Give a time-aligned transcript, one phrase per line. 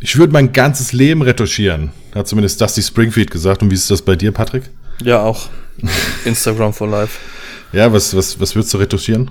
[0.00, 3.62] Ich würde mein ganzes Leben retuschieren, hat zumindest Dusty Springfield gesagt.
[3.62, 4.64] Und wie ist das bei dir, Patrick?
[5.02, 5.48] Ja, auch.
[6.24, 7.18] Instagram for Life.
[7.72, 9.30] Ja, was, was, was würdest du retuschieren?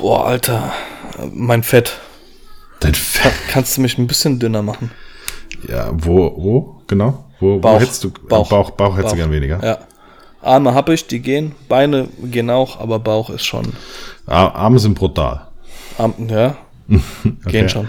[0.00, 0.72] Boah, Alter.
[1.32, 1.98] Mein Fett.
[2.80, 3.32] Dein Fett?
[3.48, 4.90] Kannst du mich ein bisschen dünner machen?
[5.68, 7.26] Ja, wo, wo, genau?
[7.40, 7.74] Wo, Bauch.
[7.76, 8.48] wo hättest du, Bauch.
[8.48, 9.16] Bauch, Bauch hättest du Bauch.
[9.16, 9.60] gern weniger.
[9.62, 9.78] Ja.
[10.42, 11.54] Arme habe ich, die gehen.
[11.68, 13.74] Beine gehen auch, aber Bauch ist schon.
[14.26, 15.46] Ar- Arme sind brutal.
[15.98, 16.56] Arm, ja.
[17.46, 17.88] Gehen schon.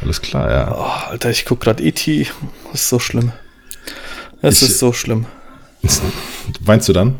[0.00, 0.74] Alles klar, ja.
[0.74, 2.26] Oh, Alter, ich guck gerade E.T.
[2.72, 3.32] Das ist so schlimm.
[4.42, 5.26] Es ist so schlimm.
[6.60, 7.16] Weinst du dann?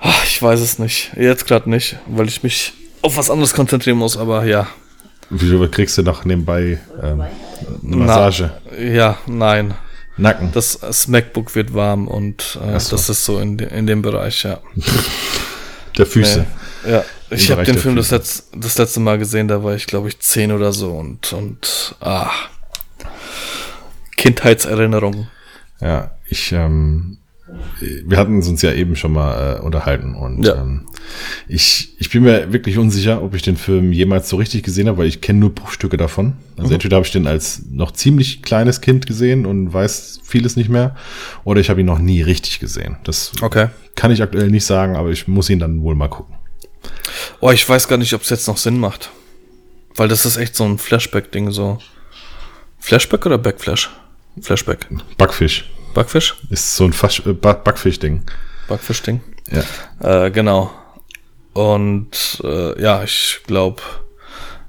[0.00, 1.12] Ach, ich weiß es nicht.
[1.16, 4.68] Jetzt gerade nicht, weil ich mich auf was anderes konzentrieren muss, aber ja.
[5.30, 7.24] Wieso kriegst du noch nebenbei ähm,
[7.84, 8.50] eine Massage?
[8.70, 9.74] Na, ja, nein.
[10.16, 10.50] Nacken.
[10.52, 12.96] Das, das MacBook wird warm und äh, so.
[12.96, 14.58] das ist so in, de, in dem Bereich, ja.
[15.96, 16.46] der Füße.
[16.84, 16.92] Nee.
[16.92, 18.16] Ja, ich habe den Film das, Füße.
[18.16, 21.96] letz, das letzte Mal gesehen, da war ich glaube ich zehn oder so und, und
[22.00, 22.30] ah,
[24.16, 25.28] Kindheitserinnerungen.
[25.80, 27.18] Ja, ich, ähm,
[28.04, 30.56] wir hatten uns ja eben schon mal äh, unterhalten und Ja.
[30.56, 30.86] ähm,
[31.46, 34.98] ich, ich bin mir wirklich unsicher, ob ich den Film jemals so richtig gesehen habe,
[34.98, 36.34] weil ich kenne nur Bruchstücke davon.
[36.56, 40.68] Also entweder habe ich den als noch ziemlich kleines Kind gesehen und weiß vieles nicht
[40.68, 40.96] mehr,
[41.44, 42.96] oder ich habe ihn noch nie richtig gesehen.
[43.04, 43.68] Das Okay.
[43.94, 46.34] kann ich aktuell nicht sagen, aber ich muss ihn dann wohl mal gucken.
[47.40, 49.10] Oh, ich weiß gar nicht, ob es jetzt noch Sinn macht.
[49.94, 51.78] Weil das ist echt so ein Flashback-Ding, so.
[52.78, 53.90] Flashback oder Backflash?
[54.40, 54.86] Flashback.
[55.16, 56.36] Backfisch Backfisch?
[56.50, 58.22] ist so ein Fasch äh, Ba- Backfisch-Ding.
[58.68, 59.20] Backfisch-Ding.
[59.50, 60.26] Ja.
[60.26, 60.70] Äh, genau.
[61.54, 63.82] Und äh, ja, ich glaube,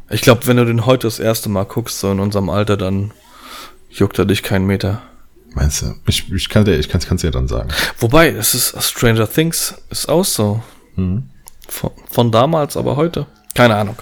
[0.10, 3.12] ich glaube, wenn du den heute das erste Mal guckst, so in unserem Alter, dann
[3.92, 5.04] juckt er dich keinen Meter.
[5.54, 5.94] Meinst du?
[6.08, 7.70] Ich, ich kann dir, ich kann es dir dann sagen.
[8.00, 10.64] Wobei, es ist Stranger Things ist auch so.
[11.70, 13.26] Von, von damals, aber heute.
[13.54, 13.96] Keine Ahnung.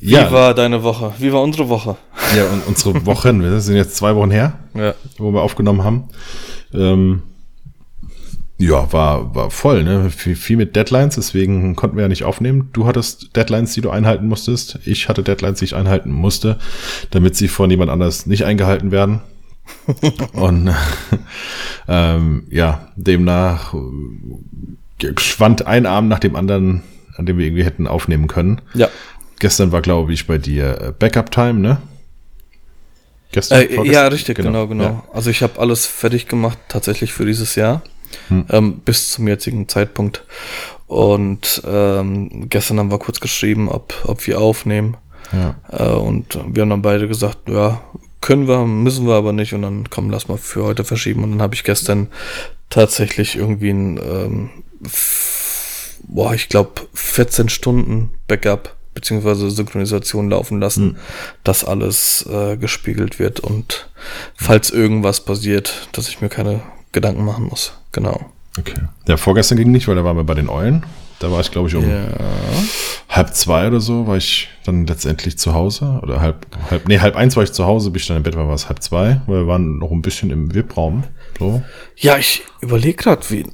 [0.00, 1.12] Wie war deine Woche?
[1.18, 1.96] Wie war unsere Woche?
[2.36, 4.58] ja, und unsere Wochen, wir sind jetzt zwei Wochen her.
[4.74, 4.94] Ja.
[5.16, 6.08] wo wir aufgenommen haben.
[6.72, 7.22] Ähm,
[8.58, 10.10] ja, war, war voll, ne?
[10.10, 12.70] Viel, viel mit Deadlines, deswegen konnten wir ja nicht aufnehmen.
[12.72, 14.80] Du hattest Deadlines, die du einhalten musstest.
[14.84, 16.58] Ich hatte Deadlines, die ich einhalten musste,
[17.10, 19.20] damit sie von jemand anders nicht eingehalten werden.
[20.32, 20.74] Und
[21.88, 23.74] ähm, ja, demnach
[25.18, 26.82] schwand ein Abend nach dem anderen,
[27.16, 28.60] an dem wir irgendwie hätten aufnehmen können.
[28.74, 28.88] Ja.
[29.38, 31.78] Gestern war, glaube ich, bei dir äh, Backup-Time, ne?
[33.32, 33.60] Gestern?
[33.60, 34.84] Äh, ja, richtig, genau, genau.
[34.84, 35.04] Ja.
[35.12, 37.82] Also ich habe alles fertig gemacht, tatsächlich für dieses Jahr,
[38.30, 40.24] ähm, bis zum jetzigen Zeitpunkt.
[40.86, 44.96] Und ähm, gestern haben wir kurz geschrieben, ob, ob wir aufnehmen.
[45.32, 45.56] Ja.
[45.70, 47.82] Äh, und wir haben dann beide gesagt, ja,
[48.22, 49.52] können wir, müssen wir aber nicht.
[49.52, 51.22] Und dann komm, lass mal für heute verschieben.
[51.24, 52.08] Und dann habe ich gestern
[52.70, 54.50] tatsächlich irgendwie ein, ähm,
[56.08, 60.96] boah, ich glaube 14 Stunden Backup beziehungsweise Synchronisation laufen lassen,
[61.44, 63.88] dass alles äh, gespiegelt wird und
[64.34, 67.74] falls irgendwas passiert, dass ich mir keine Gedanken machen muss.
[67.92, 68.32] Genau.
[68.58, 68.74] Okay.
[69.06, 70.84] Ja, vorgestern ging nicht, weil da waren wir bei den Eulen.
[71.20, 72.06] Da war ich, glaube ich, um Ja.
[73.08, 76.00] halb zwei oder so, war ich dann letztendlich zu Hause.
[76.02, 78.36] Oder halb, halb, nee, halb eins war ich zu Hause, bis ich dann im Bett
[78.36, 81.04] war, war es halb zwei, weil wir waren noch ein bisschen im VIP-Raum.
[81.38, 81.62] So.
[81.96, 83.46] Ja, ich überlege gerade, wie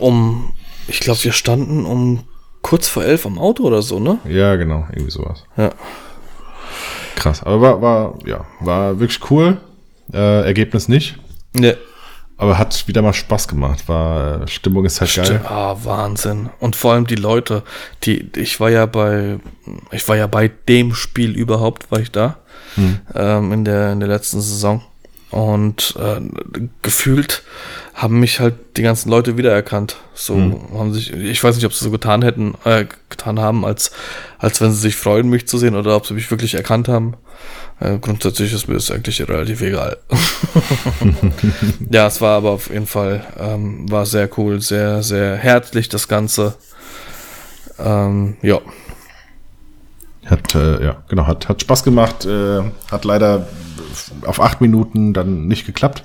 [0.00, 0.52] um,
[0.88, 2.24] ich glaube, wir standen um
[2.62, 4.18] kurz vor elf am Auto oder so, ne?
[4.28, 5.44] Ja, genau, irgendwie sowas.
[5.56, 5.70] Ja.
[7.16, 7.42] Krass.
[7.42, 9.60] Aber war, war, ja, war wirklich cool.
[10.12, 11.18] Äh, Ergebnis nicht.
[11.52, 11.76] Ne,
[12.36, 13.88] Aber hat wieder mal Spaß gemacht.
[13.88, 15.40] War, äh, Stimmung ist halt geil.
[15.44, 16.48] Ah, Wahnsinn.
[16.60, 17.62] Und vor allem die Leute,
[18.04, 19.38] die, ich war ja bei,
[19.92, 22.38] ich war ja bei dem Spiel überhaupt, war ich da,
[23.14, 24.82] ähm, in der, in der letzten Saison.
[25.30, 26.20] Und äh,
[26.82, 27.44] gefühlt
[27.94, 29.96] haben mich halt die ganzen Leute wiedererkannt.
[30.14, 30.36] So
[30.74, 33.92] haben sich, ich weiß nicht, ob sie so getan hätten, äh, getan haben, als,
[34.38, 37.14] als wenn sie sich freuen, mich zu sehen, oder ob sie mich wirklich erkannt haben.
[37.78, 39.98] Äh, grundsätzlich ist mir das eigentlich relativ egal.
[41.90, 46.08] ja, es war aber auf jeden Fall, ähm, war sehr cool, sehr, sehr herzlich das
[46.08, 46.54] Ganze.
[47.78, 48.58] Ähm, ja.
[50.26, 52.26] Hat, äh, ja, genau, hat, hat Spaß gemacht.
[52.26, 53.46] Äh, hat leider
[54.26, 56.04] auf acht Minuten dann nicht geklappt.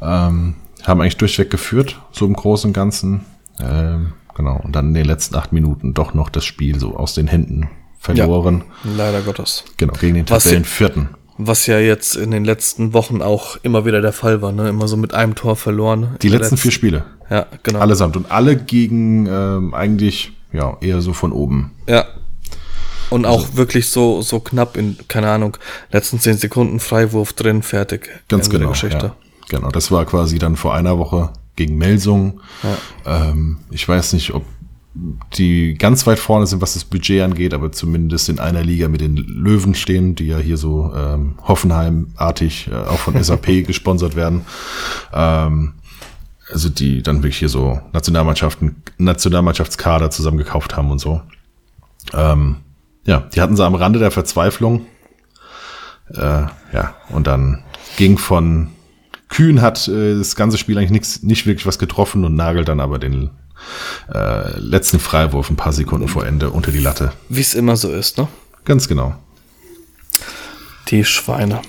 [0.00, 0.54] Ähm,
[0.84, 3.24] haben eigentlich durchweg geführt, so im Großen und Ganzen.
[3.60, 7.14] Ähm, genau, und dann in den letzten acht Minuten doch noch das Spiel so aus
[7.14, 7.68] den Händen
[7.98, 8.64] verloren.
[8.84, 9.64] Leider Gottes.
[9.76, 11.10] Genau, gegen den Tabellenvierten.
[11.40, 14.68] Was ja jetzt in den letzten Wochen auch immer wieder der Fall war, ne?
[14.68, 16.16] Immer so mit einem Tor verloren.
[16.20, 17.04] Die letzten vier Spiele.
[17.30, 17.78] Ja, genau.
[17.78, 18.16] Allesamt.
[18.16, 21.72] Und alle gegen ähm, eigentlich, ja, eher so von oben.
[21.88, 22.06] Ja.
[23.10, 25.56] Und auch Also wirklich so, so knapp in, keine Ahnung,
[25.90, 28.08] letzten zehn Sekunden Freiwurf drin, fertig.
[28.28, 28.72] Ganz Ende genau.
[28.72, 29.14] Ja.
[29.48, 32.40] Genau, das war quasi dann vor einer Woche gegen Melsung.
[33.06, 34.44] Ähm, ich weiß nicht, ob
[35.34, 39.00] die ganz weit vorne sind, was das Budget angeht, aber zumindest in einer Liga mit
[39.00, 44.44] den Löwen stehen, die ja hier so ähm, Hoffenheim-artig äh, auch von SAP gesponsert werden.
[45.12, 45.74] Ähm,
[46.50, 51.20] also die dann wirklich hier so Nationalmannschaften, Nationalmannschaftskader zusammengekauft haben und so.
[52.14, 52.56] Ähm,
[53.08, 54.84] ja, die hatten sie am Rande der Verzweiflung.
[56.10, 56.18] Äh,
[56.72, 57.64] ja, und dann
[57.96, 58.68] ging von
[59.30, 62.80] Kühn hat äh, das ganze Spiel eigentlich nix, nicht wirklich was getroffen und nagelt dann
[62.80, 63.30] aber den
[64.12, 67.12] äh, letzten Freiwurf ein paar Sekunden vor Ende unter die Latte.
[67.30, 68.28] Wie es immer so ist, ne?
[68.66, 69.16] Ganz genau.
[70.88, 71.62] Die Schweine.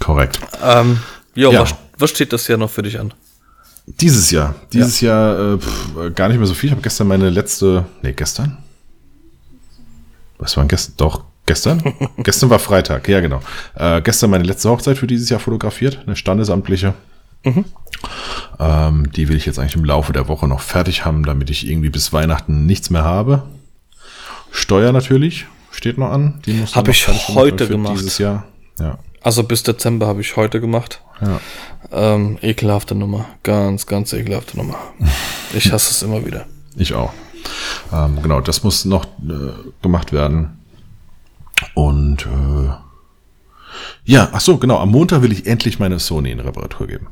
[0.00, 0.40] Korrekt.
[0.62, 0.98] Ähm,
[1.34, 3.12] jo, ja, was, was steht das Jahr noch für dich an?
[3.86, 4.54] Dieses Jahr.
[4.72, 5.34] Dieses ja.
[5.34, 6.68] Jahr äh, pff, gar nicht mehr so viel.
[6.68, 7.84] Ich habe gestern meine letzte.
[8.00, 8.63] Nee, gestern?
[10.44, 10.94] Was war gestern?
[10.98, 11.82] Doch, gestern?
[12.18, 13.40] gestern war Freitag, ja genau.
[13.76, 16.92] Äh, gestern meine letzte Hochzeit für dieses Jahr fotografiert, eine standesamtliche.
[17.44, 17.64] Mhm.
[18.60, 21.66] Ähm, die will ich jetzt eigentlich im Laufe der Woche noch fertig haben, damit ich
[21.66, 23.44] irgendwie bis Weihnachten nichts mehr habe.
[24.50, 26.42] Steuer natürlich steht noch an.
[26.44, 27.94] Die muss habe ich heute gemacht.
[27.96, 28.44] Dieses Jahr.
[28.78, 28.98] Ja.
[29.22, 31.00] Also bis Dezember habe ich heute gemacht.
[31.22, 31.40] Ja.
[31.90, 33.24] Ähm, ekelhafte Nummer.
[33.42, 34.76] Ganz, ganz ekelhafte Nummer.
[35.56, 36.46] Ich hasse es immer wieder.
[36.74, 37.12] Ich auch.
[37.92, 39.52] Ähm, genau, das muss noch äh,
[39.82, 40.58] gemacht werden.
[41.74, 42.70] Und äh,
[44.04, 44.78] ja, ach so, genau.
[44.78, 47.06] Am Montag will ich endlich meine Sony in Reparatur geben.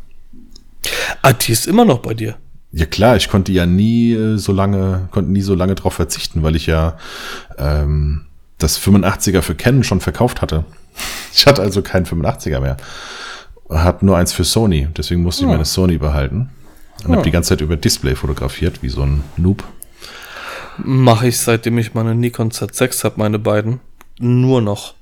[1.22, 2.36] Ah, die ist immer noch bei dir.
[2.72, 6.42] Ja klar, ich konnte ja nie äh, so lange, konnte nie so lange drauf verzichten,
[6.42, 6.96] weil ich ja
[7.58, 8.26] ähm,
[8.58, 10.64] das 85er für Canon schon verkauft hatte.
[11.34, 12.76] Ich hatte also keinen 85er mehr.
[13.70, 16.50] Hab nur eins für Sony, deswegen musste ich meine Sony behalten.
[17.04, 17.16] Und ja.
[17.16, 19.64] habe die ganze Zeit über Display fotografiert, wie so ein Noob.
[20.78, 23.80] Mache ich, seitdem ich meine Nikon Z6 habe, meine beiden.
[24.18, 24.94] Nur noch.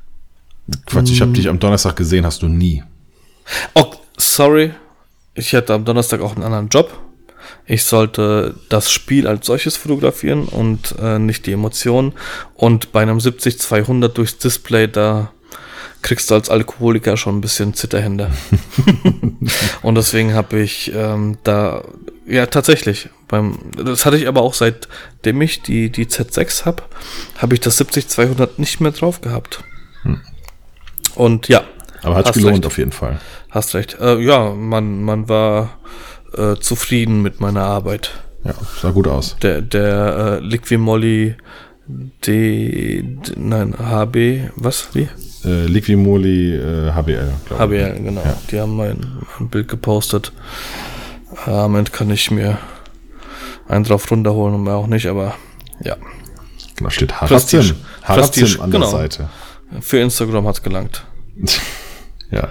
[0.87, 2.82] Quatsch, ich habe dich am Donnerstag gesehen, hast du nie.
[3.75, 4.72] Oh, sorry.
[5.34, 6.99] Ich hatte am Donnerstag auch einen anderen Job.
[7.67, 12.12] Ich sollte das Spiel als solches fotografieren und äh, nicht die Emotionen.
[12.55, 15.32] Und bei einem 70-200 durchs Display, da
[16.02, 18.31] kriegst du als Alkoholiker schon ein bisschen Zitterhände.
[19.82, 21.82] und deswegen habe ich ähm, da,
[22.30, 26.82] ja tatsächlich, beim, das hatte ich aber auch seitdem ich die, die Z6 habe,
[27.38, 29.64] habe ich das 70-200 nicht mehr drauf gehabt.
[30.02, 30.20] Hm.
[31.14, 31.64] Und ja.
[32.02, 32.66] Aber hat gelohnt recht.
[32.66, 33.20] auf jeden Fall.
[33.50, 33.98] Hast recht.
[34.00, 35.78] Äh, ja, man, man war
[36.36, 38.12] äh, zufrieden mit meiner Arbeit.
[38.44, 39.36] Ja, sah gut aus.
[39.42, 41.36] Der, der äh, Liquimolli
[42.24, 45.08] D, D, nein, HB, was, wie?
[45.44, 47.82] Äh, Liquimoli äh, HBL, glaube ich.
[47.84, 48.22] HBL, genau.
[48.22, 48.38] Ja.
[48.50, 48.98] Die haben mein,
[49.38, 50.32] mein Bild gepostet.
[51.46, 52.58] Äh, am Ende kann ich mir
[53.68, 55.34] einen drauf runterholen und mehr auch nicht, aber
[55.82, 55.96] ja.
[56.76, 57.76] Genau, steht Harazim.
[58.02, 58.90] Harazim an genau.
[58.90, 59.28] der Seite.
[59.80, 61.04] Für Instagram hat es gelangt.
[62.30, 62.48] ja,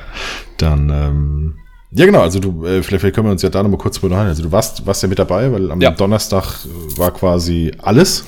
[0.58, 1.56] dann, ähm,
[1.92, 4.18] ja genau, also du, äh, vielleicht, vielleicht können wir uns ja da nochmal kurz drüber
[4.18, 5.92] Also du warst, warst ja mit dabei, weil am ja.
[5.92, 6.60] Donnerstag
[6.96, 8.24] war quasi alles.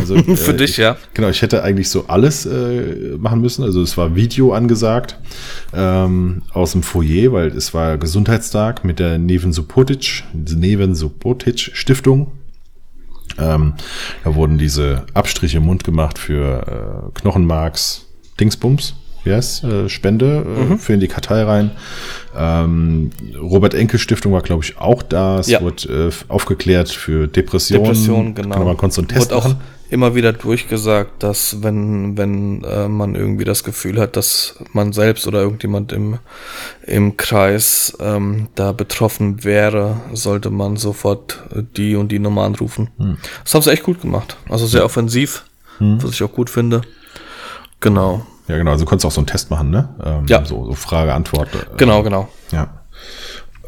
[0.00, 0.96] Also, Für äh, dich, ja.
[1.14, 3.64] Genau, ich hätte eigentlich so alles äh, machen müssen.
[3.64, 5.18] Also es war Video angesagt
[5.72, 12.32] ähm, aus dem Foyer, weil es war Gesundheitstag mit der Neven Supotic, Neven Supotic Stiftung.
[13.38, 13.74] Ähm,
[14.24, 18.06] da wurden diese Abstriche im Mund gemacht für äh, Knochenmarks
[18.40, 18.94] Dingsbums.
[19.24, 20.78] Yes, äh, Spende äh, mhm.
[20.78, 21.70] für in die Kartei rein.
[22.36, 25.40] Ähm, Robert Enkel Stiftung war, glaube ich, auch da.
[25.40, 25.60] Es ja.
[25.60, 27.84] wurde äh, aufgeklärt für Depressionen.
[27.84, 28.54] Depressionen, genau.
[28.54, 29.58] Kann man kurz so einen Test auch machen
[29.90, 35.26] immer wieder durchgesagt, dass wenn, wenn äh, man irgendwie das Gefühl hat, dass man selbst
[35.26, 36.18] oder irgendjemand im,
[36.86, 41.42] im Kreis ähm, da betroffen wäre, sollte man sofort
[41.76, 42.90] die und die Nummer anrufen.
[42.98, 43.16] Hm.
[43.44, 44.36] Das haben sie echt gut gemacht.
[44.48, 45.44] Also sehr offensiv,
[45.78, 46.02] hm.
[46.02, 46.82] was ich auch gut finde.
[47.80, 48.26] Genau.
[48.48, 48.72] Ja, genau.
[48.72, 49.88] Also du konntest auch so einen Test machen, ne?
[50.02, 50.44] Ähm, ja.
[50.44, 51.48] So, so Frage, Antwort.
[51.54, 52.28] Äh, genau, genau.
[52.50, 52.82] Ja.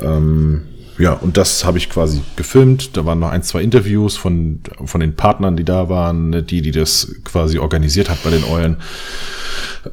[0.01, 0.67] Ähm,
[1.01, 2.97] ja, und das habe ich quasi gefilmt.
[2.97, 6.71] Da waren noch ein, zwei Interviews von, von den Partnern, die da waren, die, die
[6.71, 8.77] das quasi organisiert hat bei den Eulen.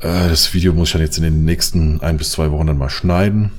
[0.01, 2.77] Äh, das Video muss ich dann jetzt in den nächsten ein bis zwei Wochen dann
[2.77, 3.51] mal schneiden.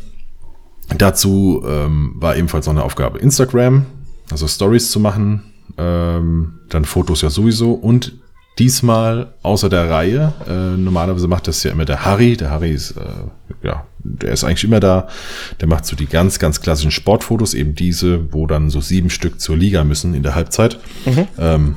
[0.97, 3.87] Dazu ähm, war ebenfalls noch eine Aufgabe Instagram,
[4.31, 8.13] also Stories zu machen, ähm, dann Fotos ja sowieso und
[8.59, 10.33] diesmal außer der Reihe.
[10.47, 12.37] Äh, normalerweise macht das ja immer der Harry.
[12.37, 13.03] Der Harry ist, äh,
[13.63, 13.87] ja,
[14.17, 15.09] der ist eigentlich immer da.
[15.61, 19.41] Der macht so die ganz, ganz klassischen Sportfotos, eben diese, wo dann so sieben Stück
[19.41, 20.79] zur Liga müssen in der Halbzeit.
[21.05, 21.29] Mhm.
[21.39, 21.77] Ähm,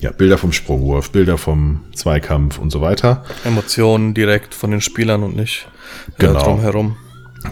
[0.00, 3.24] ja, Bilder vom Sprungwurf, Bilder vom Zweikampf und so weiter.
[3.44, 5.68] Emotionen direkt von den Spielern und nicht
[6.18, 6.42] äh, genau.
[6.42, 6.96] drumherum.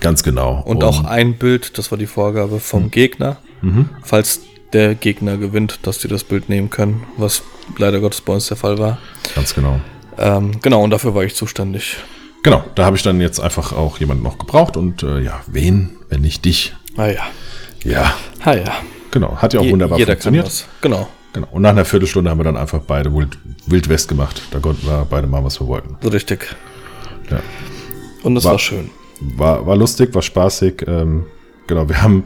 [0.00, 0.62] Ganz genau.
[0.64, 2.90] Und, und, auch ein Bild, das war die Vorgabe vom mhm.
[2.90, 3.37] Gegner.
[3.62, 3.88] Mhm.
[4.02, 4.40] Falls
[4.72, 7.42] der Gegner gewinnt, dass die das Bild nehmen können, was
[7.76, 8.99] leider Gottes bei uns der Fall war.
[9.34, 9.80] Ganz genau.
[10.18, 11.96] Ähm, genau, und dafür war ich zuständig.
[12.42, 15.90] Genau, da habe ich dann jetzt einfach auch jemanden noch gebraucht und äh, ja, wen,
[16.09, 16.75] wenn nicht dich?
[16.97, 17.23] Ah ja.
[17.85, 18.14] Ja.
[18.44, 18.73] Ah ja.
[19.11, 20.44] Genau, hat ja auch Je- wunderbar Jeder funktioniert.
[20.44, 20.66] kann das.
[20.80, 21.47] Genau, Genau.
[21.52, 24.42] Und nach einer Viertelstunde haben wir dann einfach beide Wild, Wild West gemacht.
[24.50, 25.97] Da konnten wir beide machen, was wir wollten.
[26.02, 26.56] so richtig.
[27.30, 27.40] Ja.
[28.25, 28.90] Und es War- war schön.
[29.20, 30.85] War, war lustig, war spaßig.
[30.88, 31.26] Ähm,
[31.66, 32.25] genau, wir haben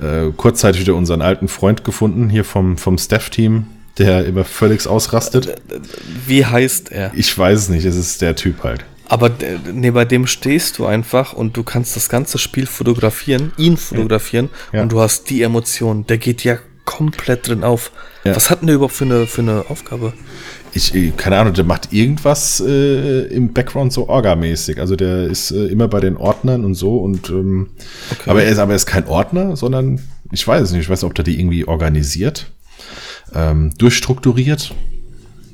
[0.00, 3.66] äh, kurzzeitig wieder unseren alten Freund gefunden, hier vom, vom Staff-Team,
[3.98, 5.60] der immer völlig ausrastet.
[6.26, 7.12] Wie heißt er?
[7.14, 8.84] Ich weiß es nicht, es ist der Typ halt.
[9.08, 9.30] Aber
[9.72, 14.50] nee, bei dem stehst du einfach und du kannst das ganze Spiel fotografieren, ihn fotografieren
[14.72, 14.82] Ja.
[14.82, 16.06] und du hast die Emotionen.
[16.06, 17.92] Der geht ja komplett drin auf.
[18.24, 18.34] Ja.
[18.34, 20.12] Was hat denn der überhaupt für eine, für eine Aufgabe?
[20.72, 24.78] Ich, äh, keine Ahnung, der macht irgendwas äh, im Background so orgamäßig.
[24.80, 27.70] Also der ist äh, immer bei den Ordnern und so und ähm,
[28.12, 28.30] Okay.
[28.30, 30.00] aber er ist aber er ist kein Ordner, sondern
[30.32, 30.82] ich weiß es nicht.
[30.82, 32.46] Ich weiß nicht, ob der die irgendwie organisiert,
[33.34, 34.74] ähm, durchstrukturiert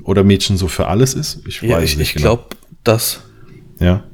[0.04, 1.40] oder Mädchen so für alles ist.
[1.46, 2.36] Ich weiß Ja, ich, nicht ich genau.
[2.36, 3.20] glaube, das.
[3.82, 4.04] Ja.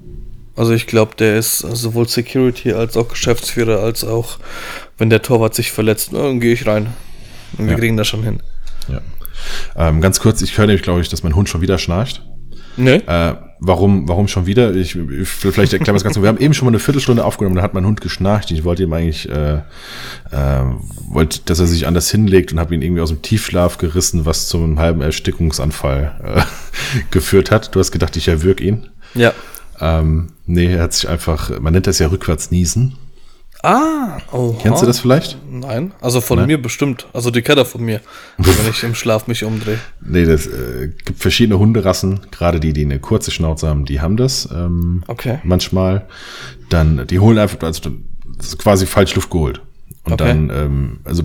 [0.56, 4.38] Also ich glaube, der ist sowohl Security als auch Geschäftsführer, als auch,
[4.96, 6.88] wenn der Torwart sich verletzt, dann gehe ich rein.
[7.56, 7.78] Und wir Ja.
[7.78, 8.40] kriegen das schon hin.
[8.88, 9.00] Ja.
[9.76, 12.22] Ähm, ganz kurz, ich höre nämlich, glaube ich, dass mein Hund schon wieder schnarcht.
[12.76, 13.02] Ne?
[13.06, 14.75] Äh, warum, warum schon wieder?
[14.75, 16.22] Ich, ich vielleicht erklären wir das Ganze.
[16.22, 18.50] Wir haben eben schon mal eine Viertelstunde aufgenommen, da hat mein Hund geschnarcht.
[18.50, 20.64] Ich wollte ihm eigentlich, äh, äh,
[21.08, 24.48] wollte, dass er sich anders hinlegt und habe ihn irgendwie aus dem Tiefschlaf gerissen, was
[24.48, 27.75] zu einem halben Erstickungsanfall äh, geführt hat.
[27.75, 28.88] Du hast gedacht, ich erwürg ihn.
[29.14, 29.32] Ja.
[29.80, 32.97] Ähm, nee, er hat sich einfach, man nennt das ja rückwärts niesen.
[33.62, 34.52] Ah, oh.
[34.62, 35.37] Kennst du das vielleicht?
[35.50, 36.47] Nein, also von Nein?
[36.47, 37.08] mir bestimmt.
[37.12, 38.00] Also die kennt er von mir,
[38.37, 39.78] wenn ich im Schlaf mich umdrehe.
[40.00, 44.16] Nee, das äh, gibt verschiedene Hunderassen, gerade die, die eine kurze Schnauze haben, die haben
[44.16, 44.49] das.
[44.52, 45.40] Ähm, Okay.
[45.42, 46.06] Manchmal.
[46.68, 47.90] Dann, die holen einfach, also
[48.58, 49.61] quasi falsch Luft geholt.
[50.04, 50.25] Und Okay.
[50.28, 51.25] dann, ähm, also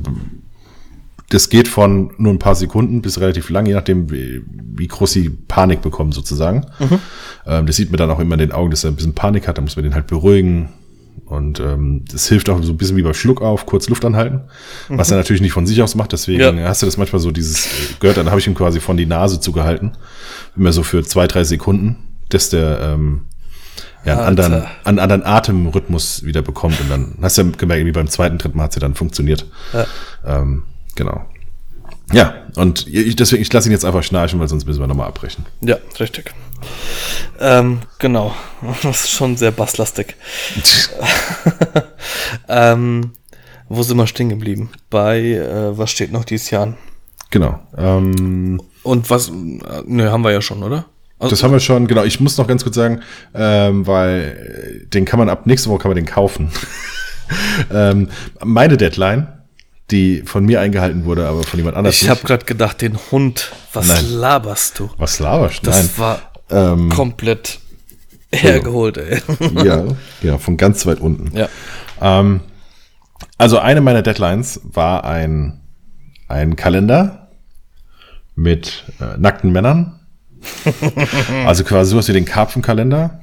[1.34, 4.44] das geht von nur ein paar Sekunden bis relativ lang, je nachdem, wie,
[4.76, 6.66] wie groß sie Panik bekommen, sozusagen.
[7.48, 9.48] Ähm, das sieht man dann auch immer in den Augen, dass er ein bisschen Panik
[9.48, 10.70] hat, dann muss man den halt beruhigen.
[11.26, 14.42] Und ähm, das hilft auch so ein bisschen wie beim Schluck auf, kurz Luft anhalten,
[14.90, 16.12] was er natürlich nicht von sich aus macht.
[16.12, 16.68] Deswegen Ja.
[16.68, 19.06] hast du das manchmal so dieses äh, gehört, dann habe ich ihm quasi von die
[19.08, 19.94] Nase zugehalten,
[20.56, 21.96] immer so für zwei, drei Sekunden,
[22.30, 23.22] dass der ähm,
[24.06, 24.44] ja, einen Alter.
[24.46, 26.80] anderen, einen anderen Atemrhythmus wieder bekommt.
[26.82, 28.94] Und dann hast du ja gemerkt, irgendwie beim zweiten, dritten Mal hat es ja dann
[28.96, 29.46] funktioniert.
[29.74, 29.86] Ja.
[30.26, 30.64] Ähm,
[30.96, 31.26] genau.
[32.12, 35.08] Ja, und ich, deswegen, ich lasse ihn jetzt einfach schnarchen, weil sonst müssen wir nochmal
[35.08, 35.46] abbrechen.
[35.62, 36.34] Ja, richtig.
[37.40, 38.34] Ähm, genau.
[38.84, 40.16] Das ist schon sehr basslastig.
[42.48, 43.12] ähm,
[43.70, 44.70] wo sind wir stehen geblieben?
[44.90, 46.78] Bei, äh, was steht noch dieses Jahr an?
[47.32, 47.60] Genau.
[47.78, 50.86] Ähm, Und was, ne, haben wir ja schon, oder?
[51.20, 52.04] Also, das haben wir schon, genau.
[52.04, 53.02] Ich muss noch ganz kurz sagen,
[53.34, 56.52] ähm, weil äh, den kann man ab nächste Woche kann man den kaufen.
[57.72, 58.10] ähm,
[58.44, 59.28] meine Deadline,
[59.92, 63.52] die von mir eingehalten wurde, aber von jemand anders ich habe gerade gedacht, den Hund,
[63.74, 64.12] was Nein.
[64.14, 64.90] laberst du?
[64.98, 65.68] Was laberst du?
[65.68, 65.90] Das Nein.
[65.98, 67.60] war Ähm, komplett
[68.32, 69.22] hergeholt, ey.
[69.64, 69.84] ja,
[70.22, 71.36] ja, von ganz weit unten.
[71.38, 71.48] ja.
[72.02, 72.42] Ähm,
[73.38, 75.62] also eine meiner Deadlines war ein,
[76.28, 77.30] ein Kalender
[78.36, 80.00] mit äh, nackten Männern.
[81.46, 83.22] also quasi sowas wie den Karpfenkalender.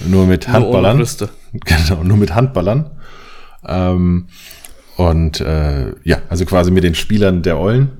[0.00, 0.96] Nur mit Nur ohne Handballern.
[0.98, 1.28] Brüste.
[1.64, 2.90] Genau, nur mit Handballern.
[3.66, 4.26] Ähm,
[4.96, 7.90] und äh, ja, also quasi mit den Spielern der Eulen.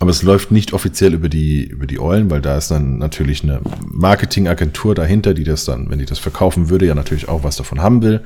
[0.00, 3.44] Aber es läuft nicht offiziell über die, über die Eulen, weil da ist dann natürlich
[3.44, 7.56] eine Marketingagentur dahinter, die das dann, wenn die das verkaufen würde, ja natürlich auch was
[7.56, 8.20] davon haben will.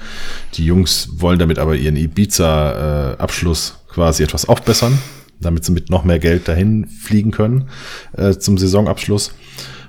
[0.55, 4.99] Die Jungs wollen damit aber ihren Ibiza-Abschluss quasi etwas aufbessern,
[5.41, 7.69] damit sie mit noch mehr Geld dahin fliegen können
[8.17, 9.33] äh, zum Saisonabschluss.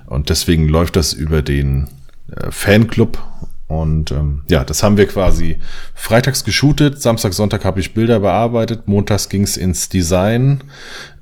[0.06, 1.88] Und deswegen läuft das über den
[2.30, 3.18] äh, Fanclub.
[3.70, 5.58] Und ähm, ja, das haben wir quasi
[5.94, 10.64] freitags geshootet, Samstag, Sonntag habe ich Bilder bearbeitet, montags ging's ins Design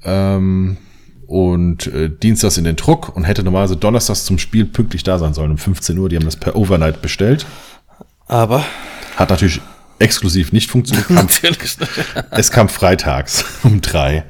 [0.03, 0.79] ähm,
[1.27, 5.35] und äh, dienstags in den Druck und hätte normalerweise donnerstags zum Spiel pünktlich da sein
[5.35, 6.09] sollen um 15 Uhr.
[6.09, 7.45] Die haben das per Overnight bestellt.
[8.29, 8.65] Aber
[9.17, 9.61] Hat natürlich
[9.99, 11.11] exklusiv nicht funktioniert.
[11.11, 11.59] Natürlich
[12.31, 14.25] es kam freitags um drei.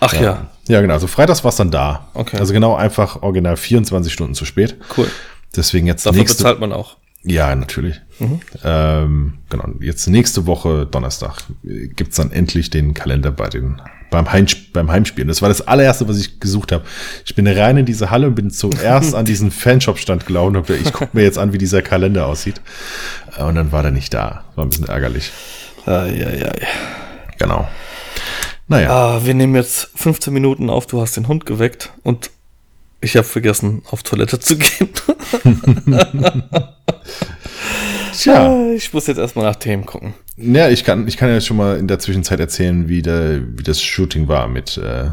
[0.00, 0.46] Ach ja.
[0.68, 0.94] Ja, genau.
[0.94, 2.08] Also freitags war es dann da.
[2.14, 2.38] Okay.
[2.38, 4.76] Also genau einfach original 24 Stunden zu spät.
[4.96, 5.10] Cool.
[5.54, 6.96] Deswegen jetzt Dafür nächste bezahlt man auch.
[7.24, 8.00] Ja, natürlich.
[8.64, 9.68] Ähm, genau.
[9.80, 15.28] Jetzt nächste Woche Donnerstag gibt's dann endlich den Kalender bei den beim, Heimsp beim Heimspielen.
[15.28, 16.84] Das war das allererste, was ich gesucht habe.
[17.24, 20.92] Ich bin rein in diese Halle und bin zuerst an diesen Fanshop-Stand gelaufen und ich
[20.92, 22.60] gucke mir jetzt an, wie dieser Kalender aussieht.
[23.36, 24.44] Äh, Und dann war der nicht da.
[24.54, 25.32] War ein bisschen ärgerlich.
[25.86, 26.52] Ja, ja, ja.
[27.38, 27.66] Genau.
[28.68, 28.90] Naja.
[28.90, 32.30] Ah, wir nehmen jetzt 15 Minuten auf, du hast den Hund geweckt und
[33.02, 34.88] ich habe vergessen, auf Toilette zu gehen.
[38.12, 38.46] Tja.
[38.46, 40.14] Ah, ich muss jetzt erstmal nach Themen gucken.
[40.36, 43.62] Ja, ich kann, ich kann ja schon mal in der Zwischenzeit erzählen, wie, der, wie
[43.62, 45.10] das Shooting war mit, äh,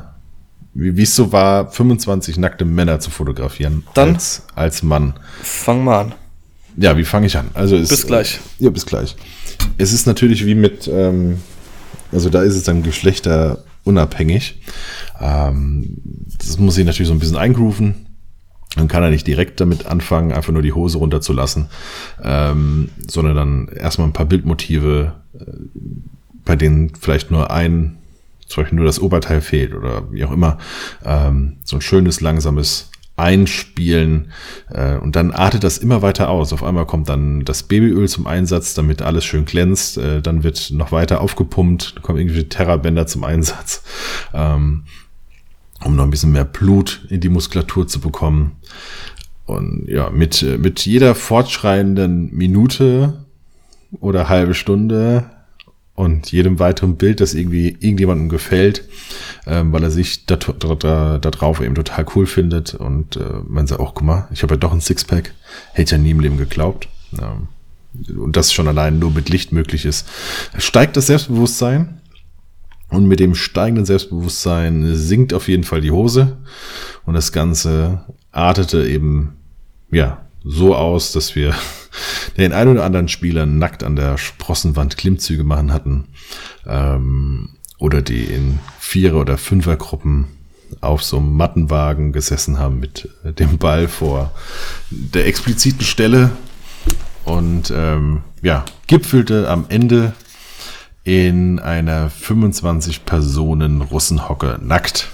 [0.74, 4.14] wie es so war, 25 nackte Männer zu fotografieren Dann?
[4.16, 5.14] als, als Mann.
[5.42, 6.16] Fang mal an.
[6.78, 7.50] Ja, wie fange ich an?
[7.54, 8.40] Also es, Bis gleich.
[8.60, 9.16] Äh, ja, bis gleich.
[9.78, 11.40] Es ist natürlich wie mit, ähm,
[12.12, 12.84] Also da ist es dann
[13.90, 14.62] geschlechterunabhängig.
[15.20, 15.98] Ähm,
[16.38, 18.06] das muss ich natürlich so ein bisschen eingrooven.
[18.76, 21.68] Dann kann er nicht direkt damit anfangen, einfach nur die Hose runterzulassen,
[22.24, 25.44] ähm, sondern dann erstmal ein paar Bildmotive, äh,
[26.46, 27.98] bei denen vielleicht nur ein,
[28.46, 30.60] zum Beispiel nur das Oberteil fehlt oder wie auch immer.
[31.04, 32.89] Ähm, so ein schönes, langsames
[33.20, 34.32] Einspielen
[34.70, 36.54] äh, und dann artet das immer weiter aus.
[36.54, 39.98] Auf einmal kommt dann das Babyöl zum Einsatz, damit alles schön glänzt.
[39.98, 43.84] Äh, dann wird noch weiter aufgepumpt, kommen irgendwie Terrabänder zum Einsatz.
[44.34, 44.84] Ähm,
[45.84, 48.58] um noch ein bisschen mehr Blut in die Muskulatur zu bekommen.
[49.46, 53.26] Und ja, mit, mit jeder fortschreitenden Minute
[54.00, 55.30] oder halbe Stunde
[56.00, 58.86] und jedem weiteren Bild, das irgendwie irgendjemandem gefällt,
[59.46, 63.42] ähm, weil er sich da, da, da, da drauf eben total cool findet und äh,
[63.46, 65.34] man sagt auch, guck mal, ich habe ja doch ein Sixpack,
[65.74, 66.88] hätte ja nie im Leben geglaubt.
[67.20, 67.50] Ähm,
[68.18, 70.08] und das schon allein nur mit Licht möglich ist.
[70.58, 72.00] Steigt das Selbstbewusstsein
[72.88, 76.38] und mit dem steigenden Selbstbewusstsein sinkt auf jeden Fall die Hose.
[77.06, 79.34] Und das Ganze artete eben,
[79.92, 81.54] ja, so aus, dass wir
[82.38, 86.06] den ein oder anderen Spieler nackt an der Sprossenwand Klimmzüge machen hatten.
[86.66, 90.28] Ähm, oder die in Vierer- oder Fünfergruppen
[90.82, 94.32] auf so einem Mattenwagen gesessen haben mit dem Ball vor
[94.90, 96.32] der expliziten Stelle.
[97.26, 100.14] Und ähm, ja, gipfelte am Ende
[101.04, 105.10] in einer 25 Personen Russenhocke nackt.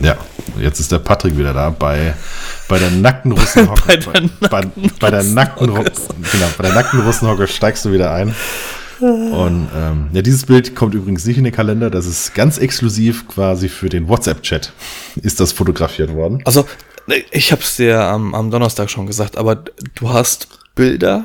[0.00, 0.16] Ja,
[0.58, 2.14] jetzt ist der Patrick wieder da bei,
[2.68, 3.82] bei der nackten Russenhocke.
[3.86, 8.12] bei, der bei, nackten bei, der nackten genau, bei der nackten Russenhocke steigst du wieder
[8.12, 8.34] ein.
[9.00, 11.88] Und ähm, ja, dieses Bild kommt übrigens nicht in den Kalender.
[11.88, 14.72] Das ist ganz exklusiv quasi für den WhatsApp-Chat
[15.22, 16.42] ist das fotografiert worden.
[16.44, 16.66] Also
[17.30, 19.64] ich habe es dir am, am Donnerstag schon gesagt, aber
[19.94, 21.24] du hast Bilder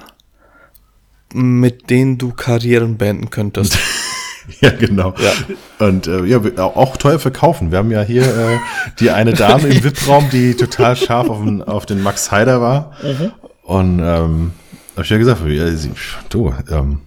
[1.36, 3.78] mit denen du Karrieren beenden könntest.
[4.62, 5.14] ja, genau.
[5.18, 5.88] Ja.
[5.88, 7.72] Und äh, ja, auch teuer verkaufen.
[7.72, 8.58] Wir haben ja hier äh,
[9.00, 12.92] die eine Dame im VIP-Raum, die total scharf auf den, auf den Max Heider war.
[13.02, 13.32] Mhm.
[13.64, 14.52] Und ähm,
[14.94, 15.92] habe ich ja gesagt, sie,
[16.30, 17.00] du, ähm,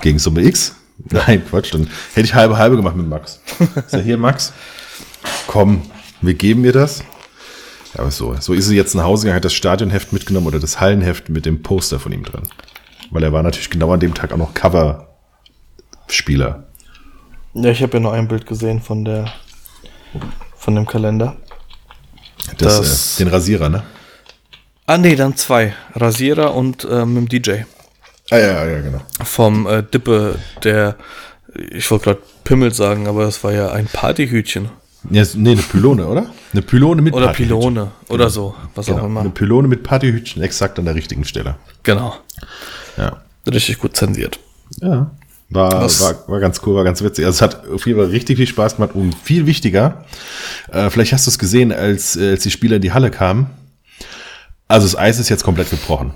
[0.00, 0.76] gegen Summe X?
[1.10, 3.40] Nein, Quatsch, dann hätte ich halbe halbe gemacht mit Max.
[3.76, 4.52] Ist ja hier, Max?
[5.46, 5.82] Komm,
[6.20, 7.00] wir geben mir das.
[7.94, 10.60] Ja, aber so, so ist sie jetzt nach Hause gegangen, hat das Stadionheft mitgenommen oder
[10.60, 12.42] das Hallenheft mit dem Poster von ihm drin.
[13.10, 14.54] Weil er war natürlich genau an dem Tag auch noch
[16.12, 16.64] Cover-Spieler.
[17.54, 19.32] Ja, ich habe ja nur ein Bild gesehen von der
[20.56, 21.36] von dem Kalender.
[22.58, 23.82] Das, das äh, den Rasierer, ne?
[24.86, 25.74] Ah, nee, dann zwei.
[25.94, 27.62] Rasierer und äh, mit dem DJ.
[28.30, 29.00] Ah, ja, ja, genau.
[29.24, 30.96] Vom äh, Dippe, der,
[31.54, 34.68] ich wollte gerade Pimmel sagen, aber das war ja ein Partyhütchen.
[35.10, 36.26] Ja, nee, eine Pylone, oder?
[36.52, 39.00] Eine Pylone mit Oder Pylone, oder so, was genau.
[39.00, 39.20] auch immer.
[39.20, 41.56] Eine Pylone mit Partyhütchen, exakt an der richtigen Stelle.
[41.82, 42.14] Genau.
[42.96, 43.22] Ja.
[43.50, 44.38] Richtig gut zensiert.
[44.80, 45.10] Ja.
[45.54, 47.24] War, war, war ganz cool, war ganz witzig.
[47.24, 50.04] Also es hat auf jeden Fall richtig viel Spaß gemacht und viel wichtiger.
[50.70, 53.46] Äh, vielleicht hast du es gesehen, als, äh, als die Spieler in die Halle kamen.
[54.68, 56.14] Also das Eis ist jetzt komplett gebrochen.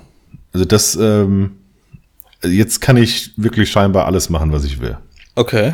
[0.53, 1.57] Also das, ähm,
[2.43, 4.97] jetzt kann ich wirklich scheinbar alles machen, was ich will.
[5.35, 5.73] Okay.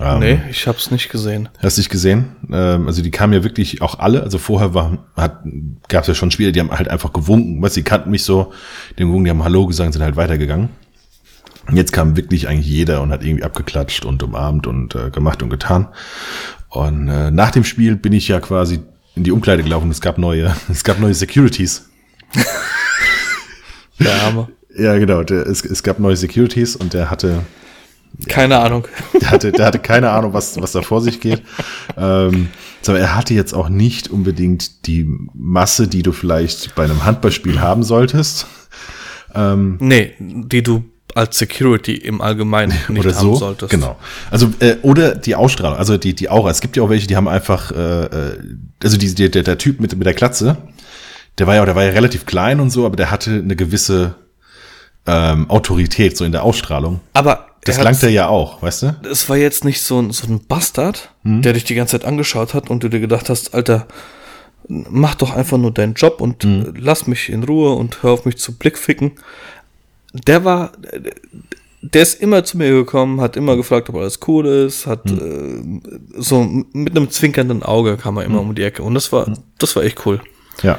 [0.00, 1.48] Ähm, nee, ich hab's nicht gesehen.
[1.62, 2.36] Hast du nicht gesehen?
[2.50, 4.22] Ähm, also die kamen ja wirklich auch alle.
[4.22, 5.44] Also vorher war, hat,
[5.88, 7.62] gab's ja schon Spieler, die haben halt einfach gewunken.
[7.62, 8.52] Weißt, die kannten mich so,
[8.98, 10.70] die haben gewunken, die haben Hallo gesagt, sind halt weitergegangen.
[11.72, 15.50] Jetzt kam wirklich eigentlich jeder und hat irgendwie abgeklatscht und umarmt und äh, gemacht und
[15.50, 15.88] getan.
[16.68, 18.80] Und äh, nach dem Spiel bin ich ja quasi
[19.14, 19.90] in die Umkleide gelaufen.
[19.90, 21.88] Es gab neue, es gab neue Securities.
[24.00, 24.48] Der Arme.
[24.76, 25.22] Ja, genau.
[25.22, 27.44] Der, es, es gab neue Securities und der hatte
[28.28, 28.86] keine Ahnung.
[29.20, 31.42] Der hatte, der hatte keine Ahnung, was, was da vor sich geht.
[31.96, 32.48] Ähm,
[32.86, 37.60] aber er hatte jetzt auch nicht unbedingt die Masse, die du vielleicht bei einem Handballspiel
[37.60, 38.46] haben solltest.
[39.34, 43.70] Ähm, nee, die du als Security im Allgemeinen nicht oder haben so, solltest.
[43.70, 43.96] Genau.
[44.30, 46.50] Also äh, oder die Ausstrahlung, also die die Aura.
[46.50, 48.38] Es gibt ja auch welche, die haben einfach, äh, äh
[48.82, 50.56] also die, der, der Typ mit mit der Klatze,
[51.38, 54.14] der war ja, der war ja relativ klein und so, aber der hatte eine gewisse
[55.06, 57.00] ähm, Autorität so in der Ausstrahlung.
[57.12, 58.96] Aber das klang er ja auch, weißt du?
[59.10, 61.42] Es war jetzt nicht so ein, so ein Bastard, hm?
[61.42, 63.86] der dich die ganze Zeit angeschaut hat und du dir gedacht hast, Alter,
[64.68, 66.74] mach doch einfach nur deinen Job und hm.
[66.78, 69.12] lass mich in Ruhe und hör auf mich zu Blickficken.
[70.14, 70.72] Der war,
[71.82, 75.82] der ist immer zu mir gekommen, hat immer gefragt, ob alles cool ist, hat hm.
[75.84, 78.48] äh, so mit einem zwinkernden Auge kam er immer hm.
[78.50, 79.38] um die Ecke und das war, hm.
[79.58, 80.20] das war echt cool.
[80.62, 80.78] Ja.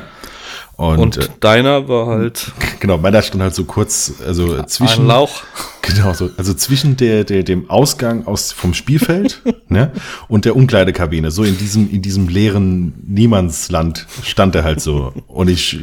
[0.78, 2.52] Und, und äh, deiner war halt.
[2.82, 5.04] Genau, meiner stand halt so kurz, also zwischen.
[5.04, 5.44] Ein Lauch.
[5.82, 9.92] Genau, so, also zwischen der, der, dem Ausgang aus, vom Spielfeld ne,
[10.28, 11.30] und der Umkleidekabine.
[11.30, 15.14] So in diesem, in diesem leeren Niemandsland stand er halt so.
[15.28, 15.78] Und ich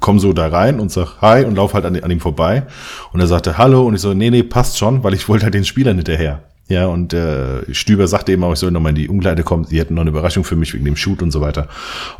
[0.00, 2.64] komm so da rein und sag Hi und lauf halt an, an ihm vorbei.
[3.12, 5.54] Und er sagte Hallo und ich so, nee, nee, passt schon, weil ich wollte halt
[5.54, 6.42] den Spielern hinterher.
[6.68, 9.64] Ja, und äh, Stüber sagte eben auch, ich soll nochmal in die Umkleide kommen.
[9.64, 11.68] Sie hätten noch eine Überraschung für mich wegen dem Shoot und so weiter.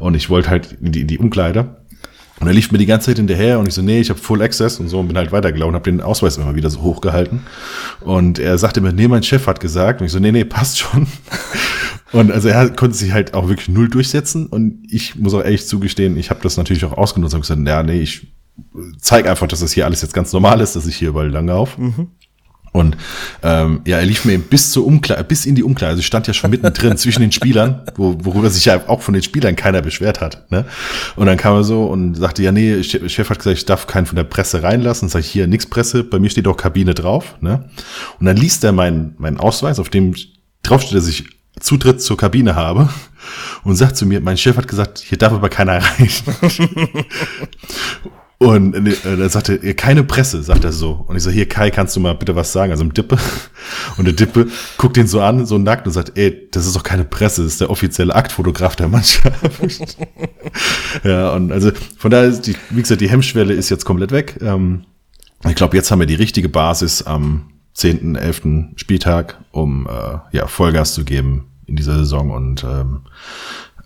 [0.01, 1.77] Und ich wollte halt in die, in die Umkleide.
[2.40, 4.43] Und er lief mir die ganze Zeit hinterher und ich so, nee, ich habe Full
[4.43, 7.43] Access und so und bin halt weitergelaufen, habe den Ausweis immer wieder so hochgehalten.
[8.01, 10.01] Und er sagte mir, nee, mein Chef hat gesagt.
[10.01, 11.07] Und ich so, nee, nee, passt schon.
[12.12, 14.46] Und also er konnte sich halt auch wirklich null durchsetzen.
[14.46, 17.83] Und ich muss auch ehrlich zugestehen, ich habe das natürlich auch ausgenutzt und gesagt, ja,
[17.83, 18.27] nee, ich
[18.99, 21.46] zeige einfach, dass das hier alles jetzt ganz normal ist, dass ich hier überall lang
[21.46, 21.81] laufe.
[21.81, 22.09] Mhm.
[22.73, 22.96] Und
[23.42, 25.90] ähm, ja, er lief mir bis zur Umkleide, bis in die Umkleide.
[25.90, 29.14] Also ich stand ja schon mittendrin zwischen den Spielern, wo, worüber sich ja auch von
[29.14, 30.51] den Spielern keiner beschwert hat.
[30.53, 30.64] Ne?
[31.16, 34.07] Und dann kam er so und sagte, ja, nee, Chef hat gesagt, ich darf keinen
[34.07, 35.09] von der Presse reinlassen.
[35.09, 37.37] Sag ich, hier, nix Presse, bei mir steht auch Kabine drauf.
[37.40, 37.68] Ne?
[38.20, 40.14] Und dann liest er meinen mein Ausweis, auf dem
[40.62, 42.88] drauf steht, dass ich Zutritt zur Kabine habe
[43.64, 46.11] und sagt zu mir, mein Chef hat gesagt, hier darf aber keiner rein.
[48.42, 51.05] Und äh, er sagte, keine Presse, sagt er so.
[51.07, 52.73] Und ich so, hier Kai, kannst du mal bitte was sagen?
[52.73, 53.18] Also im Dippe.
[53.99, 54.46] Und der Dippe
[54.79, 57.53] guckt ihn so an, so nackt und sagt, ey, das ist doch keine Presse, das
[57.53, 59.38] ist der offizielle Aktfotograf der Mannschaft.
[61.05, 64.38] ja, und also von daher ist die, wie gesagt, die Hemmschwelle ist jetzt komplett weg.
[64.40, 64.85] Ähm,
[65.46, 68.42] ich glaube, jetzt haben wir die richtige Basis am 10., 11.
[68.77, 73.00] Spieltag, um äh, ja, Vollgas zu geben in dieser Saison und ähm,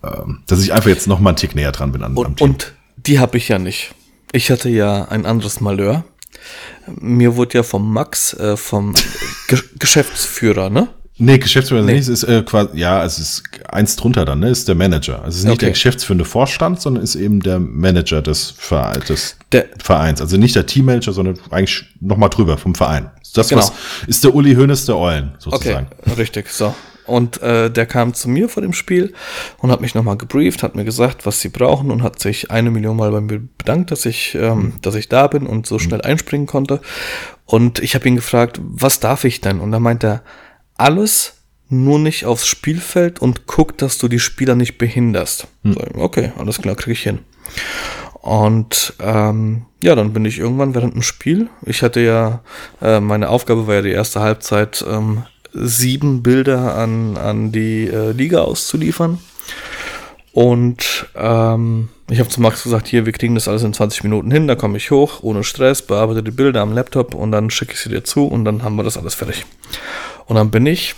[0.02, 2.36] ähm, dass ich einfach jetzt noch mal einen Tick näher dran bin an, und, am
[2.36, 2.50] Team.
[2.50, 3.94] Und die habe ich ja nicht.
[4.32, 6.04] Ich hatte ja ein anderes Malheur.
[7.00, 8.94] Mir wurde ja vom Max, äh, vom
[9.48, 10.88] Ge Geschäftsführer, ne?
[11.16, 11.94] Nee, Geschäftsführer nee.
[11.94, 15.18] nicht, ist äh, quasi, ja, es ist eins drunter dann, ne, ist der Manager.
[15.18, 15.66] Also es ist nicht okay.
[15.66, 20.20] der geschäftsführende Vorstand, sondern ist eben der Manager des, Verein, des der, Vereins.
[20.20, 23.10] Also nicht der Teammanager, sondern eigentlich nochmal drüber vom Verein.
[23.32, 23.60] Das genau.
[23.60, 23.72] was,
[24.08, 25.86] ist der Uli Hoeneß der Eulen, sozusagen.
[26.02, 26.74] Okay, richtig, so.
[27.06, 29.12] Und äh, der kam zu mir vor dem Spiel
[29.58, 32.70] und hat mich nochmal gebrieft, hat mir gesagt, was sie brauchen und hat sich eine
[32.70, 35.98] Million Mal bei mir bedankt, dass ich, ähm, dass ich da bin und so schnell
[35.98, 36.06] mhm.
[36.06, 36.80] einspringen konnte.
[37.44, 39.60] Und ich habe ihn gefragt, was darf ich denn?
[39.60, 40.22] Und da meint er,
[40.76, 45.48] alles nur nicht aufs Spielfeld und guck, dass du die Spieler nicht behinderst.
[45.62, 45.72] Mhm.
[45.74, 47.20] So, okay, alles klar, kriege ich hin.
[48.20, 51.50] Und ähm, ja, dann bin ich irgendwann während dem Spiel.
[51.66, 52.40] Ich hatte ja,
[52.80, 58.12] äh, meine Aufgabe war ja die erste Halbzeit ähm, sieben Bilder an, an die äh,
[58.12, 59.18] Liga auszuliefern.
[60.32, 64.32] Und ähm, ich habe zu Max gesagt, hier, wir kriegen das alles in 20 Minuten
[64.32, 67.72] hin, da komme ich hoch, ohne Stress, bearbeite die Bilder am Laptop und dann schicke
[67.72, 69.46] ich sie dir zu und dann haben wir das alles fertig.
[70.26, 70.96] Und dann bin ich,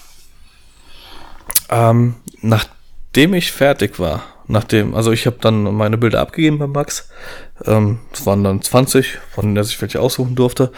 [1.68, 7.08] ähm, nachdem ich fertig war, nachdem, also ich habe dann meine Bilder abgegeben bei Max,
[7.64, 10.72] ähm, es waren dann 20, von denen er sich welche aussuchen durfte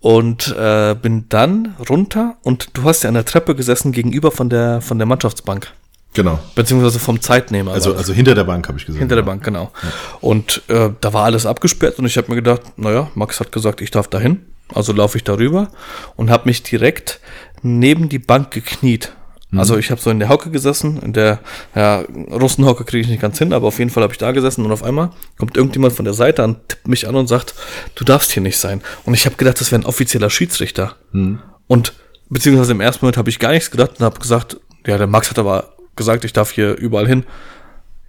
[0.00, 4.48] und äh, bin dann runter und du hast ja an der Treppe gesessen gegenüber von
[4.48, 5.72] der von der Mannschaftsbank.
[6.14, 6.38] Genau.
[6.54, 7.72] Beziehungsweise vom Zeitnehmer.
[7.72, 9.00] Also, also hinter der Bank habe ich gesagt.
[9.00, 9.70] Hinter der Bank, genau.
[9.82, 9.88] Ja.
[10.20, 13.82] Und äh, da war alles abgesperrt und ich habe mir gedacht, naja, Max hat gesagt,
[13.82, 14.40] ich darf dahin.
[14.74, 15.68] Also laufe ich darüber
[16.16, 17.20] und habe mich direkt
[17.62, 19.12] neben die Bank gekniet.
[19.56, 19.60] Mhm.
[19.60, 21.40] Also ich habe so in der Hauke gesessen, in der
[21.74, 24.64] ja, Russenhauke kriege ich nicht ganz hin, aber auf jeden Fall habe ich da gesessen
[24.64, 27.54] und auf einmal kommt irgendjemand von der Seite an, tippt mich an und sagt,
[27.94, 28.82] du darfst hier nicht sein.
[29.04, 30.96] Und ich habe gedacht, das wäre ein offizieller Schiedsrichter.
[31.12, 31.40] Mhm.
[31.66, 31.94] Und
[32.28, 35.30] beziehungsweise im ersten Moment habe ich gar nichts gedacht und habe gesagt, ja, der Max
[35.30, 37.24] hat aber gesagt, ich darf hier überall hin.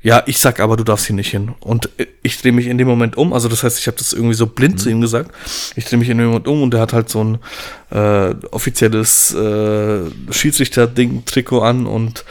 [0.08, 1.54] Ja, ich sag aber, du darfst hier nicht hin.
[1.60, 1.90] Und
[2.24, 3.34] ich drehe mich in dem Moment um.
[3.34, 4.78] Also das heißt, ich habe das irgendwie so blind mhm.
[4.78, 5.32] zu ihm gesagt.
[5.76, 7.40] Ich drehe mich in dem Moment um und der hat halt so ein
[7.92, 12.24] äh, offizielles äh, Schiedsrichter-Ding-Trikot an und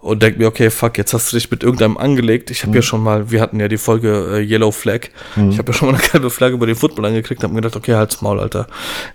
[0.00, 2.50] und denkt mir, okay, fuck, jetzt hast du dich mit irgendeinem angelegt.
[2.50, 2.76] Ich habe mhm.
[2.76, 5.10] ja schon mal, wir hatten ja die Folge äh, Yellow Flag.
[5.36, 5.50] Mhm.
[5.50, 7.76] Ich habe ja schon mal eine gelbe Flagge über den Football angekriegt, habe mir gedacht,
[7.76, 8.66] okay, halt's Maul, Alter.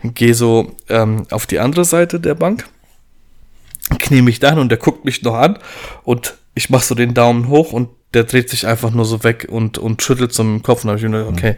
[0.04, 2.66] Geh so ähm, auf die andere Seite der Bank,
[4.00, 5.60] knie mich dann und der guckt mich noch an
[6.04, 9.48] und ich mach so den Daumen hoch und der dreht sich einfach nur so weg
[9.50, 11.58] und, und schüttelt so mit dem Kopf und dann habe ich mir gedacht, okay,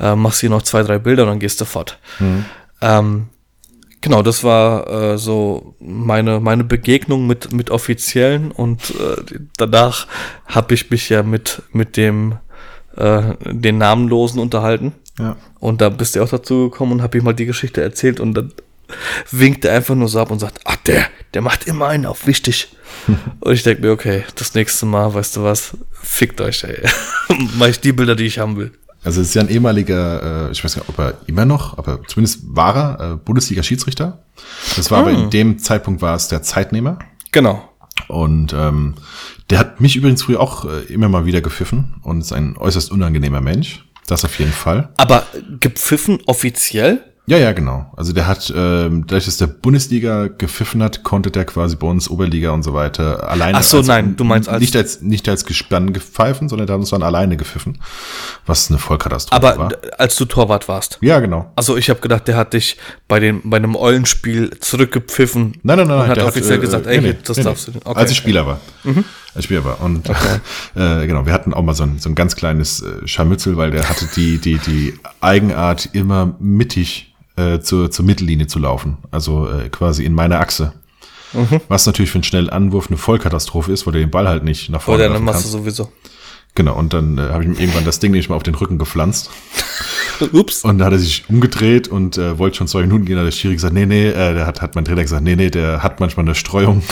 [0.00, 1.98] äh, machst hier noch zwei, drei Bilder und dann gehst du fort.
[2.18, 2.44] Mhm.
[2.80, 3.26] Ähm,
[4.00, 10.06] genau, das war äh, so meine, meine Begegnung mit, mit Offiziellen und äh, danach
[10.46, 12.38] habe ich mich ja mit, mit dem
[12.96, 14.92] äh, den Namenlosen unterhalten.
[15.18, 15.36] Ja.
[15.60, 18.34] Und da bist du auch dazu gekommen und habe ihm mal die Geschichte erzählt und
[18.34, 18.52] dann
[19.30, 22.26] winkt er einfach nur so ab und sagt, ah, der, der macht immer einen auf
[22.26, 22.68] wichtig.
[23.40, 26.82] und ich denke mir, okay, das nächste Mal, weißt du was, fickt euch, ey.
[27.58, 28.72] Mach ich die Bilder, die ich haben will.
[29.04, 32.00] Also es ist ja ein ehemaliger, äh, ich weiß nicht, ob er immer noch, aber
[32.06, 34.24] zumindest war er äh, Bundesliga-Schiedsrichter.
[34.76, 35.08] Das war hm.
[35.08, 36.98] aber in dem Zeitpunkt war es der Zeitnehmer.
[37.32, 37.68] Genau.
[38.08, 38.94] Und ähm,
[39.50, 42.90] der hat mich übrigens früher auch äh, immer mal wieder gepfiffen und ist ein äußerst
[42.90, 43.84] unangenehmer Mensch.
[44.06, 44.90] Das auf jeden Fall.
[44.96, 45.26] Aber
[45.60, 47.11] gepfiffen offiziell?
[47.26, 47.92] Ja, ja, genau.
[47.96, 52.10] Also der hat, ähm, dadurch, dass der Bundesliga gepfiffen hat, konnte der quasi bei uns
[52.10, 53.58] Oberliga und so weiter alleine.
[53.58, 56.74] Ach so, als, nein, du meinst als- nicht als nicht als Gespann gepfeifen, sondern der
[56.74, 57.78] hat uns dann alleine gepfiffen,
[58.44, 59.68] was eine Vollkatastrophe Aber war.
[59.68, 60.98] d- als du Torwart warst.
[61.00, 61.52] Ja, genau.
[61.54, 65.58] Also ich habe gedacht, der hat dich bei dem bei einem Eulenspiel zurückgepfiffen.
[65.62, 66.00] Nein, nein, nein.
[66.00, 67.74] Und hat der offiziell äh, gesagt, ey, nee, das nee, darfst nee.
[67.80, 67.88] du.
[67.88, 67.96] nicht.
[67.98, 68.60] Als ich Spieler war.
[69.36, 69.80] Als Spieler war.
[69.80, 70.08] Und
[70.74, 73.70] äh, genau, wir hatten auch mal so ein, so ein ganz kleines äh, Scharmützel, weil
[73.70, 78.98] der hatte die, die, die Eigenart, immer mittig äh, zur, zur Mittellinie zu laufen.
[79.10, 80.72] Also äh, quasi in meiner Achse.
[81.32, 81.60] Mhm.
[81.68, 84.68] Was natürlich für einen schnellen Anwurf eine Vollkatastrophe ist, weil du den Ball halt nicht
[84.68, 85.52] nach vorne Oder dann machst du kannst.
[85.52, 85.92] sowieso.
[86.54, 88.76] Genau, und dann äh, habe ich ihm irgendwann das Ding nämlich mal auf den Rücken
[88.78, 89.30] gepflanzt.
[90.32, 90.64] Ups.
[90.64, 93.26] Und da hat er sich umgedreht und äh, wollte schon zwei Minuten gehen, da hat
[93.26, 95.82] der Schiri gesagt, nee, nee, äh, der hat, hat mein Trainer gesagt, nee, nee, der
[95.82, 96.82] hat manchmal eine Streuung.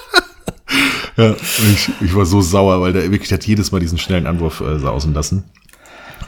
[1.16, 1.34] ja,
[1.72, 4.78] ich, ich war so sauer, weil der wirklich hat jedes Mal diesen schnellen Anwurf äh,
[4.78, 5.44] sausen lassen.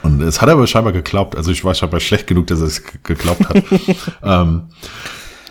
[0.03, 1.35] Und es hat aber scheinbar geklappt.
[1.35, 3.63] Also ich war scheinbar schlecht genug, dass er es ge- geglaubt hat.
[4.23, 4.63] ähm,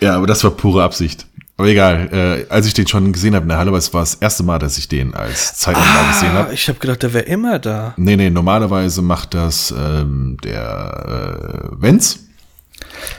[0.00, 1.26] ja, aber das war pure Absicht.
[1.56, 2.08] Aber egal,
[2.48, 4.58] äh, als ich den schon gesehen habe in der Halle, es war das erste Mal,
[4.58, 6.54] dass ich den als Zeitanlage gesehen Ah, habe.
[6.54, 7.94] ich habe gedacht, der wäre immer da.
[7.96, 12.20] Nee, nee, normalerweise macht das ähm, der äh, Wenz.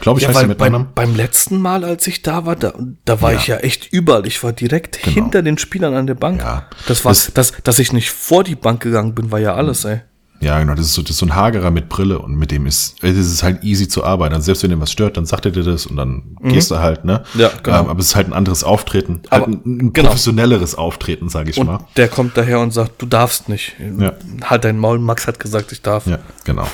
[0.01, 2.73] Glaube ich, Ja, heißt weil mit beim, beim letzten Mal, als ich da war, da,
[3.05, 3.39] da war Ja.
[3.39, 4.25] ich ja echt überall.
[4.27, 6.41] Ich war direkt hinter den Spielern an der Bank.
[6.41, 6.67] Ja.
[6.87, 9.85] Das war, Das- das, dass ich nicht vor die Bank gegangen bin, war ja alles,
[9.85, 10.01] ey.
[10.43, 12.65] Ja, genau, das ist, so, das ist so ein Hagerer mit Brille und mit dem
[12.65, 14.33] ist, es ist halt easy zu arbeiten.
[14.35, 16.79] Also selbst wenn dir was stört, dann sagt er dir das und dann gehst du
[16.79, 17.23] halt, ne?
[17.33, 17.39] Mhm.
[17.39, 17.79] Ja, genau.
[17.81, 20.09] Ähm, aber es ist halt ein anderes Auftreten, Aber- halt ein, ein genau.
[20.09, 21.79] professionelleres Auftreten, sage ich Und mal.
[21.95, 23.75] der kommt daher und sagt, du darfst nicht.
[23.99, 24.13] Ja.
[24.43, 26.05] Halt dein Maul, Max hat gesagt, ich darf.
[26.07, 26.67] Ja, genau.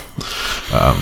[0.74, 0.96] Ähm,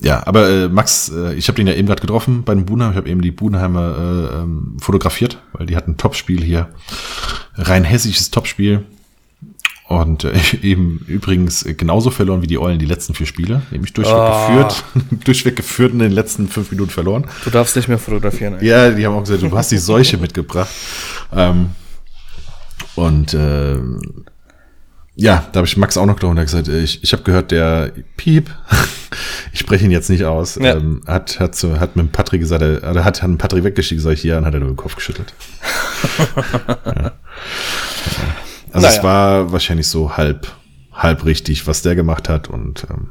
[0.00, 2.92] ja, aber äh, Max, äh, ich habe den ja eben gerade getroffen bei den Budenheim.
[2.92, 6.68] Ich habe eben die Budenheimer äh, ähm, fotografiert, weil die hatten ein Topspiel hier.
[7.56, 8.84] Rein hessisches Topspiel.
[9.88, 13.62] Und äh, eben übrigens genauso verloren wie die Eulen die letzten vier Spiele.
[13.70, 14.46] Nämlich durchweg Ah.
[14.48, 14.84] geführt,
[15.24, 17.26] durchweg geführt in den letzten fünf Minuten verloren.
[17.44, 18.66] Du darfst nicht mehr fotografieren, ey.
[18.68, 20.68] Ja, die haben auch gesagt, du hast die Seuche mitgebracht.
[21.34, 21.70] Ähm,
[22.96, 24.24] und ähm,
[25.16, 27.22] ja, da habe ich Max auch noch getroffen er hat gesagt, äh, ich, ich habe
[27.24, 28.50] gehört, der Piep,
[29.52, 30.76] ich spreche ihn jetzt nicht aus, Ja.
[30.76, 34.00] ähm, hat, hat, so, hat mit Patrick gesagt, er er hat, hat einen Patrick weggeschickt,
[34.02, 35.32] sag ich, ja, und hat er nur den Kopf geschüttelt.
[36.84, 37.12] ja.
[38.72, 38.98] Also Naja.
[38.98, 40.46] es war wahrscheinlich so halb,
[40.92, 43.10] halb richtig, was der gemacht hat und ähm,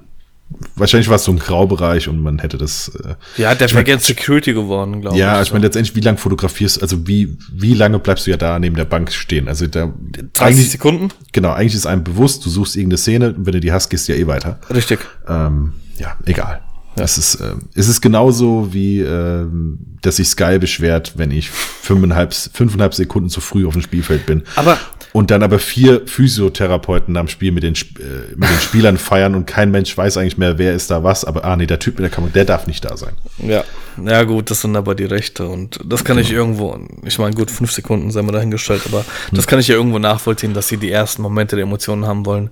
[0.75, 3.99] wahrscheinlich war es so ein Graubereich und man hätte das äh, Ja, der wäre gern
[3.99, 5.47] Security geworden, glaube ja, ich.
[5.47, 8.75] ich meine, letztendlich, wie lange fotografierst, also wie, wie lange bleibst du ja da neben
[8.75, 9.47] der Bank stehen?
[9.47, 9.91] Also da,
[10.33, 11.09] 30 eigentlich, Sekunden?
[11.33, 14.07] genau, eigentlich ist einem bewusst, du suchst irgendeine Szene, und wenn du die hast, gehst
[14.07, 14.59] du ja eh weiter.
[14.73, 14.99] Richtig.
[15.27, 16.61] Ähm, ja, egal.
[16.99, 22.33] Es ist, ähm, es ist genauso wie, ähm, dass sich Sky beschwert, wenn ich fünfeinhalb,
[22.33, 24.41] fünfeinhalb Sekunden zu früh auf dem Spielfeld bin.
[24.55, 24.79] Aber-
[25.17, 29.47] und dann aber vier Physiotherapeuten am Spiel mit den, äh, mit den Spielern feiern und
[29.47, 32.03] kein Mensch weiß eigentlich mehr, wer ist da was, aber ah nee, der Typ mit
[32.03, 33.13] der Kamera, der darf nicht da sein.
[33.39, 33.63] Ja.
[34.05, 36.27] Ja, gut, das sind aber die Rechte und das kann Genau.
[36.27, 39.05] ich irgendwo, ich meine, gut, fünf Sekunden sei mal dahingestellt, aber Hm.
[39.31, 42.51] das kann ich ja irgendwo nachvollziehen, dass sie die ersten Momente der Emotionen haben wollen,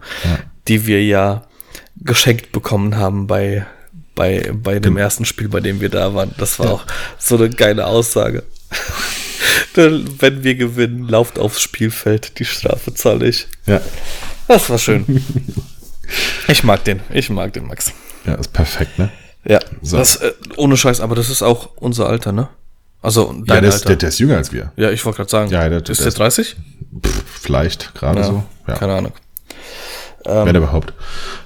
[0.67, 1.43] die wir ja
[1.97, 3.63] geschenkt bekommen haben bei,
[4.15, 6.33] bei, bei dem ersten Spiel, bei dem wir da waren.
[6.39, 6.71] Das war Ja.
[6.71, 6.85] auch
[7.19, 8.41] so eine geile Aussage.
[9.75, 13.47] Dann, Wenn wir gewinnen, lauft aufs Spielfeld, die Strafe zahle ich.
[13.65, 13.81] Ja.
[14.47, 15.05] Das war schön.
[16.47, 17.91] Ich mag den, ich mag den, Max.
[18.25, 19.09] Ja, ist perfekt, ne?
[19.43, 19.97] Ja, So.
[19.97, 22.47] das, äh, ohne Scheiß, aber das ist auch unser Alter, ne?
[23.01, 23.87] Also Ja, dein der ist, Alter.
[23.89, 24.71] der, der ist jünger als wir.
[24.77, 25.49] ja, ich wollte gerade sagen.
[25.51, 26.55] Ja, der- ist der der ist- 30?
[27.03, 28.43] Pff, vielleicht, gerade so.
[28.67, 29.13] Ja, Keine Ahnung.
[30.25, 30.93] Wenn überhaupt.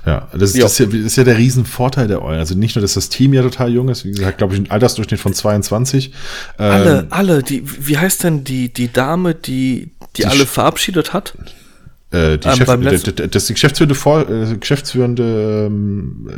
[0.05, 0.63] Ja, das, Ja.
[0.63, 2.39] das, ist ja, das ist ja der Riesenvorteil der Eulen.
[2.39, 4.71] Also nicht nur, dass das Team ja total jung ist, wie gesagt, glaube ich, ein
[4.71, 6.11] Altersdurchschnitt von 22.
[6.57, 11.13] Ähm, Alle, alle, die, wie heißt denn die, die Dame, die, die, alle Sch- verabschiedet
[11.13, 11.33] hat?
[12.11, 16.29] äh, die ähm, Chef, das ist die geschäftsführende, Vor, äh, geschäftsführende, ähm,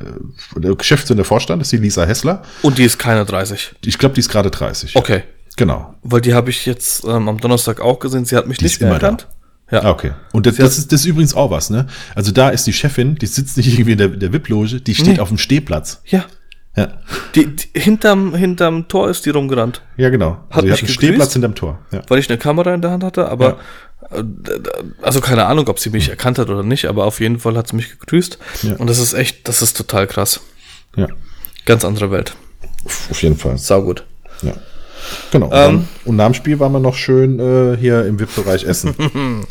[0.62, 2.44] äh, geschäftsführende Vorstand ist die Lisa Hessler.
[2.62, 3.76] Und die ist keine 30.
[3.86, 4.96] Ich glaube, die ist gerade 30.
[4.96, 5.24] Okay.
[5.58, 5.94] Genau.
[6.04, 8.26] Weil die habe ich jetzt ähm, am Donnerstag auch gesehen.
[8.26, 9.18] Sie hat mich Die nicht mehr immer da.
[9.72, 9.84] Ja.
[9.84, 10.12] Ah, okay.
[10.34, 11.88] Und das, das, ist, das ist übrigens auch was, ne?
[12.16, 15.08] Also da ist die Chefin, die sitzt nicht irgendwie in der, der VIP-Loge, die steht
[15.16, 15.20] Nee.
[15.20, 16.02] auf dem Stehplatz.
[16.06, 16.26] Ja.
[16.76, 16.88] Ja.
[17.36, 19.82] Die, die, hinterm, hinterm Tor ist die rumgerannt.
[19.98, 20.38] Ja, genau.
[20.50, 20.94] Hat Also die mich hat einen?
[20.94, 21.80] Stehplatz hinterm Tor.
[21.92, 22.02] Ja.
[22.08, 23.60] weil ich eine Kamera in der Hand hatte, aber
[24.10, 24.24] äh,
[25.02, 27.68] also keine Ahnung, ob sie mich erkannt hat oder nicht, aber auf jeden Fall hat
[27.70, 28.76] sie mich gegrüßt Ja.
[28.78, 30.40] und das ist echt, das ist total krass.
[30.96, 31.08] ja.
[31.66, 32.36] Ganz andere Welt.
[33.12, 33.58] Auf jeden Fall.
[33.58, 34.04] Sau gut.
[34.42, 34.54] Ja.
[35.32, 35.48] Genau.
[35.48, 35.88] Und, Ähm.
[36.06, 38.96] und nach dem Spiel waren wir noch schön äh, hier im VIP-Bereich essen.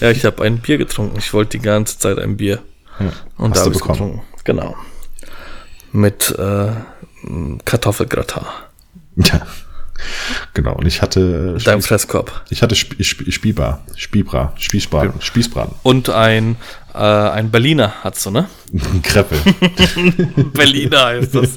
[0.00, 1.16] Ja, ich habe ein Bier getrunken.
[1.18, 2.58] Ich wollte die ganze Zeit ein Bier.
[2.98, 3.06] Ja.
[3.38, 4.22] Und Hast da habe ich getrunken.
[4.44, 4.76] Genau.
[5.92, 6.72] Mit äh,
[7.64, 8.42] Kartoffelgratin.
[9.16, 9.46] Ja.
[10.52, 11.56] Genau, und ich hatte.
[11.64, 12.44] Dein Fresskorb.
[12.50, 15.76] Ich hatte Sp Sp Spielbar, Spielbra, Spießbraten, Spießbraten.
[15.82, 16.56] Und ein,
[16.92, 18.48] äh, ein Berliner hast du, ne?
[19.02, 19.38] Kreppel.
[20.52, 21.50] Berliner heißt das.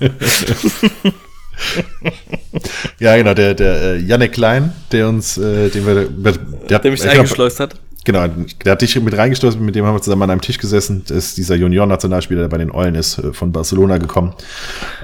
[2.99, 7.03] ja, genau, der, der äh, Janek Klein, der uns, äh, den wir, der, der, mich
[7.03, 7.75] ich eingeschleust hat.
[8.07, 8.25] Genau,
[8.63, 11.03] der hat dich mit reingestoßen, mit dem haben wir zusammen an einem Tisch gesessen.
[11.07, 14.33] Das ist dieser Junior-Nationalspieler, der bei den Eulen ist, äh, von Barcelona gekommen.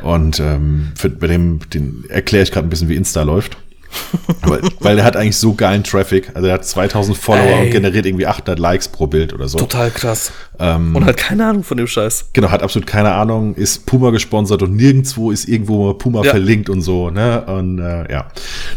[0.04, 1.60] Und ähm, für, bei dem
[2.08, 3.58] erkläre ich gerade ein bisschen, wie Insta läuft.
[4.42, 6.32] weil, weil der hat eigentlich so geilen Traffic.
[6.34, 7.66] Also er hat 2000 Follower Ey.
[7.66, 9.58] und generiert irgendwie 800 Likes pro Bild oder so.
[9.58, 10.32] Total krass.
[10.60, 12.30] Ähm, und hat keine Ahnung von dem Scheiß.
[12.34, 16.32] Genau, hat absolut keine Ahnung, ist Puma gesponsert und nirgendwo ist irgendwo Puma ja.
[16.32, 17.10] verlinkt und so.
[17.10, 17.44] Ne?
[17.46, 18.28] Und äh, ja,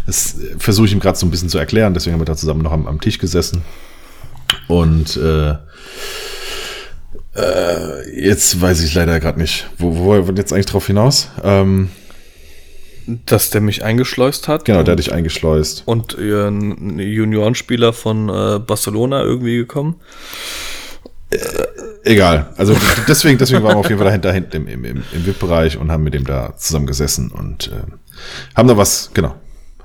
[0.07, 1.94] das versuche ich ihm gerade so ein bisschen zu erklären.
[1.94, 3.62] Deswegen haben wir da zusammen noch am, am Tisch gesessen.
[4.68, 5.55] Und äh,
[7.37, 9.68] äh, jetzt weiß ich leider gerade nicht.
[9.79, 11.29] Wo, wo wollen jetzt eigentlich drauf hinaus?
[11.44, 11.90] Ähm,
[13.07, 14.64] dass der mich eingeschleust hat.
[14.64, 15.83] Genau, der hat dich eingeschleust.
[15.87, 19.97] Und äh, ein Juniorenspieler von äh, Barcelona irgendwie gekommen.
[21.31, 21.38] Äh,
[22.05, 22.53] egal.
[22.57, 22.77] Also
[23.09, 26.03] deswegen, deswegen waren wir auf jeden Fall dahinter hinten im, im, im VIP-Bereich und haben
[26.03, 27.71] mit dem da zusammen gesessen und
[28.55, 29.35] haben da was, genau,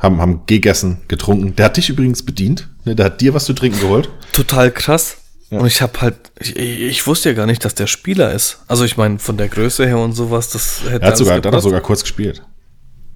[0.01, 1.55] haben, haben gegessen, getrunken.
[1.55, 2.67] Der hat dich übrigens bedient.
[2.85, 2.95] Ne?
[2.95, 4.09] Der hat dir was zu trinken geholt.
[4.33, 5.17] Total krass.
[5.51, 5.59] Ja.
[5.59, 8.59] Und ich habe halt, ich, ich wusste ja gar nicht, dass der Spieler ist.
[8.67, 11.45] Also ich meine, von der Größe her und sowas, das hätte er hat sogar, hat
[11.45, 12.41] er sogar kurz gespielt.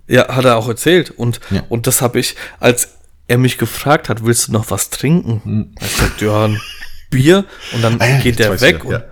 [0.08, 1.12] Ja, hat er auch erzählt.
[1.12, 1.64] Und, ja.
[1.70, 2.90] und das habe ich, als
[3.28, 5.42] er mich gefragt hat, willst du noch was trinken?
[5.44, 5.72] Hm.
[5.80, 6.62] Er sagt, ja, ein
[7.10, 7.46] Bier.
[7.74, 9.04] Und dann ah, ja, geht er weg wieder, und, ja.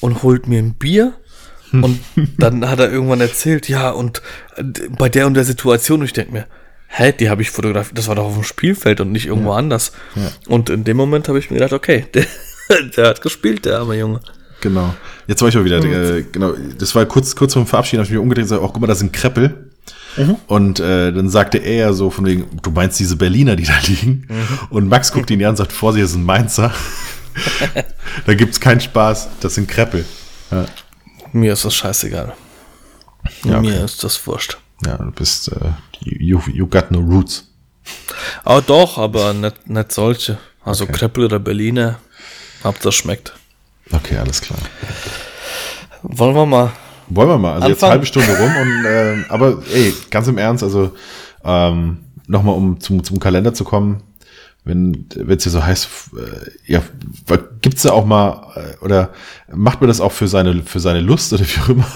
[0.00, 1.14] und holt mir ein Bier.
[1.72, 2.00] Und
[2.38, 4.22] dann hat er irgendwann erzählt, ja, und
[4.98, 6.46] bei der und der Situation, ich denke mir,
[6.88, 9.56] hä, die habe ich fotografiert, das war doch auf dem Spielfeld und nicht irgendwo ja.
[9.56, 9.92] anders.
[10.14, 10.30] Ja.
[10.46, 12.26] Und in dem Moment habe ich mir gedacht, okay, der,
[12.96, 14.20] der, hat gespielt, der arme Junge.
[14.60, 14.94] Genau.
[15.26, 16.18] Jetzt war ich mal wieder, mhm.
[16.18, 18.68] äh, genau, das war kurz, kurz vorm Verabschieden, habe ich mir umgedreht und gesagt, oh,
[18.68, 19.70] guck mal, da sind Kreppel.
[20.16, 20.36] Mhm.
[20.46, 23.78] Und äh, dann sagte er ja so von wegen, du meinst diese Berliner, die da
[23.86, 24.26] liegen?
[24.28, 24.58] Mhm.
[24.70, 26.72] Und Max guckt ihn an und sagt, Vorsicht, das sind Mainzer.
[28.26, 30.04] da gibt's keinen Spaß, das sind Kreppel.
[30.50, 30.66] Ja.
[31.32, 32.32] Mir ist das scheißegal.
[33.44, 33.60] Ja, okay.
[33.60, 34.58] Mir ist das wurscht.
[34.86, 37.48] Ja, du bist, äh, you, you got no roots.
[38.44, 40.38] Aber doch, aber nicht, nicht solche.
[40.64, 40.92] Also okay.
[40.92, 41.98] Kreppel oder Berliner,
[42.62, 43.34] habt das schmeckt.
[43.90, 44.58] Okay, alles klar.
[46.02, 46.72] Wollen wir mal.
[47.08, 47.54] Wollen wir mal.
[47.54, 47.72] Also anfangen?
[47.72, 50.92] jetzt halbe Stunde rum und äh, aber ey, ganz im Ernst, also
[51.44, 54.02] ähm, nochmal um zum, zum Kalender zu kommen,
[54.64, 56.82] wenn es hier so heißt, äh, ja,
[57.60, 59.10] gibt's da auch mal äh, oder
[59.52, 61.86] macht man das auch für seine für seine Lust oder wie auch immer?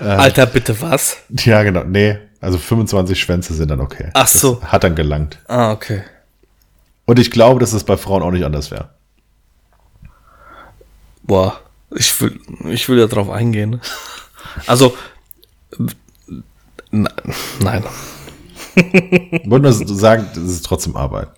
[0.00, 1.18] Alter, bitte was?
[1.30, 1.84] Ja, genau.
[1.84, 4.10] Nee, also 25 Schwänze sind dann okay.
[4.14, 4.56] Ach so.
[4.60, 5.38] Das hat dann gelangt.
[5.48, 6.02] Ah, okay.
[7.04, 8.90] Und ich glaube, dass es bei Frauen auch nicht anders wäre.
[11.22, 11.60] Boah,
[11.94, 13.80] ich will, ich will ja drauf eingehen.
[14.66, 14.96] Also,
[16.90, 17.84] nein.
[18.74, 21.28] Ich wollte nur sagen, das ist trotzdem Arbeit.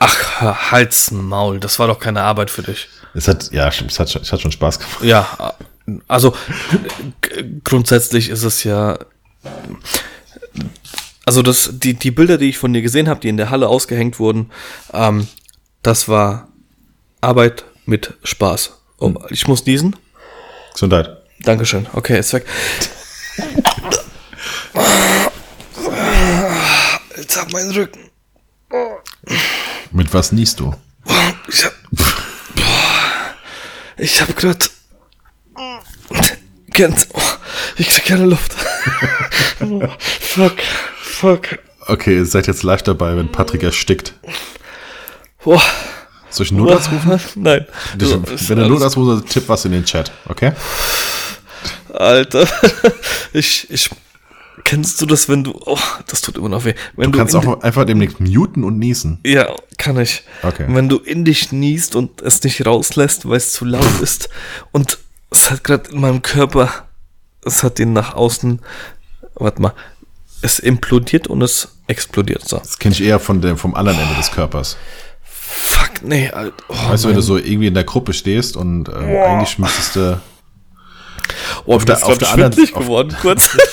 [0.00, 2.88] Ach, Hals, Maul, das war doch keine Arbeit für dich.
[3.14, 5.02] Es hat, ja, es hat, es hat schon Spaß gemacht.
[5.02, 5.54] Ja,
[6.06, 6.34] also
[7.64, 8.98] grundsätzlich ist es ja.
[11.24, 13.68] Also das, die, die Bilder, die ich von dir gesehen habe, die in der Halle
[13.68, 14.50] ausgehängt wurden,
[14.92, 15.26] ähm,
[15.82, 16.48] das war
[17.20, 18.72] Arbeit mit Spaß.
[18.98, 19.96] Oh, ich muss niesen.
[20.72, 21.22] Gesundheit.
[21.40, 21.86] Dankeschön.
[21.94, 22.44] Okay, ist weg.
[27.16, 28.10] Jetzt hab meinen Rücken.
[29.90, 30.74] Mit was niest du?
[31.48, 31.72] Ich hab,
[33.96, 34.70] ich hab grad
[36.72, 37.08] kennt.
[37.14, 37.20] Oh,
[37.78, 38.52] ich krieg keine Luft.
[40.20, 40.58] fuck,
[41.00, 41.58] fuck.
[41.86, 44.12] Okay, ihr seid jetzt live dabei, wenn Patrick erstickt.
[45.42, 45.62] Boah.
[46.30, 47.20] Soll ich einen Notarzt rufen?
[47.42, 47.66] Nein.
[47.96, 50.52] wenn du Notarzt rufst, tipp was in den Chat, okay?
[51.92, 52.46] Alter.
[53.34, 53.90] Ich, ich,
[54.64, 56.72] kennst du das, wenn du, oh, das tut immer noch weh.
[56.96, 59.18] Wenn du, du kannst auch einfach demnächst muten und niesen.
[59.24, 60.22] Ja, kann ich.
[60.42, 60.64] Okay.
[60.66, 64.30] Wenn du in dich niest und es nicht rauslässt, weil es zu laut ist
[64.72, 64.98] und
[65.30, 66.86] es hat gerade in meinem Körper,
[67.44, 68.60] es hat ihn nach außen,
[69.34, 69.74] warte mal,
[70.40, 72.48] es implodiert und es explodiert.
[72.48, 72.58] So.
[72.58, 74.76] Das kenne ich eher von dem, vom anderen Ende des Körpers.
[75.50, 76.54] Fuck, nee, Alter.
[76.68, 79.24] Oh, weißt du, wenn du so irgendwie in der Gruppe stehst und äh, oh.
[79.24, 80.20] eigentlich müsstest du
[81.64, 82.72] oh, auf, der, auf der anderen Seite.
[82.72, 83.56] geworden, kurz.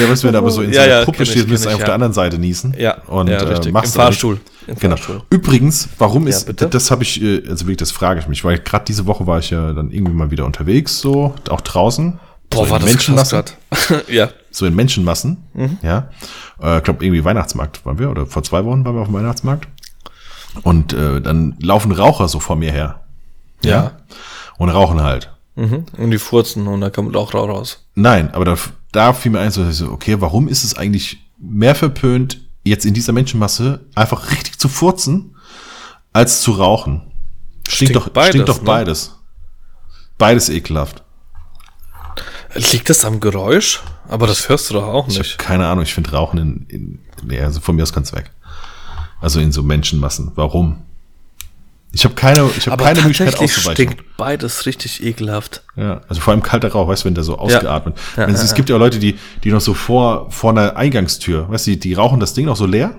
[0.00, 1.74] Ja, weißt du, wenn du aber so in so einer ja, Gruppe stehst, müsstest du
[1.74, 1.86] auf ja.
[1.86, 2.74] der anderen Seite niesen.
[2.78, 4.40] Ja, und ja, äh, machst Im Fahrstuhl.
[4.66, 4.96] Im genau.
[4.96, 5.22] Fahrstuhl.
[5.30, 8.58] Übrigens, warum ist, ja, das habe ich, äh, also wirklich, das frage ich mich, weil
[8.58, 12.18] gerade diese Woche war ich ja dann irgendwie mal wieder unterwegs, so, auch draußen.
[12.50, 13.42] Boah, so war das Menschenmassen.
[14.08, 14.30] ja.
[14.50, 15.78] So in Menschenmassen, mhm.
[15.82, 16.08] ja.
[16.58, 19.14] Ich äh, glaube, irgendwie Weihnachtsmarkt waren wir, oder vor zwei Wochen waren wir auf dem
[19.14, 19.68] Weihnachtsmarkt.
[20.62, 23.00] Und äh, dann laufen Raucher so vor mir her.
[23.64, 23.70] Ja.
[23.70, 23.92] ja.
[24.56, 25.30] Und rauchen halt.
[25.56, 25.86] Mhm.
[25.96, 27.86] Und die furzen und da kommt auch Rauch raus.
[27.94, 28.56] Nein, aber da
[28.94, 33.12] da fiel mir ein, so, okay, warum ist es eigentlich mehr verpönt, jetzt in dieser
[33.12, 35.34] Menschenmasse einfach richtig zu furzen,
[36.12, 37.02] als zu rauchen?
[37.66, 38.64] Stinkt, stinkt doch, beides, stinkt doch ne?
[38.64, 39.18] beides.
[40.16, 41.02] Beides ekelhaft.
[42.54, 43.82] Liegt das am Geräusch?
[44.08, 45.20] Aber das hörst du doch auch nicht.
[45.20, 48.30] Ich keine Ahnung, ich finde Rauchen in, in, nee, also von mir aus ganz weg.
[49.20, 50.32] Also in so Menschenmassen.
[50.34, 50.82] Warum?
[51.94, 53.88] Ich habe keine, ich habe keine Möglichkeit auszuweichen.
[53.88, 55.62] stinkt beides richtig ekelhaft.
[55.76, 57.96] Ja, also vor allem kalter Rauch, weißt du, wenn der so ausgeatmet.
[58.16, 58.26] Ja.
[58.26, 61.68] Ja, es, es gibt ja Leute, die, die noch so vor, vor einer Eingangstür, weißt
[61.68, 62.98] du, die, die rauchen das Ding noch so leer,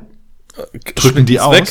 [0.56, 1.70] äh, drücken die aus, weg,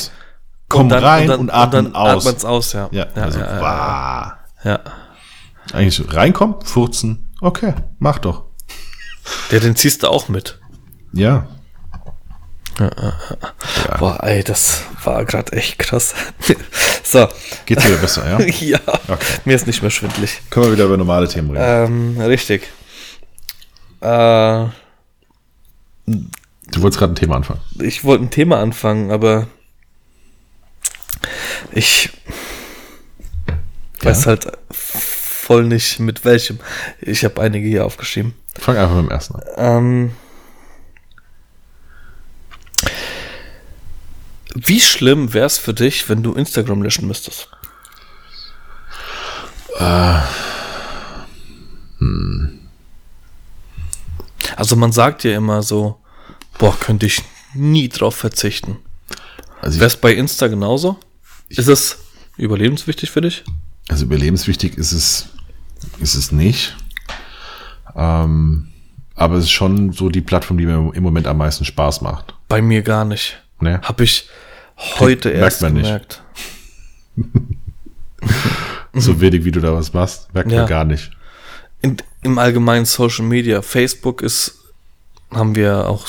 [0.69, 2.27] kommen dann, rein und, dann, und atmen und aus.
[2.27, 2.89] Atmen's aus, ja.
[2.93, 4.81] Ja, also, ja, ja, ja.
[5.73, 8.45] Eigentlich reinkommen, furzen, okay, mach doch.
[9.51, 10.59] Der, den ziehst du auch mit.
[11.15, 11.47] Ja.
[12.79, 13.99] Ja.
[13.99, 16.15] Boah, ey, das war gerade echt krass.
[17.05, 17.29] so.
[17.67, 18.41] Geht's wieder besser, ja?
[18.61, 18.81] ja.
[19.09, 19.25] Okay.
[19.45, 20.41] Mir ist nicht mehr schwindlig.
[20.51, 22.17] Können wir wieder über normale Themen reden.
[22.17, 22.69] Ähm, richtig.
[24.01, 24.67] Äh,
[26.07, 26.23] du
[26.77, 27.61] wolltest gerade ein Thema anfangen.
[27.81, 29.47] Ich wollte ein Thema anfangen, aber
[31.73, 32.11] ich
[34.03, 34.11] ja?
[34.11, 36.59] weiß halt voll nicht mit welchem.
[37.01, 38.35] Ich habe einige hier aufgeschrieben.
[38.59, 39.43] Fang einfach mit dem ersten an.
[39.57, 40.13] Ähm,
[44.55, 47.49] Wie schlimm wäre es für dich, wenn du Instagram löschen müsstest?
[49.79, 50.21] Äh,
[51.99, 52.61] hm.
[54.57, 56.01] Also man sagt ja immer so,
[56.59, 57.23] boah, könnte ich
[57.55, 58.79] nie drauf verzichten.
[59.61, 60.99] Also Wäre es bei Insta genauso?
[61.49, 61.99] Ist es
[62.37, 63.45] überlebenswichtig für dich?
[63.89, 65.29] Also überlebenswichtig ist es,
[65.99, 66.77] ist es nicht.
[67.97, 68.69] Ähm,
[69.15, 72.35] aber es ist schon so die Plattform, die mir im Moment am meisten Spaß macht.
[72.49, 73.43] Bei mir gar nicht.
[73.61, 73.79] Nee.
[73.83, 74.29] Hab ich,
[74.77, 76.23] Heute merkt erst man gemerkt.
[78.95, 80.61] so wenig, wie du da was machst, merkt ja.
[80.61, 81.11] man gar nicht.
[81.83, 83.63] In, Im allgemeinen Social Media.
[83.63, 84.59] Facebook ist,
[85.31, 86.07] haben wir auch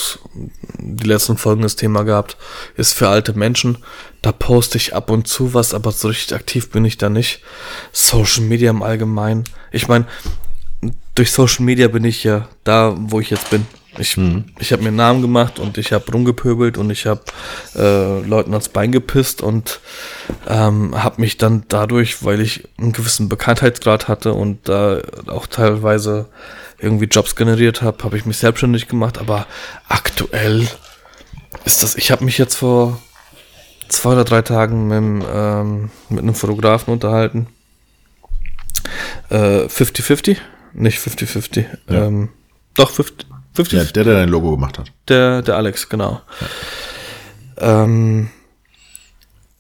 [0.77, 2.37] die letzten Folgen das Thema gehabt,
[2.75, 3.79] ist für alte Menschen.
[4.21, 7.41] Da poste ich ab und zu was, aber so richtig aktiv bin ich da nicht.
[7.91, 9.43] Social Media im Allgemeinen.
[9.71, 10.05] Ich meine,
[11.15, 13.65] durch Social Media bin ich ja da, wo ich jetzt bin.
[13.97, 14.45] Ich, mhm.
[14.59, 17.21] ich habe mir einen Namen gemacht und ich habe rumgepöbelt und ich habe
[17.75, 19.79] äh, Leuten ans Bein gepisst und
[20.47, 25.47] ähm, habe mich dann dadurch, weil ich einen gewissen Bekanntheitsgrad hatte und da äh, auch
[25.47, 26.27] teilweise
[26.79, 29.17] irgendwie Jobs generiert habe, habe ich mich selbstständig gemacht.
[29.17, 29.47] Aber
[29.87, 30.67] aktuell
[31.63, 33.01] ist das, ich habe mich jetzt vor
[33.87, 37.47] zwei oder drei Tagen mit, ähm, mit einem Fotografen unterhalten.
[39.29, 40.35] 50-50, äh,
[40.73, 41.65] nicht 50-50.
[41.89, 42.05] Ja.
[42.05, 42.29] Ähm,
[42.75, 44.91] doch 50, 50 ja, der, der dein Logo gemacht hat.
[45.07, 46.21] Der, der Alex, genau.
[47.59, 47.83] Ja.
[47.83, 48.29] Ähm,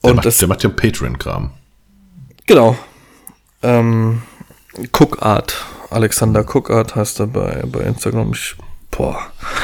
[0.03, 1.51] der, und macht, das, der macht ja Patreon-Kram.
[2.45, 2.77] Genau.
[3.63, 4.21] Ähm,
[4.91, 5.55] Cookart.
[5.89, 8.33] Alexander Cookart heißt er bei, bei Instagram.
[8.33, 8.55] Ich,
[8.91, 9.19] boah,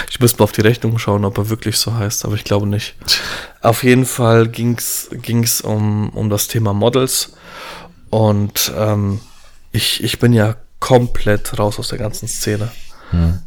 [0.10, 2.68] ich müsste mal auf die Rechnung schauen, ob er wirklich so heißt, aber ich glaube
[2.68, 2.96] nicht.
[3.62, 7.34] Auf jeden Fall ging es um, um das Thema Models.
[8.10, 9.20] Und ähm,
[9.72, 12.72] ich, ich bin ja komplett raus aus der ganzen Szene.
[13.12, 13.40] Hm.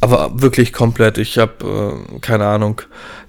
[0.00, 1.18] Aber wirklich komplett.
[1.18, 2.80] Ich habe, äh, keine Ahnung,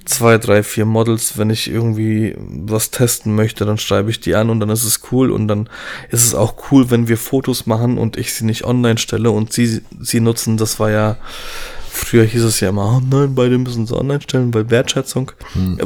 [0.05, 1.37] zwei, drei, vier Models.
[1.37, 5.01] Wenn ich irgendwie was testen möchte, dann schreibe ich die an und dann ist es
[5.11, 5.31] cool.
[5.31, 5.69] Und dann
[6.09, 9.51] ist es auch cool, wenn wir Fotos machen und ich sie nicht online stelle und
[9.51, 10.55] sie sie nutzen.
[10.55, 11.17] Das war ja,
[11.89, 15.33] früher hieß es ja immer, oh nein, beide müssen sie online stellen, weil Wertschätzung.
[15.53, 15.77] Hm.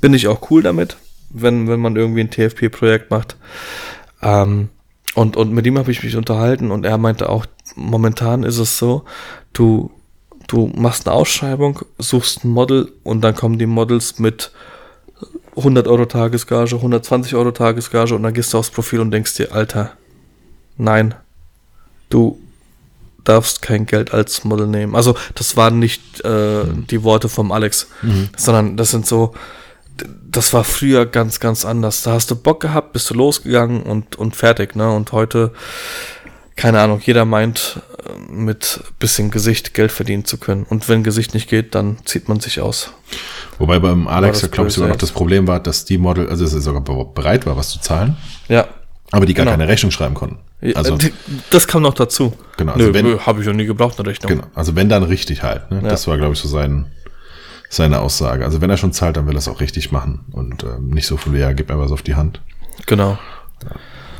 [0.00, 0.96] Bin ich auch cool damit,
[1.28, 3.36] wenn, wenn man irgendwie ein TFP-Projekt macht.
[4.22, 4.70] Ähm,
[5.14, 8.78] und, und mit ihm habe ich mich unterhalten und er meinte auch, momentan ist es
[8.78, 9.04] so,
[9.52, 9.90] du
[10.46, 14.50] du machst eine Ausschreibung, suchst ein Model und dann kommen die Models mit
[15.56, 19.52] 100 Euro Tagesgage, 120 Euro Tagesgage und dann gehst du aufs Profil und denkst dir,
[19.52, 19.92] Alter,
[20.76, 21.14] nein,
[22.10, 22.38] du
[23.24, 24.94] darfst kein Geld als Model nehmen.
[24.94, 28.28] Also das waren nicht äh, die Worte vom Alex, mhm.
[28.36, 29.34] sondern das sind so,
[30.30, 32.02] das war früher ganz, ganz anders.
[32.02, 34.92] Da hast du Bock gehabt, bist du losgegangen und, und fertig, ne?
[34.92, 35.52] Und heute
[36.56, 40.64] keine Ahnung, jeder meint, äh, mit bisschen Gesicht Geld verdienen zu können.
[40.64, 42.92] Und wenn Gesicht nicht geht, dann zieht man sich aus.
[43.58, 46.54] Wobei beim Alex, glaube ich, sogar noch das Problem war, dass die Model, also dass
[46.54, 48.16] er sogar bereit war, was zu zahlen.
[48.48, 48.66] Ja.
[49.12, 49.56] Aber die gar genau.
[49.56, 50.38] keine Rechnung schreiben konnten.
[50.74, 50.98] Also,
[51.50, 52.32] das kam noch dazu.
[52.56, 52.72] Genau.
[52.72, 54.32] Also Nö, habe ich noch nie gebraucht, eine Rechnung.
[54.32, 54.46] Genau.
[54.54, 55.70] Also wenn dann richtig halt.
[55.70, 55.80] Ne?
[55.82, 55.90] Ja.
[55.90, 56.86] Das war, glaube ich, so sein,
[57.68, 58.44] seine Aussage.
[58.44, 60.24] Also wenn er schon zahlt, dann will er es auch richtig machen.
[60.32, 62.40] Und äh, nicht so viel, ja, gib mir was auf die Hand.
[62.86, 63.18] Genau.
[63.62, 63.76] Ja.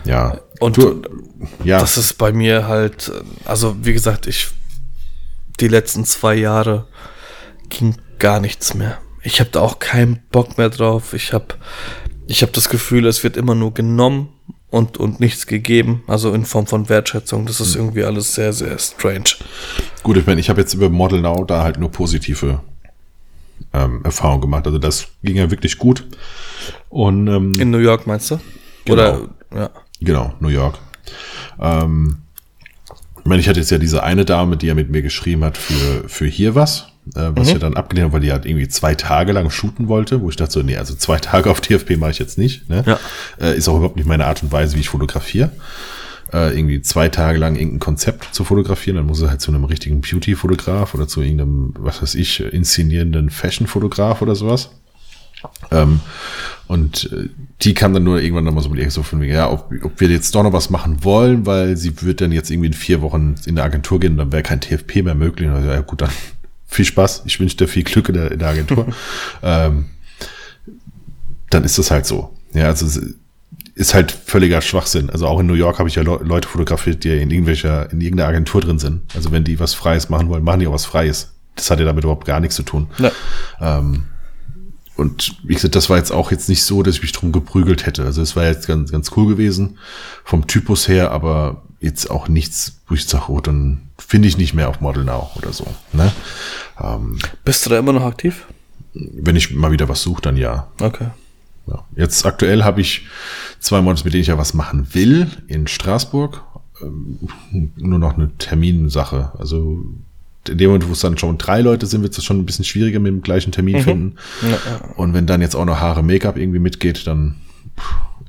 [0.07, 0.39] Ja.
[0.61, 1.03] Und du,
[1.65, 1.79] ja.
[1.79, 3.13] das ist bei mir halt,
[3.45, 4.49] also wie gesagt, ich,
[5.61, 6.87] die letzten zwei Jahre
[7.69, 8.99] ging gar nichts mehr.
[9.23, 11.13] Ich habe da auch keinen Bock mehr drauf.
[11.13, 11.47] Ich habe
[12.27, 14.29] ich hab das Gefühl, es wird immer nur genommen
[14.71, 17.47] und, und nichts gegeben, also in Form von Wertschätzung.
[17.47, 17.83] Das ist mhm.
[17.83, 19.37] irgendwie alles sehr, sehr strange.
[20.03, 22.61] Gut, ich meine, ich habe jetzt über Model Now da halt nur positive
[23.73, 24.67] ähm, Erfahrungen gemacht.
[24.67, 26.07] Also das ging ja wirklich gut.
[26.89, 28.41] Und, ähm, in New York meinst du?
[28.85, 28.93] Genau.
[28.93, 29.71] Oder ja.
[30.01, 30.79] Genau, New York.
[31.61, 32.19] Ähm,
[33.19, 35.57] ich meine, ich hatte jetzt ja diese eine Dame, die ja mit mir geschrieben hat
[35.57, 37.55] für, für hier was, äh, was mhm.
[37.55, 40.37] ja dann abgelehnt hat, weil die halt irgendwie zwei Tage lang shooten wollte, wo ich
[40.37, 42.69] dachte so, nee, also zwei Tage auf TFP mache ich jetzt nicht.
[42.69, 42.85] Ne?
[42.87, 43.01] Ja.
[43.41, 45.51] Äh, ist auch überhaupt nicht meine Art und Weise, wie ich fotografiere.
[46.33, 49.65] Äh, irgendwie zwei Tage lang irgendein Konzept zu fotografieren, dann muss er halt zu einem
[49.65, 54.71] richtigen Beauty-Fotograf oder zu irgendeinem, was weiß ich, inszenierenden Fashion-Fotograf oder sowas.
[55.71, 56.01] Ähm,
[56.67, 57.29] und äh,
[57.63, 59.99] die kam dann nur irgendwann nochmal so mit ihr so von mir, ja, ob, ob
[59.99, 63.01] wir jetzt doch noch was machen wollen, weil sie wird dann jetzt irgendwie in vier
[63.01, 65.49] Wochen in der Agentur gehen und dann wäre kein TFP mehr möglich.
[65.49, 66.11] Also, ja gut, dann
[66.67, 67.23] viel Spaß.
[67.27, 68.87] Ich wünsche dir viel Glück in der, in der Agentur.
[69.43, 69.87] ähm,
[71.51, 72.35] dann ist das halt so.
[72.53, 73.01] Ja, also
[73.75, 75.11] ist halt völliger Schwachsinn.
[75.11, 78.01] Also auch in New York habe ich ja Le Leute fotografiert, die in irgendwelcher, in
[78.01, 79.03] irgendeiner Agentur drin sind.
[79.15, 81.33] Also wenn die was Freies machen wollen, machen die auch was Freies.
[81.55, 82.89] Das hat ja damit überhaupt gar nichts zu tun.
[82.99, 83.13] Ja.
[83.61, 84.05] Ähm,
[84.97, 87.85] und wie gesagt, das war jetzt auch jetzt nicht so, dass ich mich drum geprügelt
[87.87, 88.05] hätte.
[88.05, 89.79] Also es war jetzt ganz, ganz cool gewesen
[90.25, 94.55] vom Typus her, aber jetzt auch nichts, wo ich sage, oh, dann finde ich nicht
[94.55, 95.67] mehr auf Model Now oder so.
[95.93, 96.13] Ne?
[96.83, 98.47] Ähm, Bist du da immer noch aktiv?
[98.95, 100.69] Wenn ich mal wieder was suche, dann ja.
[100.81, 101.09] Okay.
[101.67, 101.85] Ja.
[101.97, 103.07] Jetzt aktuell habe ich
[103.61, 106.43] zwei Models, mit denen ich ja was machen will, in Straßburg.
[106.83, 107.19] Ähm,
[107.77, 109.33] nur noch eine Terminsache.
[109.39, 109.85] Also
[110.49, 112.65] in dem Moment, wo es dann schon drei Leute sind, wird es schon ein bisschen
[112.65, 113.83] schwieriger mit dem gleichen Termin mhm.
[113.83, 114.17] finden.
[114.43, 114.95] Ja.
[114.97, 117.37] Und wenn dann jetzt auch noch Haare, Make-up irgendwie mitgeht, dann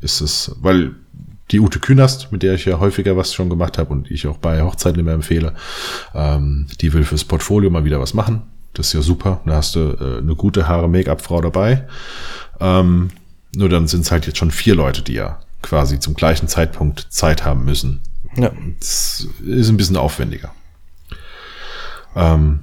[0.02, 0.96] ist es, weil
[1.52, 4.38] die Ute Künast, mit der ich ja häufiger was schon gemacht habe und ich auch
[4.38, 5.54] bei Hochzeiten immer empfehle,
[6.14, 8.42] ähm, die will fürs Portfolio mal wieder was machen.
[8.74, 9.42] Das ist ja super.
[9.46, 11.88] Da hast du äh, eine gute Haare-Make-up-Frau dabei.
[12.60, 13.10] Ähm,
[13.56, 17.08] nur dann sind es halt jetzt schon vier Leute, die ja quasi zum gleichen Zeitpunkt
[17.10, 18.02] Zeit haben müssen.
[18.36, 18.52] Ja.
[18.80, 20.52] Das ist ein bisschen aufwendiger.
[22.16, 22.60] Ähm,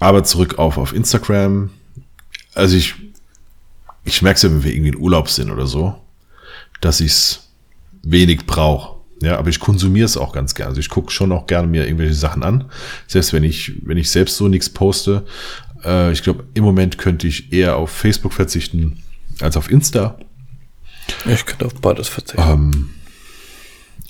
[0.00, 1.70] aber zurück auf, auf Instagram.
[2.54, 2.94] Also ich,
[4.04, 5.96] ich merke es ja, wenn wir irgendwie in Urlaub sind oder so,
[6.80, 7.48] dass ich es
[8.02, 8.96] wenig brauche.
[9.22, 10.70] Ja, aber ich konsumiere es auch ganz gerne.
[10.70, 12.70] Also ich gucke schon auch gerne mir irgendwelche Sachen an.
[13.06, 15.24] Selbst wenn ich, wenn ich selbst so nichts poste.
[15.84, 19.02] Äh, ich glaube, im Moment könnte ich eher auf Facebook verzichten
[19.40, 20.18] als auf Insta.
[21.24, 22.42] Ich könnte auf beides verzichten.
[22.42, 22.90] Ähm,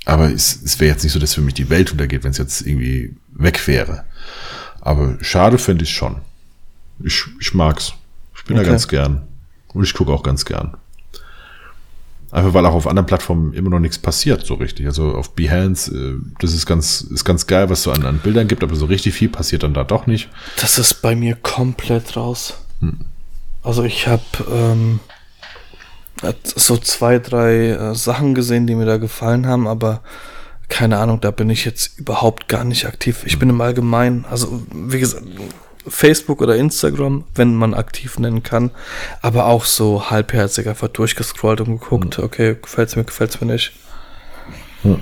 [0.04, 2.38] aber es, es wäre jetzt nicht so, dass für mich die Welt untergeht, wenn es
[2.38, 4.04] jetzt irgendwie weg wäre.
[4.80, 6.16] Aber schade finde ich schon.
[7.02, 7.92] Ich, ich mag's.
[8.36, 8.64] Ich bin okay.
[8.64, 9.26] da ganz gern.
[9.74, 10.76] Und ich gucke auch ganz gern.
[12.30, 14.86] Einfach weil auch auf anderen Plattformen immer noch nichts passiert, so richtig.
[14.86, 18.48] Also auf Behance, äh, das ist ganz, ist ganz geil, was so an, an Bildern
[18.48, 20.28] gibt, aber so richtig viel passiert dann da doch nicht.
[20.60, 22.54] Das ist bei mir komplett raus.
[22.80, 22.98] Hm.
[23.62, 25.00] Also ich habe ähm,
[26.42, 30.02] so zwei, drei äh, Sachen gesehen, die mir da gefallen haben, aber
[30.68, 33.22] keine Ahnung, da bin ich jetzt überhaupt gar nicht aktiv.
[33.24, 35.22] Ich bin im Allgemeinen, also wie gesagt,
[35.86, 38.72] Facebook oder Instagram, wenn man aktiv nennen kann,
[39.22, 42.24] aber auch so halbherzig einfach durchgescrollt und geguckt, mhm.
[42.24, 43.72] okay, gefällt's mir, gefällt's mir nicht.
[44.82, 45.00] Mhm.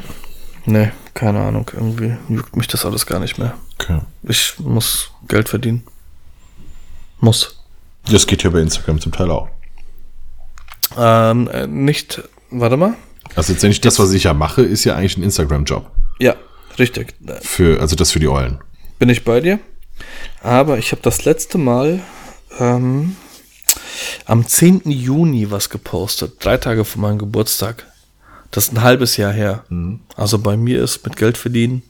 [0.67, 3.55] Nee, keine Ahnung, irgendwie juckt mich das alles gar nicht mehr.
[3.79, 4.01] Okay.
[4.23, 5.85] Ich muss Geld verdienen.
[7.21, 7.59] Muss.
[8.11, 9.49] Das geht ja bei Instagram zum Teil auch.
[10.97, 12.95] Ähm, äh, nicht, warte mal.
[13.35, 15.91] Also letztendlich das, was ich ja mache, ist ja eigentlich ein Instagram-Job.
[16.19, 16.37] Ja,
[16.79, 17.15] richtig.
[17.43, 18.59] Für, also das für die Eulen.
[18.99, 19.59] Bin ich bei dir?
[20.43, 22.01] Aber ich habe das letzte Mal
[22.59, 23.17] ähm,
[24.27, 24.83] am 10.
[24.85, 27.87] Juni was gepostet, drei Tage vor meinem Geburtstag.
[28.51, 29.65] Das ist ein halbes Jahr her.
[29.69, 30.01] Mhm.
[30.17, 31.83] Also bei mir ist mit Geld verdienen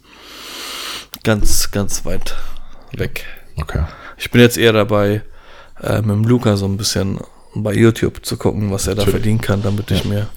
[1.23, 2.37] ganz, ganz weit
[2.93, 3.25] weg.
[3.57, 3.85] Okay.
[4.17, 5.23] Ich bin jetzt eher dabei,
[5.83, 7.19] äh, mit dem Luca so ein bisschen
[7.63, 9.97] bei YouTube zu gucken, was er da verdienen kann, damit ja.
[9.97, 10.29] ich mir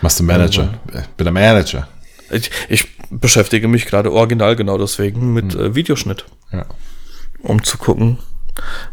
[0.00, 0.78] Machst du Manager?
[0.92, 1.88] Also, bin der Manager.
[2.30, 5.60] Ich, ich, beschäftige mich gerade original genau deswegen mit hm.
[5.60, 6.24] äh, Videoschnitt.
[6.52, 6.66] Ja.
[7.42, 8.18] Um zu gucken,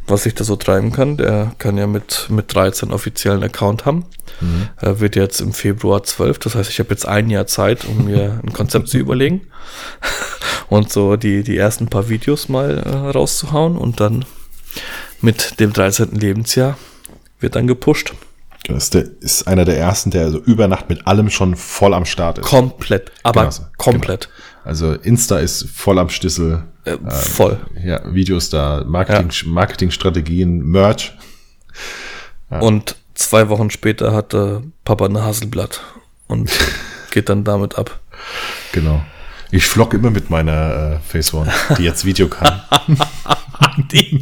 [0.06, 1.18] was ich da so treiben kann.
[1.18, 4.06] Der kann ja mit, mit 13 offiziellen Account haben.
[4.40, 4.70] Mhm.
[4.78, 6.40] Er wird jetzt im Februar 12.
[6.40, 9.42] Das heißt, ich habe jetzt ein Jahr Zeit, um mir ein Konzept zu überlegen.
[10.70, 13.78] Und so die, die ersten paar Videos mal äh, rauszuhauen.
[13.78, 14.26] Und dann
[15.22, 16.12] mit dem 13.
[16.12, 16.78] Lebensjahr
[17.44, 18.14] wird dann gepusht.
[18.66, 21.94] Das ist, der, ist einer der ersten, der also über Nacht mit allem schon voll
[21.94, 22.46] am Start ist.
[22.46, 24.30] Komplett, aber genau, komplett.
[24.30, 24.70] Genau.
[24.70, 26.64] Also Insta ist voll am Stissel.
[26.86, 27.60] Äh, voll.
[27.76, 29.52] Ähm, ja, Videos da, Marketing, ja.
[29.52, 31.14] Marketingstrategien, Merch.
[32.50, 32.60] Ja.
[32.60, 35.82] Und zwei Wochen später hatte Papa eine Hasselblatt
[36.28, 36.50] und
[37.12, 38.00] geht dann damit ab.
[38.72, 39.04] Genau.
[39.52, 42.62] Ich vlog immer mit meiner äh, Face One, die jetzt Video kann.
[43.92, 44.22] die.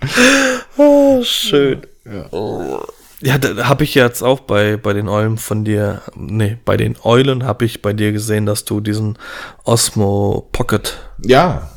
[1.20, 1.82] oh, schön.
[2.04, 2.26] Ja.
[2.30, 2.80] Oh.
[3.20, 6.96] Ja, da habe ich jetzt auch bei, bei den Eulen von dir, nee, bei den
[7.02, 9.18] Eulen habe ich bei dir gesehen, dass du diesen
[9.64, 10.96] Osmo Pocket.
[11.24, 11.70] Ja.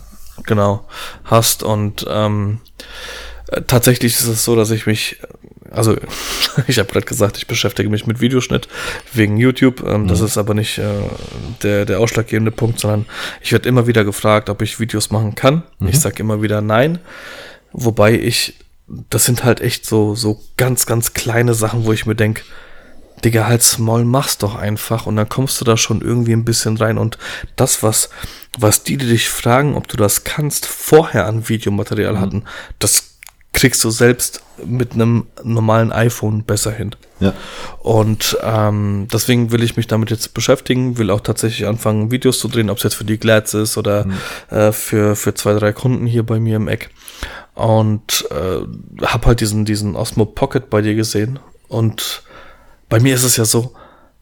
[0.44, 0.88] Genau,
[1.24, 2.62] hast und ähm,
[3.68, 5.20] tatsächlich ist es so, dass ich mich,
[5.70, 5.98] also
[6.68, 8.68] ich habe gerade gesagt, ich beschäftige mich mit Videoschnitt
[9.14, 9.84] wegen YouTube.
[9.86, 10.08] Ähm, mhm.
[10.08, 10.84] Das ist aber nicht äh,
[11.64, 13.06] der, der ausschlaggebende Punkt, sondern
[13.42, 15.64] ich werde immer wieder gefragt, ob ich Videos machen kann.
[15.80, 15.88] Mhm.
[15.90, 17.00] Ich sage immer wieder nein,
[17.72, 18.56] wobei ich
[19.10, 22.44] das sind halt echt so, so ganz, ganz kleine Sachen, wo ich mir denke,
[23.24, 26.78] Digga, halt's Maul, mach's doch einfach und dann kommst du da schon irgendwie ein bisschen
[26.78, 27.18] rein und
[27.56, 28.10] das, was,
[28.58, 32.20] was die, die dich fragen, ob du das kannst, vorher an Videomaterial mhm.
[32.20, 32.44] hatten,
[32.80, 33.11] das
[33.54, 36.96] kriegst du selbst mit einem normalen iPhone besser hin.
[37.20, 37.34] Ja.
[37.80, 42.48] Und ähm, deswegen will ich mich damit jetzt beschäftigen, will auch tatsächlich anfangen, Videos zu
[42.48, 44.14] drehen, ob es jetzt für die Glads ist oder mhm.
[44.50, 46.90] äh, für, für zwei, drei Kunden hier bei mir im Eck
[47.54, 51.40] und äh, habe halt diesen, diesen Osmo Pocket bei dir gesehen.
[51.68, 52.24] Und
[52.90, 53.74] bei mir ist es ja so,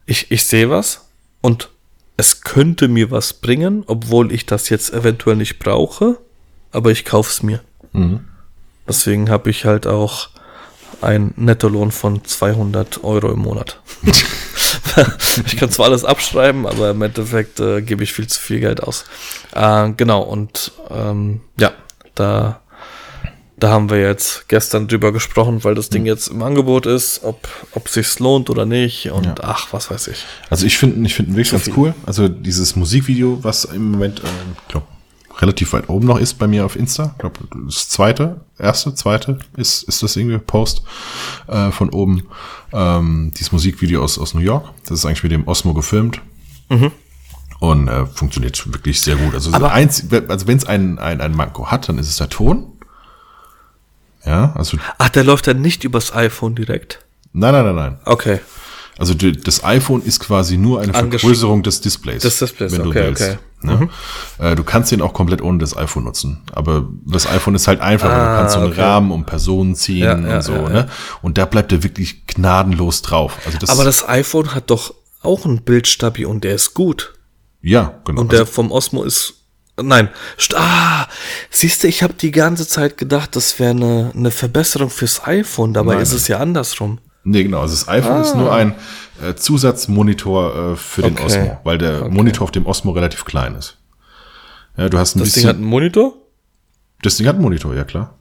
[0.06, 1.08] ich, ich sehe was
[1.40, 1.70] und
[2.16, 6.18] es könnte mir was bringen, obwohl ich das jetzt eventuell nicht brauche,
[6.72, 7.60] aber ich kaufe es mir.
[7.92, 8.26] Mhm.
[8.90, 10.30] Deswegen habe ich halt auch
[11.00, 13.80] einen Nettolohn von 200 Euro im Monat.
[15.46, 18.82] ich kann zwar alles abschreiben, aber im Endeffekt äh, gebe ich viel zu viel Geld
[18.82, 19.04] aus.
[19.54, 21.70] Äh, genau, und ähm, ja,
[22.16, 22.62] da
[23.60, 26.06] da haben wir jetzt gestern drüber gesprochen, weil das Ding hm.
[26.06, 29.34] jetzt im Angebot ist, ob, ob sich's lohnt oder nicht und ja.
[29.42, 30.24] ach, was weiß ich.
[30.48, 31.94] Also ich finde ich finde wirklich ganz cool.
[32.06, 34.28] Also dieses Musikvideo, was im Moment, äh,
[34.68, 34.88] glaub,
[35.40, 37.10] relativ weit oben noch ist bei mir auf Insta.
[37.12, 40.82] Ich glaube, das zweite, erste, zweite ist, ist das irgendwie Post
[41.48, 42.24] äh, von oben.
[42.72, 44.70] Ähm, dieses Musikvideo aus, aus New York.
[44.84, 46.20] Das ist eigentlich mit dem Osmo gefilmt.
[46.68, 46.92] Mhm.
[47.58, 49.34] Und äh, funktioniert wirklich sehr gut.
[49.34, 52.72] Also, eins, also wenn es ein, ein, ein Manko hat, dann ist es der Ton.
[54.24, 54.78] Ja, also.
[54.98, 57.04] Ach, der läuft dann nicht übers iPhone direkt?
[57.32, 57.98] Nein, nein, nein, nein.
[58.04, 58.40] Okay.
[59.00, 62.20] Also das iPhone ist quasi nur eine Vergrößerung des Displays.
[62.20, 63.22] Des Displays, wenn okay, du willst.
[63.22, 63.38] okay.
[63.62, 63.76] Ne?
[63.76, 63.90] Mhm.
[64.44, 66.42] Äh, du kannst den auch komplett ohne das iPhone nutzen.
[66.52, 68.10] Aber das iPhone ist halt einfach.
[68.10, 68.82] Ah, du kannst so einen okay.
[68.82, 70.52] Rahmen um Personen ziehen ja, und ja, so.
[70.52, 70.88] Ja, ne?
[71.22, 73.38] Und da bleibt er wirklich gnadenlos drauf.
[73.46, 74.92] Also das Aber das iPhone hat doch
[75.22, 77.14] auch einen Bildstabi und der ist gut.
[77.62, 78.20] Ja, genau.
[78.20, 79.34] Und der also, vom Osmo ist
[79.82, 80.10] Nein.
[80.56, 81.06] Ah,
[81.48, 85.72] siehst du, ich habe die ganze Zeit gedacht, das wäre eine, eine Verbesserung fürs iPhone.
[85.72, 86.02] Dabei Nein.
[86.02, 86.98] ist es ja andersrum.
[87.24, 87.60] Nee, genau.
[87.60, 88.22] Also das iPhone ah.
[88.22, 88.74] ist nur ein
[89.22, 91.24] äh, Zusatzmonitor äh, für den okay.
[91.24, 92.14] Osmo, weil der okay.
[92.14, 93.76] Monitor auf dem Osmo relativ klein ist.
[94.76, 96.14] Ja, du hast ein das bisschen, Ding hat einen Monitor?
[97.02, 98.14] Das Ding hat einen Monitor, ja klar.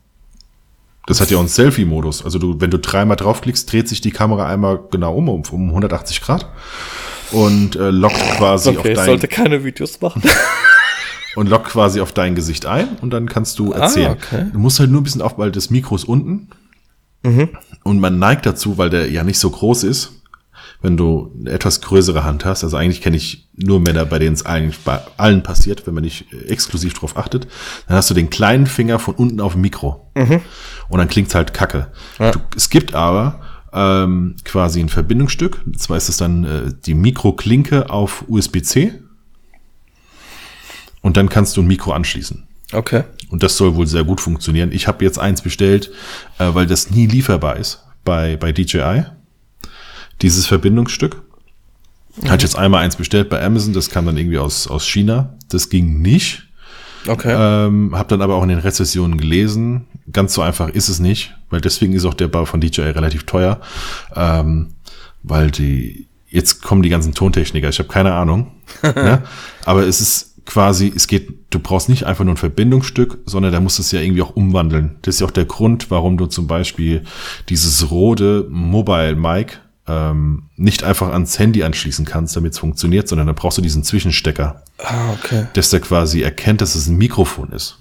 [1.07, 2.23] Das hat ja auch einen Selfie-Modus.
[2.23, 5.69] Also du, wenn du dreimal draufklickst, dreht sich die Kamera einmal genau um, um, um
[5.69, 6.47] 180 Grad
[7.31, 8.93] und äh, lockt quasi okay, auf dein...
[8.93, 10.21] Ich sollte keine Videos machen.
[11.35, 14.11] und lockt quasi auf dein Gesicht ein und dann kannst du ah, erzählen.
[14.11, 14.45] Ah, okay.
[14.51, 16.49] Du musst halt nur ein bisschen auf, weil das Mikro ist unten
[17.23, 17.49] mhm.
[17.83, 20.11] Und man neigt dazu, weil der ja nicht so groß ist,
[20.81, 22.63] wenn du eine etwas größere Hand hast.
[22.63, 26.03] Also eigentlich kenne ich nur Männer, bei denen es eigentlich bei allen passiert, wenn man
[26.03, 27.47] nicht exklusiv drauf achtet.
[27.87, 30.41] Dann hast du den kleinen Finger von unten auf dem Mikro mhm.
[30.87, 31.91] und dann klingt's halt kacke.
[32.17, 32.31] Ja.
[32.31, 33.41] Du, es gibt aber
[33.73, 35.61] ähm, quasi ein Verbindungsstück.
[35.77, 38.93] Zwar ist es dann äh, die Mikroklinke auf USB-C
[41.01, 42.48] und dann kannst du ein Mikro anschließen.
[42.71, 43.03] Okay.
[43.29, 44.71] Und das soll wohl sehr gut funktionieren.
[44.71, 45.91] Ich habe jetzt eins bestellt,
[46.37, 49.05] äh, weil das nie lieferbar ist bei, bei DJI.
[50.21, 51.21] Dieses Verbindungsstück.
[52.17, 52.29] Mhm.
[52.29, 55.35] Hatte jetzt einmal eins bestellt bei Amazon, das kam dann irgendwie aus, aus China.
[55.49, 56.43] Das ging nicht.
[57.07, 57.33] Okay.
[57.35, 59.85] Ähm, hab dann aber auch in den Rezessionen gelesen.
[60.11, 63.23] Ganz so einfach ist es nicht, weil deswegen ist auch der Bau von DJI relativ
[63.23, 63.61] teuer.
[64.15, 64.73] Ähm,
[65.23, 68.51] weil die, jetzt kommen die ganzen Tontechniker, ich habe keine Ahnung.
[68.83, 69.23] ne?
[69.65, 73.59] Aber es ist quasi, es geht, du brauchst nicht einfach nur ein Verbindungsstück, sondern da
[73.59, 74.97] musst du es ja irgendwie auch umwandeln.
[75.03, 77.03] Das ist ja auch der Grund, warum du zum Beispiel
[77.49, 83.27] dieses rote Mobile Mic ähm, nicht einfach ans Handy anschließen kannst, damit es funktioniert, sondern
[83.27, 84.63] da brauchst du diesen Zwischenstecker.
[84.79, 85.45] Ah, okay.
[85.53, 87.77] Dass der quasi erkennt, dass es ein Mikrofon ist.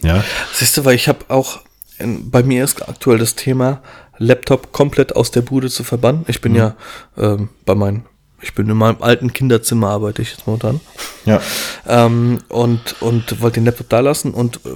[0.00, 0.22] Ja.
[0.52, 1.62] Siehst du, weil ich habe auch,
[1.98, 3.82] in, bei mir ist aktuell das Thema,
[4.18, 6.24] Laptop komplett aus der Bude zu verbannen.
[6.28, 6.58] Ich bin mhm.
[6.58, 6.76] ja
[7.18, 8.04] ähm, bei meinen
[8.44, 10.80] ich bin in meinem alten Kinderzimmer, arbeite ich jetzt momentan.
[11.24, 11.40] Ja.
[11.86, 14.70] Ähm, und und wollte den Laptop da lassen und äh,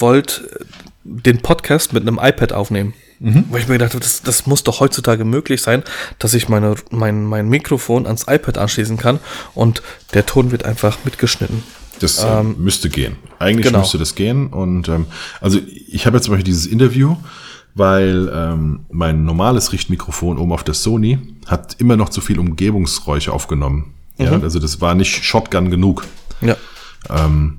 [0.00, 0.66] wollte
[1.04, 2.94] den Podcast mit einem iPad aufnehmen.
[3.20, 3.44] Mhm.
[3.50, 5.84] Weil ich mir gedacht habe, das, das muss doch heutzutage möglich sein,
[6.18, 9.20] dass ich meine, mein, mein Mikrofon ans iPad anschließen kann
[9.54, 9.82] und
[10.14, 11.62] der Ton wird einfach mitgeschnitten.
[12.00, 13.16] Das äh, ähm, müsste gehen.
[13.38, 13.80] Eigentlich genau.
[13.80, 14.48] müsste das gehen.
[14.48, 15.06] Und ähm,
[15.40, 17.16] also ich habe jetzt zum Beispiel dieses Interview
[17.74, 23.32] weil ähm, mein normales Richtmikrofon oben auf der Sony hat immer noch zu viel Umgebungsräusche
[23.32, 23.94] aufgenommen.
[24.18, 24.24] Mhm.
[24.24, 26.06] Ja, also das war nicht Shotgun genug.
[26.40, 26.56] Ja.
[27.10, 27.58] Ähm,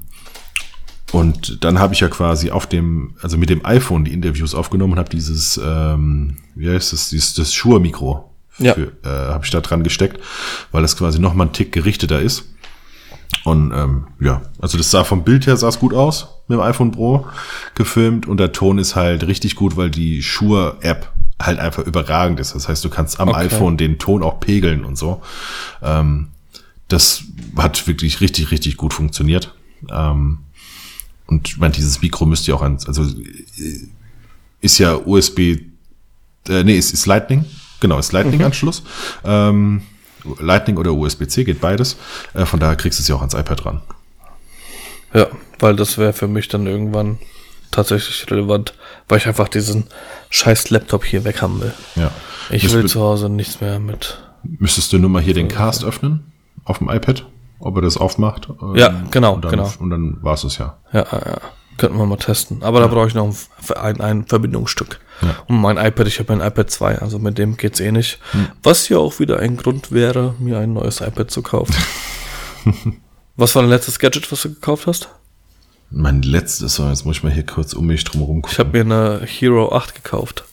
[1.11, 4.93] und dann habe ich ja quasi auf dem, also mit dem iPhone die Interviews aufgenommen
[4.93, 8.73] und habe dieses, ähm, wie heißt das, dieses das Shure-Mikro Ja.
[8.75, 10.19] äh, habe ich da dran gesteckt,
[10.71, 12.45] weil das quasi noch mal einen Tick gerichteter ist.
[13.45, 16.61] Und ähm, ja, also das sah vom Bild her sah es gut aus mit dem
[16.61, 17.27] iPhone Pro
[17.75, 22.55] gefilmt und der Ton ist halt richtig gut, weil die Shure-App halt einfach überragend ist.
[22.55, 23.45] Das heißt, du kannst am Okay.
[23.45, 25.21] iPhone den Ton auch pegeln und so.
[25.83, 26.29] Ähm,
[26.87, 27.23] das
[27.55, 29.53] hat wirklich richtig, richtig gut funktioniert.
[29.91, 30.39] Ähm,
[31.27, 33.87] und ich meine, dieses Mikro müsst ihr auch an, also äh,
[34.61, 35.39] ist ja USB,
[36.47, 37.45] äh, nee, ist, ist Lightning,
[37.79, 38.81] genau, ist Lightning-Anschluss.
[39.23, 39.81] Ähm,
[40.39, 41.97] Lightning oder USB-C geht beides.
[42.33, 43.81] Äh, von daher kriegst du es ja auch ans iPad ran.
[45.13, 45.27] Ja,
[45.59, 47.19] weil das wäre für mich dann irgendwann
[47.71, 48.73] tatsächlich relevant,
[49.07, 49.85] weil ich einfach diesen
[50.29, 51.73] scheiß Laptop hier weg haben will.
[51.95, 52.11] Ja.
[52.49, 54.19] Ich Müsst- will zu Hause nichts mehr mit.
[54.43, 56.31] Müsstest du nur mal hier den Cast öffnen
[56.65, 57.25] auf dem iPad,
[57.59, 58.49] ob er das aufmacht.
[58.61, 59.71] Ähm, Ja, genau, und dann, genau.
[59.79, 60.77] Und dann war es es ja.
[60.93, 61.37] Ja, ja, ja.
[61.77, 62.63] Könnten wir mal testen.
[62.63, 63.35] Aber da brauche ich noch ein,
[63.75, 64.99] ein, ein Verbindungsstück.
[65.21, 65.35] Ja.
[65.47, 68.19] Und mein iPad, ich habe ein iPad 2, also mit dem geht's eh nicht.
[68.31, 68.47] Hm.
[68.63, 71.75] Was ja auch wieder ein Grund wäre, mir ein neues iPad zu kaufen.
[73.35, 75.09] was war dein letztes Gadget, was du gekauft hast?
[75.91, 78.53] Mein letztes, so, jetzt muss ich mal hier kurz um mich drum herum gucken.
[78.53, 80.43] Ich habe mir eine Hero 8 gekauft.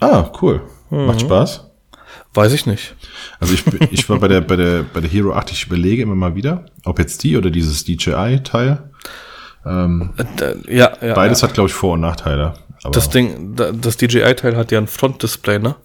[0.00, 0.62] ah, cool.
[0.90, 1.26] Macht Mhm.
[1.26, 1.64] Spaß.
[2.34, 2.96] Weiß ich nicht.
[3.40, 6.14] Also ich, ich war bei der, bei der, bei der Hero 8, ich überlege immer
[6.14, 8.90] mal wieder, ob jetzt die oder dieses DJI-Teil.
[9.64, 11.14] Ähm, Äh, da- ja, ja.
[11.14, 11.48] beides ja.
[11.48, 12.54] hat, glaube ich, Vor- und Nachteile.
[12.90, 15.76] Das Ding, da- das DJI-Teil hat ja ein Frontdisplay, ne?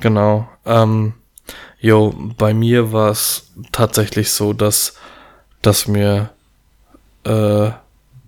[0.00, 0.48] Genau.
[0.64, 1.14] Ähm,
[1.80, 4.94] jo, bei mir war es tatsächlich so, dass,
[5.62, 6.30] dass mir
[7.24, 7.70] äh,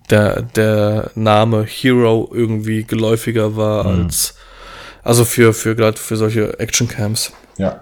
[0.09, 4.35] der, der Name Hero irgendwie geläufiger war als,
[5.03, 7.31] also für, für gerade für solche Actioncams.
[7.57, 7.81] ja.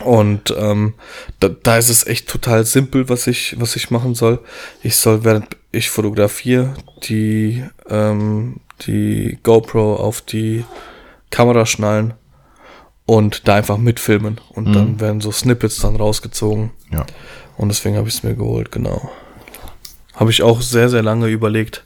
[0.00, 0.94] Und ähm,
[1.40, 4.40] da, da ist es echt total simpel, was ich, was ich machen soll.
[4.82, 6.74] Ich soll, während ich fotografiere,
[7.04, 10.64] die, ähm, die GoPro auf die
[11.30, 12.14] Kamera schnallen
[13.06, 14.40] und da einfach mitfilmen.
[14.50, 16.70] Und dann werden so Snippets dann rausgezogen.
[16.90, 17.04] Ja.
[17.56, 19.10] Und deswegen habe ich es mir geholt, genau.
[20.14, 21.84] Habe ich auch sehr, sehr lange überlegt,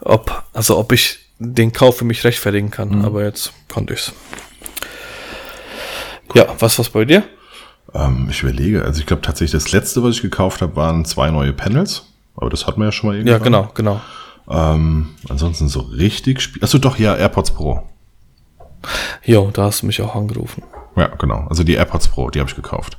[0.00, 3.04] ob, also ob ich den Kauf für mich rechtfertigen kann.
[3.04, 4.12] Aber jetzt konnte ich's.
[6.34, 7.22] Ja, was was bei dir?
[7.94, 11.30] Ähm, ich überlege, also ich glaube tatsächlich, das letzte, was ich gekauft habe, waren zwei
[11.30, 12.06] neue Panels.
[12.36, 13.42] Aber das hatten wir ja schon mal Ja, irgendwann.
[13.44, 14.00] genau, genau.
[14.48, 16.62] Ähm, ansonsten so richtig spiel.
[16.64, 17.82] Achso, doch, ja, AirPods Pro.
[19.24, 20.62] Jo, da hast du mich auch angerufen.
[20.96, 21.46] Ja, genau.
[21.48, 22.98] Also die AirPods Pro, die habe ich gekauft.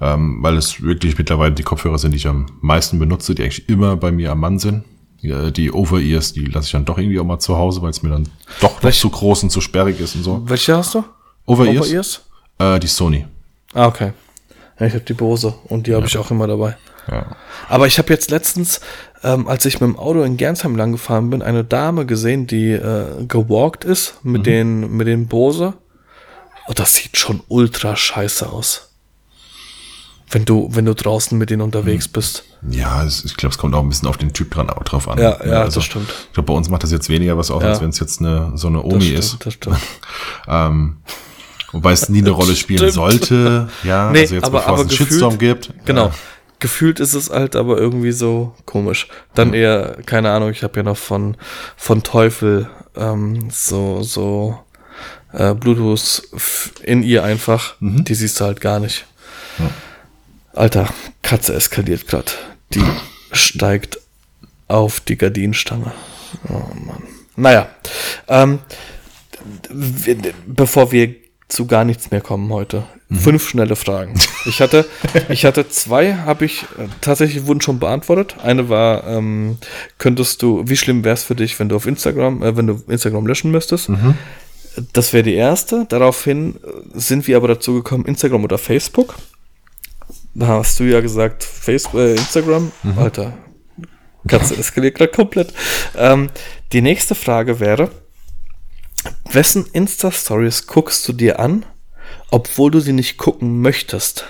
[0.00, 3.68] Ähm, weil es wirklich mittlerweile die Kopfhörer sind, die ich am meisten benutze, die eigentlich
[3.68, 4.84] immer bei mir am Mann sind.
[5.20, 8.02] Ja, die Over-Ears, die lasse ich dann doch irgendwie auch mal zu Hause, weil es
[8.02, 8.28] mir dann
[8.60, 10.42] doch noch Welche- zu groß und zu sperrig ist und so.
[10.46, 11.04] Welche hast du?
[11.46, 11.86] Over-Ears?
[11.86, 12.20] Over-Ears?
[12.58, 13.26] Äh, die Sony.
[13.74, 14.12] Ah, okay.
[14.78, 16.76] Ja, ich habe die Bose und die habe ich auch immer dabei.
[17.10, 17.36] Ja.
[17.68, 18.80] Aber ich habe jetzt letztens,
[19.24, 22.70] ähm, als ich mit dem Auto in Gernsheim lang gefahren bin, eine Dame gesehen, die
[22.72, 25.74] äh, gewalkt ist mit den mit den Bose.
[26.68, 28.90] Und das sieht schon ultra scheiße aus.
[30.30, 32.44] Wenn du wenn du draußen mit denen unterwegs bist.
[32.70, 35.18] Ja, ich glaube, es kommt auch ein bisschen auf den Typ dran, drauf an.
[35.18, 36.08] Ja, ja, also, das stimmt.
[36.28, 37.70] Ich glaube, bei uns macht das jetzt weniger was aus, Ja.
[37.70, 39.46] als wenn es jetzt eine, so eine Das Omi stimmt, ist.
[39.46, 39.76] das stimmt.
[40.48, 40.96] Ähm,
[41.72, 42.92] wobei es nie eine Rolle spielen Stimmt.
[42.94, 43.68] sollte.
[43.82, 45.70] Ja, Nee, also jetzt, aber- bevor aber es einen gefühlt- Shitstorm gibt.
[45.84, 46.06] Genau.
[46.08, 46.10] Äh,
[46.58, 49.08] Gefühlt ist es halt aber irgendwie so komisch.
[49.34, 51.36] Dann eher, keine Ahnung, ich habe ja noch von,
[51.76, 54.60] von Teufel ähm, so, so
[55.32, 56.22] äh, Bluetooth
[56.84, 57.74] in ihr einfach.
[57.80, 59.06] Die siehst du halt gar nicht.
[60.54, 60.88] Alter,
[61.22, 62.38] Katze eskaliert grad.
[62.74, 62.84] Die
[63.32, 63.98] steigt
[64.68, 65.90] auf die Gardinenstange.
[66.48, 66.52] Oh
[66.86, 67.02] Mann.
[67.34, 67.66] Naja,
[68.28, 68.60] ähm,
[70.46, 71.14] bevor wir
[71.52, 72.84] zu gar nichts mehr kommen heute.
[73.12, 74.14] Fünf schnelle Fragen.
[74.46, 74.86] Ich hatte,
[75.28, 78.36] ich hatte zwei, habe ich äh, tatsächlich wurden schon beantwortet.
[78.42, 79.58] Eine war, ähm,
[79.98, 82.82] könntest du, wie schlimm wäre es für dich, wenn du auf Instagram, äh, wenn du
[82.88, 83.88] Instagram löschen müsstest?
[84.94, 85.84] Das wäre die erste.
[85.88, 86.58] Daraufhin äh,
[86.94, 89.14] sind wir aber dazu gekommen, Instagram oder Facebook.
[90.34, 92.72] Da hast du ja gesagt, Facebook, äh, Instagram.
[92.96, 93.34] Alter,
[94.26, 95.52] Katze eskaliert gerade komplett.
[95.96, 96.30] Ähm,
[96.72, 97.90] die nächste Frage wäre,
[99.30, 101.64] wessen Insta-Stories guckst du dir an,
[102.30, 104.24] obwohl du sie nicht gucken möchtest?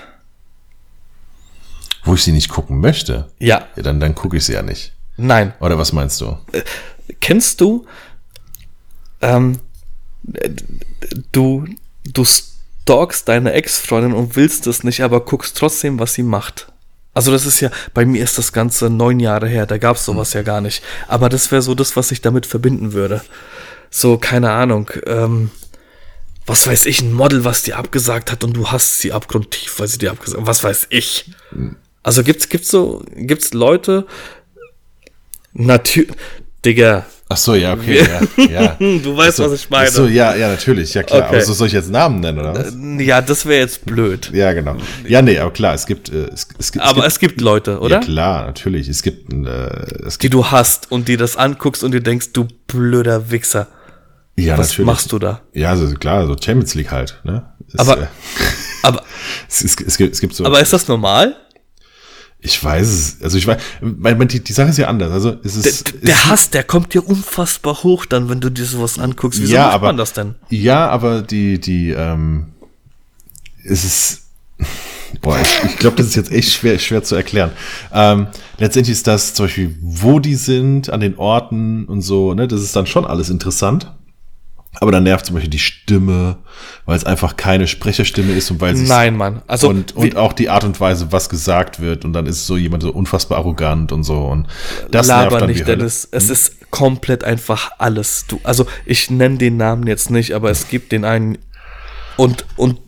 [2.05, 4.91] wo ich sie nicht gucken möchte, Ja, ja, dann, dann gucke ich sie ja nicht.
[5.15, 5.53] nein.
[5.61, 6.37] Oder was meinst du?
[7.21, 7.85] Kennst du,
[9.21, 9.59] ähm,
[10.33, 10.49] äh,
[11.31, 11.65] du,
[12.03, 16.67] du stalkst deine Ex-Freundin und willst es nicht, aber guckst trotzdem, was sie macht.
[17.13, 20.33] Also das ist ja, bei mir ist das Ganze neun Jahre her, da gab's sowas
[20.33, 20.83] ja gar nicht.
[21.07, 23.21] Aber das wäre so das, was ich damit verbinden würde.
[23.95, 25.51] So, keine Ahnung, ähm,
[26.47, 29.87] was weiß ich, ein Model, was dir abgesagt hat und du hast sie abgrundtief, weil
[29.87, 30.47] sie dir abgesagt hat.
[30.47, 31.31] Was weiß ich.
[32.01, 34.07] Also gibt's, gibt's so, gibt's Leute,
[35.53, 36.11] Natürlich.
[36.65, 37.05] Digga.
[37.29, 38.03] Ach so, ja, okay,
[38.37, 38.75] ja, ja.
[38.79, 39.87] Du weißt, so, was ich meine.
[39.87, 41.27] Ach so, ja, ja, natürlich, ja klar.
[41.27, 41.35] Okay.
[41.35, 42.73] Aber so soll ich jetzt Namen nennen, oder was?
[42.99, 44.31] Ja, das wäre jetzt blöd.
[44.33, 44.77] Ja, genau.
[45.07, 47.71] Ja, nee, aber klar, es gibt, äh, es, es, gibt- Aber es es gibt Leute,
[47.73, 47.95] gibt, oder?
[47.97, 48.87] Ja, klar, natürlich.
[48.87, 49.45] Es gibt, äh,
[50.05, 53.67] es Die gibt, du hast und die das anguckst und dir denkst, du blöder Wichser.
[54.35, 54.85] Ja, Was natürlich.
[54.87, 55.41] machst du da?
[55.53, 57.45] Ja, also klar, so Champions League halt, ne?
[57.67, 58.07] Es, Aber- äh,
[58.83, 59.03] Aber,
[59.49, 60.45] es, es, es, gibt, es gibt so.
[60.45, 61.35] aber ist das normal?
[62.45, 65.13] ich weiß es, also ich weiß, mein, mein, die, die Sache ist ja anders.
[65.13, 68.49] Also es Der, ist, der es, Hass, der kommt dir unfassbar hoch dann, wenn du
[68.49, 69.39] dir sowas anguckst.
[69.41, 70.35] Wieso ja, macht aber, man das denn?
[70.49, 72.47] Ja, aber die, die, ähm,
[73.63, 74.21] es ist,
[75.21, 77.51] boah, ich, ich glaube, das ist jetzt echt schwer, schwer zu erklären.
[77.93, 78.27] Ähm,
[78.57, 82.61] letztendlich ist das zum Beispiel, wo die sind, an den Orten und so, ne, das
[82.61, 83.89] ist dann schon alles interessant.
[84.79, 86.37] Aber dann nervt zum Beispiel die Stimme,
[86.85, 89.41] weil es einfach keine Sprecherstimme ist und weil sie Nein, Mann.
[89.47, 92.05] Also, und, und auch die Art und Weise, was gesagt wird.
[92.05, 94.25] Und dann ist so jemand so unfassbar arrogant und so.
[94.25, 94.47] Und
[94.91, 95.77] das Laber nervt dann nicht, wie Hölle.
[95.77, 96.07] Dennis.
[96.11, 98.25] Es ist komplett einfach alles.
[98.27, 101.37] Du, also ich nenne den Namen jetzt nicht, aber es gibt den einen
[102.17, 102.79] und und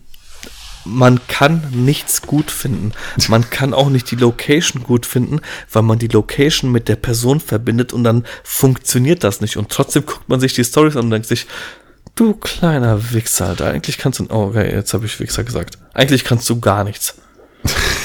[0.86, 2.92] man kann nichts gut finden.
[3.28, 5.40] Man kann auch nicht die Location gut finden,
[5.72, 9.56] weil man die Location mit der Person verbindet und dann funktioniert das nicht.
[9.56, 11.46] Und trotzdem guckt man sich die Stories an und denkt sich,
[12.14, 15.78] du kleiner Wichser, Alter, eigentlich kannst du, oh, okay, jetzt habe ich Wichser gesagt.
[15.92, 17.16] Eigentlich kannst du gar nichts.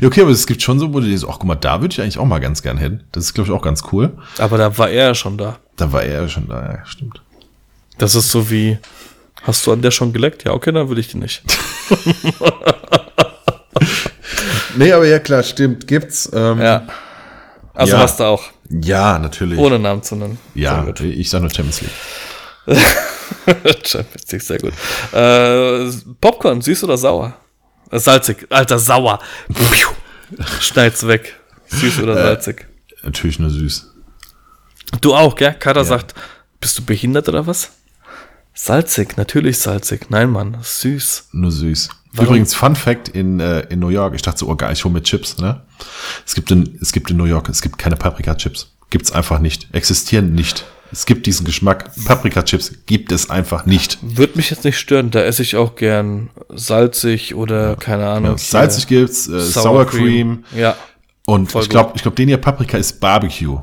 [0.00, 1.80] Ja, okay, aber es gibt schon so, wo du dir so, ach guck mal, da
[1.80, 3.02] würde ich eigentlich auch mal ganz gern hin.
[3.10, 4.16] Das ist, glaube ich, auch ganz cool.
[4.38, 5.58] Aber da war er ja schon da.
[5.74, 7.20] Da war er ja schon da, ja, stimmt.
[7.98, 8.78] Das ist so wie,
[9.42, 10.44] hast du an der schon geleckt?
[10.44, 11.42] Ja, okay, dann will ich die nicht.
[14.76, 16.30] Nee, aber ja, klar, stimmt, gibt's.
[16.32, 16.86] Ähm, Ja.
[17.74, 17.98] Also Ja.
[18.02, 19.58] hast du auch, ja, natürlich.
[19.58, 20.38] ohne Namen zu nennen.
[20.54, 22.76] ja, ich sag nur Champions League.
[23.86, 24.72] Champions League, sehr gut.
[25.12, 27.36] Äh, Popcorn, süß oder sauer?
[27.90, 29.18] Äh, salzig, alter, sauer.
[30.60, 31.36] Schneid's weg.
[31.68, 32.66] Süß oder salzig?
[33.02, 33.90] Natürlich nur süß.
[35.00, 35.54] Du auch, gell?
[35.54, 36.14] Kader sagt,
[36.60, 37.70] bist du behindert oder was?
[38.54, 40.10] Salzig, natürlich salzig.
[40.10, 41.28] Nein, Mann, süß.
[41.32, 41.88] Nur süß.
[42.12, 42.26] Warum?
[42.26, 44.92] Übrigens, Fun Fact in, äh, in New York, ich dachte so, oh geil, ich hole
[44.92, 45.62] mir Chips, ne?
[46.26, 48.72] Es gibt in, es gibt in New York, es gibt keine Paprika-Chips.
[48.90, 49.68] Gibt's einfach nicht.
[49.72, 50.64] Existieren nicht.
[50.92, 51.92] Es gibt diesen Geschmack.
[52.04, 53.98] Paprika-Chips gibt es einfach nicht.
[54.02, 58.32] Würde mich jetzt nicht stören, da esse ich auch gern salzig oder keine Ahnung.
[58.32, 60.44] Ja, salzig gibt's, äh, Sour, Cream.
[60.56, 60.76] Ja.
[61.26, 63.60] Und Voll ich glaube, ich glaube, den hier Paprika ist Barbecue.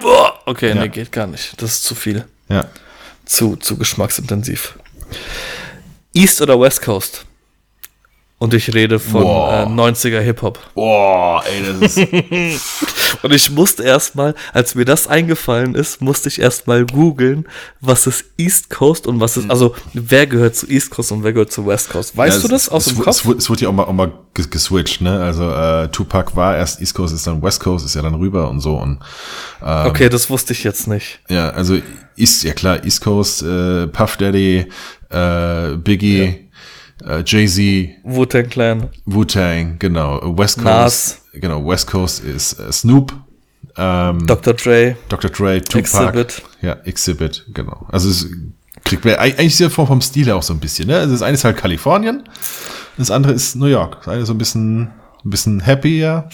[0.00, 0.76] Boah, okay, Ja.
[0.76, 1.60] nee, geht gar nicht.
[1.60, 2.24] Das ist zu viel.
[2.48, 2.66] Ja.
[3.28, 4.78] Zu, zu geschmacksintensiv.
[6.14, 7.26] East oder West Coast?
[8.40, 9.66] Und ich rede von Wow.
[9.66, 10.60] äh, 90er Hip-Hop.
[10.74, 12.08] Boah, ey, das ist.
[13.22, 17.48] Und ich musste erstmal, als mir das eingefallen ist, musste ich erstmal googeln,
[17.80, 21.32] was ist East Coast und was ist, also wer gehört zu East Coast und wer
[21.32, 22.16] gehört zu West Coast.
[22.16, 23.08] Weißt Ja, du es- das aus es, dem Kopf?
[23.16, 25.20] Es, wurde- es wurde ja auch mal, auch mal ges- geswitcht, ne?
[25.20, 28.48] Also äh, Tupac war erst East Coast, ist dann West Coast, ist ja dann rüber
[28.50, 28.76] und so.
[28.76, 29.00] Und
[29.60, 31.18] okay, das wusste ich jetzt nicht.
[31.28, 31.76] ja, also
[32.14, 34.66] ist ja klar, East Coast, äh, Puff Daddy,
[35.10, 36.47] äh, Biggie,
[37.04, 38.88] äh, Jay-Z, Wu-Tang Clan.
[39.04, 40.36] Wu-Tang, genau.
[40.36, 41.22] West Coast, Nas.
[41.34, 43.14] genau, West Coast ist äh, Snoop,
[43.76, 44.54] ähm, Dr.
[44.54, 44.96] Dre.
[45.08, 45.30] Dr.
[45.30, 45.78] Dre, Tupac.
[45.78, 46.42] Exhibit.
[46.62, 47.86] Ja, Exhibit, genau.
[47.90, 48.28] Also es
[48.84, 50.98] kriegt man eigentlich ist ja vom, Stil auch so ein bisschen, ne?
[50.98, 52.24] Also das eine ist halt Kalifornien,
[52.96, 53.98] das andere ist New York.
[53.98, 54.90] Das eine ist so ein bisschen, ein
[55.30, 56.28] bisschen happier,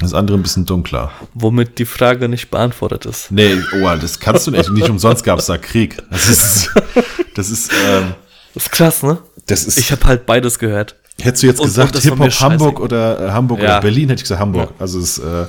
[0.00, 1.12] das andere ein bisschen dunkler.
[1.34, 3.30] Womit die Frage nicht beantwortet ist.
[3.30, 4.70] Nee, oh, das kannst du nicht.
[4.70, 6.02] Nicht umsonst gab es da Krieg.
[6.10, 6.70] Das ist,
[7.34, 8.14] das ist, ähm,
[8.54, 9.18] Das ist krass, ne?
[9.46, 9.78] das ist.
[9.78, 10.96] Ich habe halt beides gehört.
[11.20, 13.64] hättest du jetzt und- gesagt war Hip-Hop Hamburg oder äh, Hamburg Ja.
[13.64, 14.70] oder Berlin, hätte ich gesagt Hamburg.
[14.78, 15.46] Also es, äh,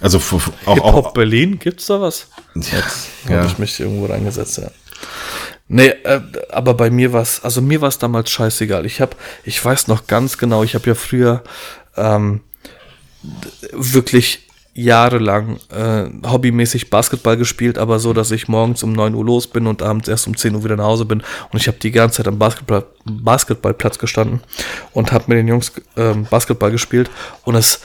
[0.00, 2.28] also Hip-Hop auch Berlin, gibt's da was?
[2.54, 2.62] ja,
[3.24, 3.46] Habe ja.
[3.46, 4.70] ich mich irgendwo reingesetzt, ja.
[5.68, 6.20] Nee, äh,
[6.50, 8.86] aber bei mir war's, also mir war's damals scheißegal.
[8.86, 11.42] Ich habe, ich weiß noch ganz genau, ich habe ja früher
[11.96, 12.40] ähm,
[13.72, 14.45] wirklich
[14.76, 19.66] jahrelang äh, hobbymäßig Basketball gespielt, aber so, dass ich morgens um 9 Uhr los bin
[19.66, 21.22] und abends erst um 10 Uhr wieder nach Hause bin.
[21.50, 24.40] Und ich habe die ganze Zeit am Basketball, Basketballplatz gestanden
[24.92, 27.10] und habe mit den Jungs ähm, Basketball gespielt.
[27.44, 27.80] Und es,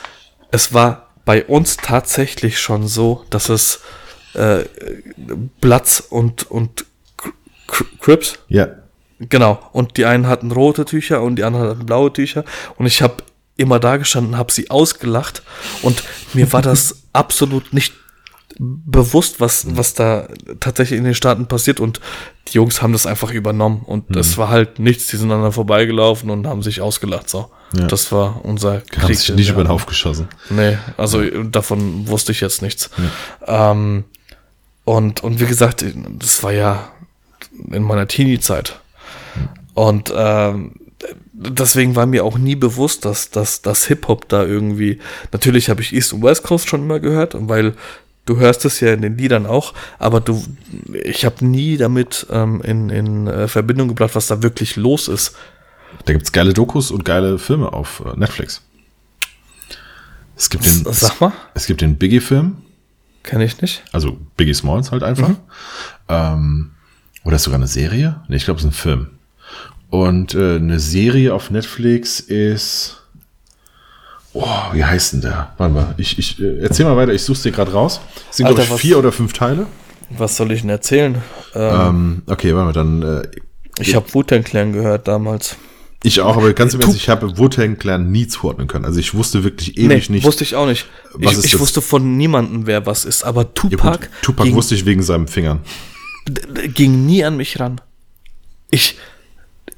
[0.52, 3.82] es war bei uns tatsächlich schon so, dass es
[4.34, 4.66] äh,
[5.62, 6.86] Platz und, und
[7.68, 8.68] Cr- Crips, ja.
[9.20, 9.60] genau.
[9.72, 12.44] Und die einen hatten rote Tücher und die anderen hatten blaue Tücher.
[12.78, 13.24] Und ich habe
[13.62, 15.44] immer da gestanden, habe sie ausgelacht.
[15.82, 16.04] Und
[16.34, 17.94] mir war das absolut nicht
[18.60, 20.28] bewusst, was, was da
[20.60, 21.80] tatsächlich in den Staaten passiert.
[21.80, 22.00] Und
[22.48, 23.82] die Jungs haben das einfach übernommen.
[23.86, 25.08] Und es war halt nichts.
[25.08, 27.30] Die sind aneinander vorbeigelaufen und haben sich ausgelacht.
[27.30, 27.50] So.
[27.74, 27.88] Ja.
[27.88, 29.18] Das war unser Haben Krieg.
[29.18, 29.70] sich den nicht über den.
[29.70, 30.28] Haufen geschossen.
[30.50, 32.90] Nee, also davon wusste ich jetzt nichts.
[33.48, 34.04] Ähm,
[34.84, 35.86] und, und wie gesagt,
[36.20, 36.92] das war ja
[37.72, 38.80] in meiner Teenie-Zeit.
[39.74, 40.74] Und ähm,
[41.50, 45.00] deswegen war mir auch nie bewusst, dass, dass, dass Hip-Hop da irgendwie,
[45.32, 47.74] natürlich habe ich East und West Coast schon immer gehört, weil
[48.26, 50.44] du hörst es ja in den Liedern auch, aber du,
[51.04, 55.36] ich habe nie damit ähm, in, in äh, Verbindung gebracht, was da wirklich los ist.
[56.06, 58.62] Da gibt's geile Dokus und geile Filme auf äh, Netflix.
[60.36, 61.34] Es gibt den, Sag mal.
[61.54, 62.58] Es gibt den Biggie-Film.
[63.24, 63.84] Kenne ich nicht.
[63.92, 65.30] Also Biggie Smalls halt einfach.
[65.30, 65.38] Mhm.
[66.10, 66.72] Ähm,
[67.24, 68.22] oder ist sogar eine Serie?
[68.28, 69.10] Nee, ich glaube, es ist ein Film.
[69.92, 72.98] Und äh, eine Serie auf Netflix ist.
[74.34, 75.54] Oh, wie heißt denn der?
[75.58, 78.00] Warte mal, ich, ich äh, erzähl mal weiter, ich such's dir gerade raus.
[78.30, 79.68] Es sind, glaube ich, vier oder fünf Teile.
[80.10, 81.22] Was soll ich denn erzählen?
[81.54, 83.24] Ähm, ähm, okay, warte mal, dann.
[83.24, 83.28] Äh,
[83.80, 85.58] ich habe Wu-Tang Clan gehört damals.
[86.04, 88.86] Ich auch, aber ganz im Ernst, ich habe Wu-Tang Clan nie zuordnen können.
[88.86, 90.26] Also ich wusste wirklich ewig nee, nicht.
[90.26, 90.88] wusste ich auch nicht.
[91.20, 93.24] ich, ich wusste von niemandem, wer was ist.
[93.24, 94.06] Aber Tupac.
[94.06, 95.60] Ja, Tupac ging, wusste ich wegen seinen Fingern.
[96.74, 97.82] Ging nie an mich ran.
[98.72, 98.98] Ich,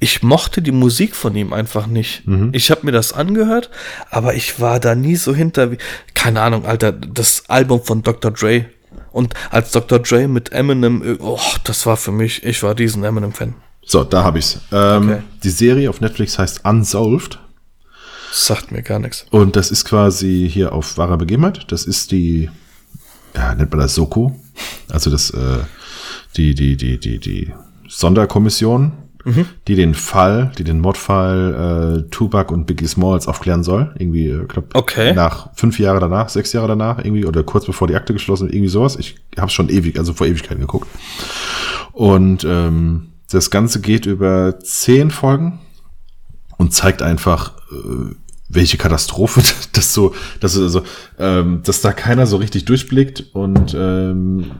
[0.04, 2.28] ich mochte die Musik von ihm einfach nicht.
[2.28, 2.50] Mhm.
[2.52, 3.70] Ich habe mir das angehört,
[4.10, 5.78] aber ich war da nie so hinter wie,
[6.12, 8.30] keine Ahnung, Alter, das Album von Dr.
[8.30, 8.66] Dre.
[9.12, 10.00] Und als Dr.
[10.00, 13.54] Dre mit Eminem, oh, das war für mich, ich war diesen Eminem-Fan.
[13.82, 14.60] So, da habe ich's.
[14.72, 15.22] Ähm, okay.
[15.42, 17.38] Die Serie auf Netflix heißt Unsolved.
[18.30, 19.24] Sagt mir gar nichts.
[19.30, 21.64] Und das ist quasi hier auf wahrer Begebenheit.
[21.72, 22.50] Das ist die,
[23.34, 24.38] ja, nennt man das Soko.
[24.90, 25.60] Also das, äh,
[26.36, 27.54] die, die, die, die, die
[27.88, 28.92] Sonderkommission,
[29.24, 29.46] mhm.
[29.66, 33.94] die den Fall, die den Mordfall äh, Tupac und Biggie Smalls aufklären soll.
[33.98, 35.12] Irgendwie, ich glaub, okay.
[35.14, 38.68] nach fünf Jahre danach, sechs Jahre danach, irgendwie, oder kurz bevor die Akte geschlossen irgendwie
[38.68, 38.96] sowas.
[38.96, 40.88] Ich habe schon ewig, also vor Ewigkeiten geguckt.
[41.92, 45.60] Und ähm, das Ganze geht über zehn Folgen
[46.56, 48.14] und zeigt einfach, äh,
[48.48, 50.82] welche Katastrophe das so, dass also,
[51.18, 54.50] ähm, dass da keiner so richtig durchblickt und ähm,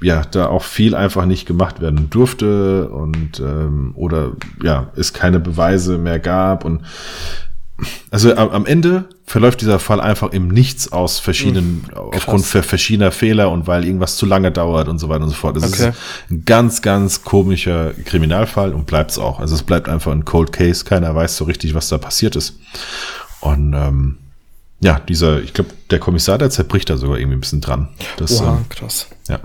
[0.00, 4.32] ja, da auch viel einfach nicht gemacht werden durfte und ähm, oder
[4.62, 6.82] ja, es keine Beweise mehr gab und
[8.10, 13.50] also am Ende verläuft dieser Fall einfach im Nichts aus verschiedenen, mhm, aufgrund verschiedener Fehler
[13.50, 15.56] und weil irgendwas zu lange dauert und so weiter und so fort.
[15.56, 15.90] Das okay.
[15.90, 15.96] ist
[16.30, 19.40] ein ganz, ganz komischer Kriminalfall und bleibt es auch.
[19.40, 22.58] Also es bleibt einfach ein Cold Case, keiner weiß so richtig, was da passiert ist.
[23.40, 24.18] Und ähm,
[24.80, 27.88] ja, dieser, ich glaube, der Kommissar, der zerbricht da sogar irgendwie ein bisschen dran.
[28.16, 29.06] Das, Oha, ähm, krass.
[29.28, 29.40] Ja.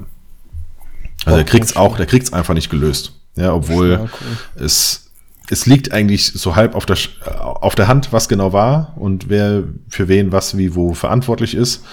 [1.26, 3.14] Also der kriegt's auch, der kriegt's einfach nicht gelöst.
[3.36, 4.64] Ja, obwohl ja, cool.
[4.64, 5.06] es
[5.50, 6.98] es liegt eigentlich so halb auf der,
[7.36, 11.84] auf der Hand, was genau war und wer für wen was wie wo verantwortlich ist.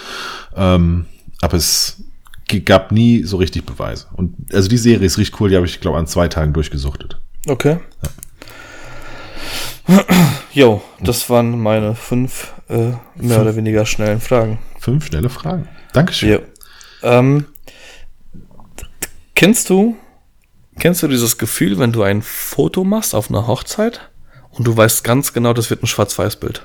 [0.57, 1.07] Ähm,
[1.41, 2.03] aber es
[2.65, 4.07] gab nie so richtig Beweise.
[4.15, 7.19] Und also die Serie ist richtig cool, die habe ich, glaube an zwei Tagen durchgesuchtet.
[7.47, 7.79] Okay.
[8.03, 8.09] Ja.
[10.53, 14.59] Jo, das waren meine fünf äh, mehr fünf, oder weniger schnellen Fragen.
[14.79, 15.69] Fünf schnelle Fragen.
[15.93, 16.33] Dankeschön.
[16.33, 16.39] Jo.
[17.03, 17.47] Ähm,
[19.43, 19.97] kennst du
[20.79, 24.09] Kennst du dieses Gefühl, wenn du ein Foto machst auf einer Hochzeit
[24.51, 26.65] und du weißt ganz genau, das wird ein Schwarz-Weiß-Bild?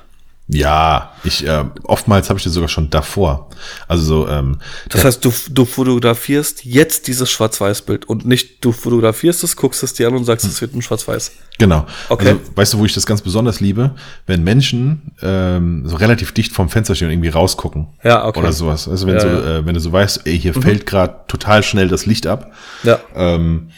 [0.50, 3.50] Ja, ich äh, oftmals habe ich das sogar schon davor.
[3.86, 4.28] Also so.
[4.28, 4.56] Ähm,
[4.88, 9.92] das heißt, du, du fotografierst jetzt dieses Schwarz-Weiß-Bild und nicht du fotografierst es, guckst es
[9.92, 11.32] dir an und sagst, es wird ein Schwarz-Weiß.
[11.58, 11.86] Genau.
[12.08, 12.28] Okay.
[12.28, 13.94] Also, weißt du, wo ich das ganz besonders liebe,
[14.26, 17.88] wenn Menschen ähm, so relativ dicht vom Fenster stehen und irgendwie rausgucken.
[18.02, 18.38] Ja, okay.
[18.38, 18.88] Oder sowas.
[18.88, 19.28] Also wenn ja, so.
[19.28, 20.62] Äh, wenn du so weißt, ey, hier mhm.
[20.62, 22.52] fällt gerade total schnell das Licht ab.
[22.84, 23.00] Ja.
[23.14, 23.68] Ähm,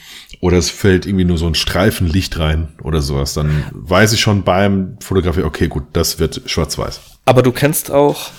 [0.40, 4.20] oder es fällt irgendwie nur so ein Streifen Licht rein oder sowas, dann weiß ich
[4.20, 7.00] schon beim Fotografie, okay, gut, das wird schwarz-weiß.
[7.24, 8.30] Aber du kennst auch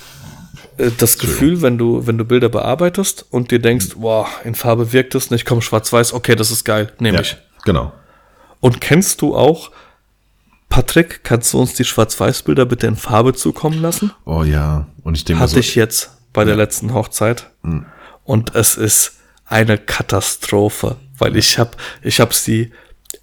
[0.77, 4.93] äh, das Gefühl, wenn du, wenn du Bilder bearbeitest und dir denkst, boah, in Farbe
[4.93, 7.37] wirkt es nicht, komm, schwarz-weiß, okay, das ist geil, nehme ja, ich.
[7.65, 7.91] Genau.
[8.59, 9.71] Und kennst du auch,
[10.69, 14.11] Patrick, kannst du uns die Schwarz-Weiß-Bilder bitte in Farbe zukommen lassen?
[14.25, 16.45] Oh ja, und ich denke Hatte so, ich jetzt bei ja.
[16.45, 17.49] der letzten Hochzeit.
[17.61, 17.85] Mhm.
[18.23, 22.71] Und es ist eine Katastrophe weil ich habe ich hab sie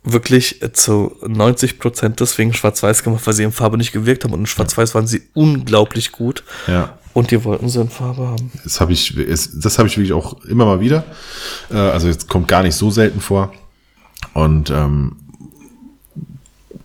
[0.04, 4.40] wirklich zu 90 Prozent deswegen schwarz-weiß gemacht, weil sie in Farbe nicht gewirkt haben und
[4.40, 6.44] in schwarz-weiß waren sie unglaublich gut.
[6.66, 6.98] Ja.
[7.14, 8.52] Und die wollten sie in Farbe haben.
[8.62, 11.04] Das habe ich, das habe ich wirklich auch immer mal wieder.
[11.70, 13.52] Äh, also jetzt kommt gar nicht so selten vor.
[14.34, 15.16] Und ähm,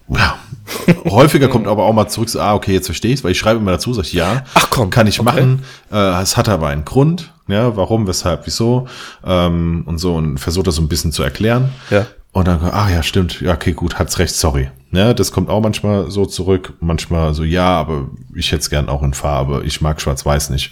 [0.09, 0.37] ja,
[1.05, 3.59] häufiger kommt aber auch mal zurück, so, ah, okay, jetzt verstehe ich weil ich schreibe
[3.59, 5.25] immer dazu, sage ich, ja, Ach komm, kann ich okay.
[5.25, 5.63] machen.
[5.91, 7.32] Äh, es hat aber einen Grund.
[7.47, 8.87] Ja, warum, weshalb, wieso
[9.25, 11.69] ähm, und so und versucht das so ein bisschen zu erklären.
[11.89, 12.05] Ja.
[12.33, 14.71] Und dann, ah ja, stimmt, ja, okay, gut, hat's recht, sorry.
[14.91, 18.89] Ja, das kommt auch manchmal so zurück, manchmal so, ja, aber ich hätte es gern
[18.89, 20.71] auch in Farbe, ich mag schwarz-weiß nicht.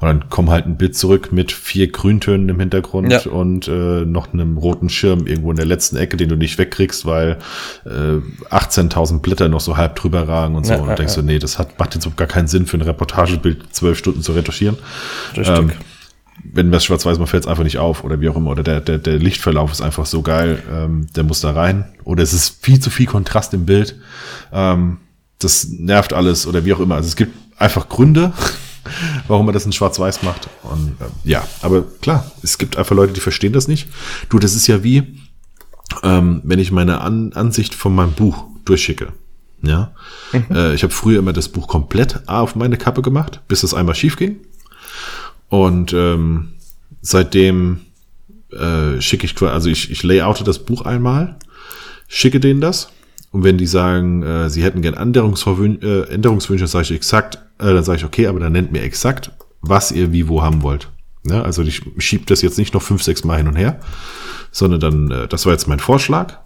[0.00, 3.20] Und dann kommt halt ein Bild zurück mit vier Grüntönen im Hintergrund ja.
[3.30, 7.04] und äh, noch einem roten Schirm irgendwo in der letzten Ecke, den du nicht wegkriegst,
[7.04, 7.38] weil
[7.84, 10.72] äh, 18.000 Blätter noch so halb drüber ragen und so.
[10.72, 12.82] Ja, und ja, denkst du, nee, das hat, macht jetzt gar keinen Sinn für ein
[12.82, 14.78] Reportagebild zwölf Stunden zu retuschieren.
[15.36, 15.58] Richtig.
[15.58, 15.72] Ähm,
[16.44, 18.50] wenn das schwarz-weiß mal fällt es einfach nicht auf oder wie auch immer.
[18.50, 21.84] Oder der, der, der Lichtverlauf ist einfach so geil, ähm, der muss da rein.
[22.04, 23.98] Oder es ist viel zu viel Kontrast im Bild.
[24.52, 24.98] Ähm,
[25.38, 26.96] das nervt alles oder wie auch immer.
[26.96, 28.32] Also es gibt einfach Gründe,
[29.28, 30.48] warum man das in Schwarz-Weiß macht.
[30.62, 33.88] Und äh, ja, aber klar, es gibt einfach Leute, die verstehen das nicht.
[34.28, 35.20] Du, das ist ja wie,
[36.02, 39.12] ähm, wenn ich meine An Ansicht von meinem Buch durchschicke.
[39.64, 39.92] Ja,
[40.32, 40.46] mhm.
[40.50, 43.94] äh, ich habe früher immer das Buch komplett auf meine Kappe gemacht, bis es einmal
[43.94, 44.40] schief ging.
[45.52, 46.48] Und ähm,
[47.02, 47.80] seitdem
[48.52, 51.36] äh, schicke ich, also ich, ich layoute das Buch einmal,
[52.08, 52.88] schicke denen das.
[53.32, 57.66] Und wenn die sagen, äh, sie hätten gern Änderungswünsche, äh, Änderungswünsche, sage ich exakt, äh,
[57.66, 59.30] dann sage ich, okay, aber dann nennt mir exakt,
[59.60, 60.88] was ihr wie wo haben wollt.
[61.26, 63.78] Ja, also ich schiebe das jetzt nicht noch fünf, sechs Mal hin und her,
[64.52, 66.38] sondern dann, äh, das war jetzt mein Vorschlag.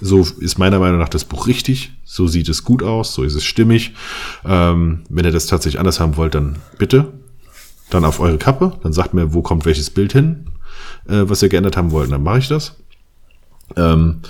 [0.00, 1.92] So ist meiner Meinung nach das Buch richtig.
[2.02, 3.94] So sieht es gut aus, so ist es stimmig.
[4.44, 7.12] Ähm, wenn ihr das tatsächlich anders haben wollt, dann bitte.
[7.90, 8.72] Dann auf eure Kappe.
[8.82, 10.50] Dann sagt mir, wo kommt welches Bild hin,
[11.08, 12.10] äh, was ihr geändert haben wollt.
[12.10, 12.76] Dann mache ich das.
[13.76, 14.20] Ähm,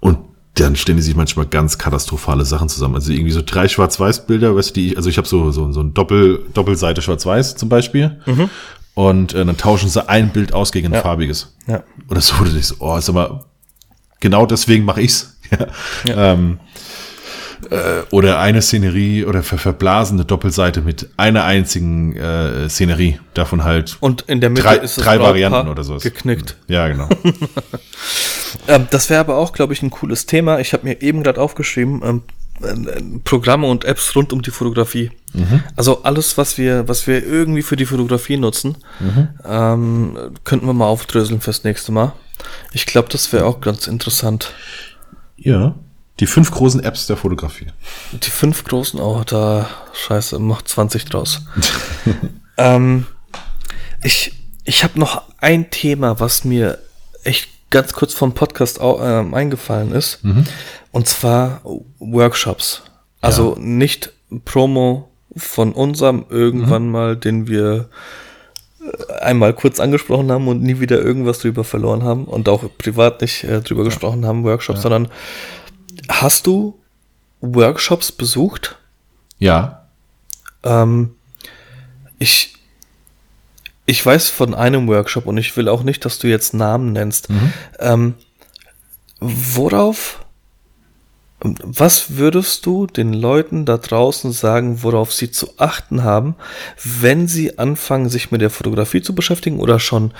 [0.00, 0.18] und
[0.54, 2.94] dann stellen die sich manchmal ganz katastrophale Sachen zusammen.
[2.94, 5.80] Also irgendwie so drei Schwarz-Weiß-Bilder, weißt du, die ich, also ich habe so, so, so
[5.80, 8.20] ein Doppel, Doppelseite Schwarz-Weiß zum Beispiel.
[8.26, 8.50] Mhm.
[8.94, 11.00] Und äh, dann tauschen sie ein Bild aus gegen ein ja.
[11.00, 11.56] farbiges.
[11.66, 11.82] Ja.
[12.10, 13.46] Oder so, oder ich so, oh, ist aber
[14.20, 15.38] genau deswegen mache ich's.
[15.50, 15.66] ja.
[16.04, 16.32] ja.
[16.32, 16.58] Ähm,
[17.70, 23.18] äh, oder eine Szenerie oder ver verblasene Doppelseite mit einer einzigen äh, Szenerie.
[23.34, 25.96] Davon halt und in der Mitte drei, ist drei Varianten oder so.
[25.98, 26.56] Geknickt.
[26.68, 27.08] Ja, genau.
[28.68, 30.58] ähm, das wäre aber auch, glaube ich, ein cooles Thema.
[30.58, 32.22] Ich habe mir eben gerade aufgeschrieben, ähm,
[33.24, 35.10] Programme und Apps rund um die Fotografie.
[35.32, 35.62] Mhm.
[35.76, 39.28] Also alles, was wir, was wir irgendwie für die Fotografie nutzen, mhm.
[39.44, 42.12] ähm, könnten wir mal aufdröseln fürs nächste Mal.
[42.72, 44.52] Ich glaube, das wäre auch ganz interessant.
[45.36, 45.74] Ja.
[46.20, 47.68] Die fünf großen Apps der Fotografie.
[48.12, 51.42] Die fünf großen, oh, da, scheiße, macht 20 draus.
[52.58, 53.06] ähm,
[54.02, 54.32] ich
[54.64, 56.78] ich habe noch ein Thema, was mir
[57.24, 60.22] echt ganz kurz vom Podcast auch, äh, eingefallen ist.
[60.24, 60.44] Mhm.
[60.92, 61.62] Und zwar
[61.98, 62.82] Workshops.
[63.20, 63.62] Also ja.
[63.62, 64.12] nicht
[64.44, 66.90] Promo von unserem irgendwann mhm.
[66.90, 67.88] mal, den wir
[68.80, 73.20] äh, einmal kurz angesprochen haben und nie wieder irgendwas drüber verloren haben und auch privat
[73.22, 73.88] nicht äh, drüber ja.
[73.88, 74.82] gesprochen haben, Workshops, ja.
[74.82, 75.08] sondern
[76.08, 76.78] Hast du
[77.40, 78.76] Workshops besucht?
[79.38, 79.86] Ja.
[80.62, 81.14] Ähm,
[82.18, 82.54] ich,
[83.86, 87.30] ich weiß von einem Workshop und ich will auch nicht, dass du jetzt Namen nennst.
[87.30, 87.52] Mhm.
[87.80, 88.14] Ähm,
[89.20, 90.24] worauf,
[91.40, 96.36] was würdest du den Leuten da draußen sagen, worauf sie zu achten haben,
[96.84, 100.12] wenn sie anfangen, sich mit der Fotografie zu beschäftigen oder schon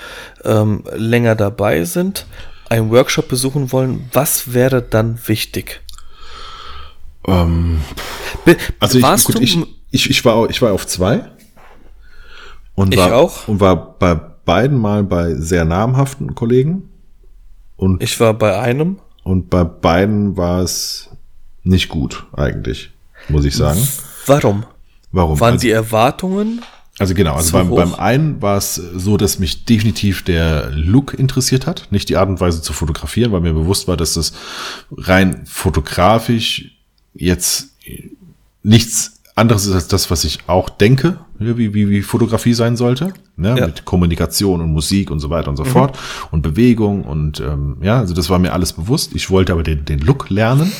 [0.43, 2.25] ähm, länger dabei sind?
[2.73, 5.81] Einen Workshop besuchen wollen, was wäre dann wichtig?
[7.27, 7.81] Ähm,
[8.79, 9.57] also ich, gut, ich,
[9.91, 11.29] ich, ich, war, ich war auf zwei.
[12.75, 13.47] Und ich war, auch.
[13.47, 16.89] Und war bei beiden mal bei sehr namhaften Kollegen.
[17.77, 18.99] Und ich war bei einem.
[19.23, 21.09] Und bei beiden war es
[21.63, 22.91] nicht gut, eigentlich,
[23.29, 23.79] muss ich sagen.
[24.25, 24.65] Warum?
[25.11, 25.39] Warum?
[25.39, 26.61] Waren also, die Erwartungen
[26.99, 31.65] also genau, also beim, beim einen war es so, dass mich definitiv der Look interessiert
[31.65, 34.33] hat, nicht die Art und Weise zu fotografieren, weil mir bewusst war, dass das
[34.95, 36.77] rein fotografisch
[37.15, 37.69] jetzt
[38.61, 43.13] nichts anderes ist als das, was ich auch denke, wie, wie, wie Fotografie sein sollte,
[43.35, 43.55] ne?
[43.57, 43.65] Ja.
[43.65, 45.69] mit Kommunikation und Musik und so weiter und so mhm.
[45.69, 49.15] fort und Bewegung und ähm, ja, also das war mir alles bewusst.
[49.15, 50.71] Ich wollte aber den, den Look lernen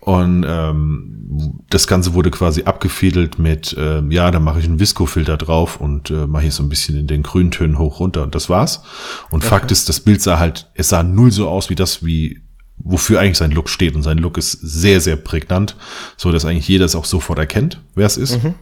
[0.00, 5.36] und ähm, das Ganze wurde quasi abgefädelt mit, äh, ja, dann mache ich einen Visco-Filter
[5.36, 8.48] drauf und äh, mache hier so ein bisschen in den Grüntönen hoch runter und das
[8.48, 8.82] war's.
[9.30, 9.48] Und okay.
[9.48, 12.40] Fakt ist, das Bild sah halt, es sah null so aus wie das, wie
[12.82, 13.94] wofür eigentlich sein Look steht.
[13.94, 15.76] Und sein Look ist sehr, sehr prägnant,
[16.16, 18.42] so dass eigentlich jeder es auch sofort erkennt, wer es ist.
[18.42, 18.54] Mhm.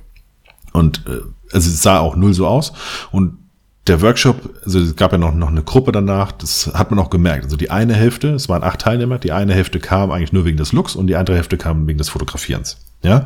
[0.72, 1.20] Und äh,
[1.52, 2.72] also es sah auch null so aus.
[3.10, 3.38] Und
[3.88, 7.10] der Workshop, also es gab ja noch, noch eine Gruppe danach, das hat man auch
[7.10, 7.44] gemerkt.
[7.44, 10.56] Also die eine Hälfte, es waren acht Teilnehmer, die eine Hälfte kam eigentlich nur wegen
[10.56, 12.78] des Looks und die andere Hälfte kam wegen des Fotografierens.
[13.02, 13.24] Ja.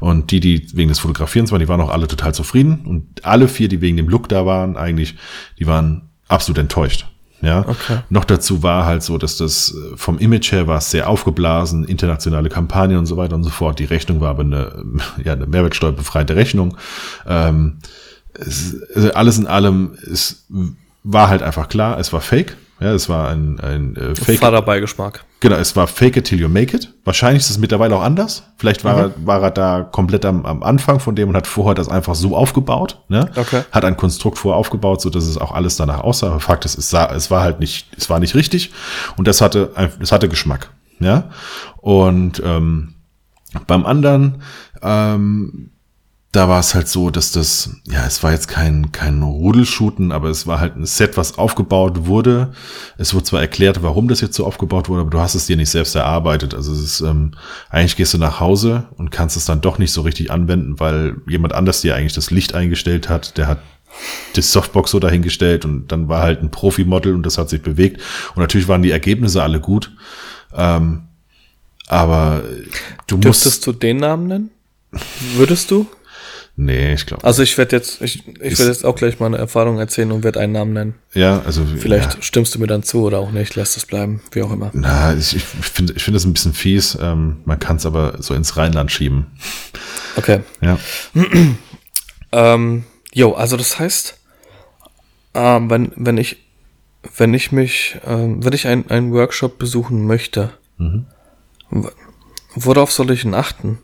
[0.00, 2.84] Und die, die wegen des Fotografierens waren, die waren auch alle total zufrieden.
[2.84, 5.16] Und alle vier, die wegen dem Look da waren, eigentlich,
[5.58, 7.06] die waren absolut enttäuscht.
[7.40, 7.60] Ja.
[7.68, 7.98] Okay.
[8.08, 11.84] Noch dazu war halt so, dass das äh, vom Image her war es sehr aufgeblasen,
[11.84, 13.78] internationale Kampagne und so weiter und so fort.
[13.78, 14.84] Die Rechnung war aber eine,
[15.24, 16.76] ja, eine mehrwertsteuerbefreite Rechnung.
[17.26, 17.78] Ähm,
[18.34, 20.46] es, also alles in allem, es
[21.02, 22.56] war halt einfach klar, es war fake.
[22.80, 24.40] Ja, es war ein, ein äh, Fake.
[24.40, 25.24] Fahrerbeigeschmack.
[25.38, 26.92] Genau, es war Fake it till you make it.
[27.04, 28.42] Wahrscheinlich ist es mittlerweile auch anders.
[28.56, 29.00] Vielleicht war, mhm.
[29.00, 32.16] er, war er da komplett am, am Anfang von dem und hat vorher das einfach
[32.16, 33.00] so aufgebaut.
[33.08, 33.30] Ne?
[33.36, 33.62] Okay.
[33.70, 36.28] Hat ein Konstrukt vorher aufgebaut, so dass es auch alles danach aussah.
[36.28, 38.72] Aber Fakt ist, es, sah, es war halt nicht, es war nicht richtig
[39.16, 39.70] und das hatte,
[40.00, 40.70] es hatte Geschmack.
[40.98, 41.30] Ja,
[41.80, 42.94] und ähm,
[43.66, 44.42] beim anderen
[44.82, 45.70] ähm,
[46.34, 50.30] da war es halt so, dass das, ja, es war jetzt kein, kein Rudelshooten, aber
[50.30, 52.52] es war halt ein Set, was aufgebaut wurde.
[52.98, 55.56] Es wurde zwar erklärt, warum das jetzt so aufgebaut wurde, aber du hast es dir
[55.56, 56.52] nicht selbst erarbeitet.
[56.52, 57.32] Also es ist, ähm,
[57.70, 61.18] eigentlich gehst du nach Hause und kannst es dann doch nicht so richtig anwenden, weil
[61.28, 63.38] jemand anders dir eigentlich das Licht eingestellt hat.
[63.38, 63.60] Der hat
[64.34, 68.00] die Softbox so dahingestellt und dann war halt ein Profi-Model und das hat sich bewegt.
[68.34, 69.92] Und natürlich waren die Ergebnisse alle gut.
[70.52, 71.02] Ähm,
[71.86, 72.42] aber
[73.06, 73.44] du musst.
[73.44, 74.50] Dürftest du den Namen nennen?
[75.36, 75.86] Würdest du?
[76.56, 77.24] Nee, ich glaube.
[77.24, 80.22] Also ich werde jetzt, ich, ich werde jetzt auch gleich mal eine Erfahrung erzählen und
[80.22, 80.94] werde einen Namen nennen.
[81.12, 82.22] Ja, also vielleicht ja.
[82.22, 84.70] stimmst du mir dann zu oder auch nicht, lässt es bleiben, wie auch immer.
[84.72, 86.96] Na, ich, ich finde, ich finde das ein bisschen fies.
[87.00, 89.26] Ähm, man kann es aber so ins Rheinland schieben.
[90.16, 90.40] Okay.
[90.60, 90.78] Ja.
[92.32, 94.16] ähm, jo, also das heißt,
[95.32, 96.36] äh, wenn wenn ich
[97.16, 101.06] wenn ich mich, äh, wenn ich einen einen Workshop besuchen möchte, mhm.
[102.54, 103.78] worauf soll ich denn achten?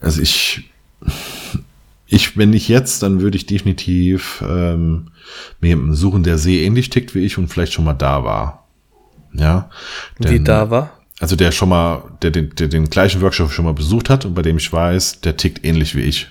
[0.00, 0.70] Also ich
[2.10, 5.10] ich, wenn nicht jetzt, dann würde ich definitiv ähm,
[5.60, 8.66] mir jemanden suchen, der sehr ähnlich tickt wie ich und vielleicht schon mal da war.
[9.34, 9.68] Ja.
[10.18, 10.90] Denn, Wie da war?
[11.20, 14.34] Also der schon mal, der den, der den gleichen Workshop schon mal besucht hat und
[14.34, 16.28] bei dem ich weiß, der tickt ähnlich wie ich.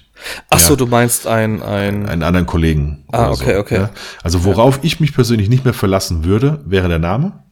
[0.49, 0.66] Ach ja.
[0.66, 3.04] so, du meinst ein, ein einen anderen Kollegen.
[3.12, 3.76] Ah, okay, so, okay.
[3.76, 3.90] Ja?
[4.24, 4.84] Also worauf ja.
[4.84, 7.44] ich mich persönlich nicht mehr verlassen würde, wäre der Name.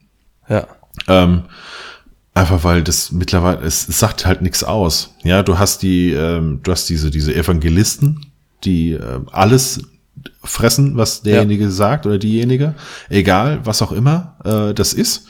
[0.48, 0.66] Ja.
[1.06, 1.42] Ähm,
[2.36, 5.14] Einfach weil das mittlerweile, es, es sagt halt nichts aus.
[5.24, 8.26] Ja, du hast die, ähm, du hast diese, diese Evangelisten,
[8.62, 9.80] die äh, alles
[10.44, 11.70] fressen, was derjenige ja.
[11.70, 12.74] sagt oder diejenige,
[13.08, 15.28] egal, was auch immer äh, das ist.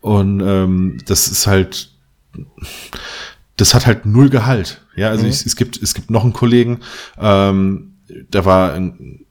[0.00, 1.92] Und ähm, das ist halt,
[3.56, 4.84] das hat halt null Gehalt.
[4.96, 5.30] Ja, also mhm.
[5.30, 6.80] ich, es gibt, es gibt noch einen Kollegen,
[7.16, 9.24] ähm, der war ein,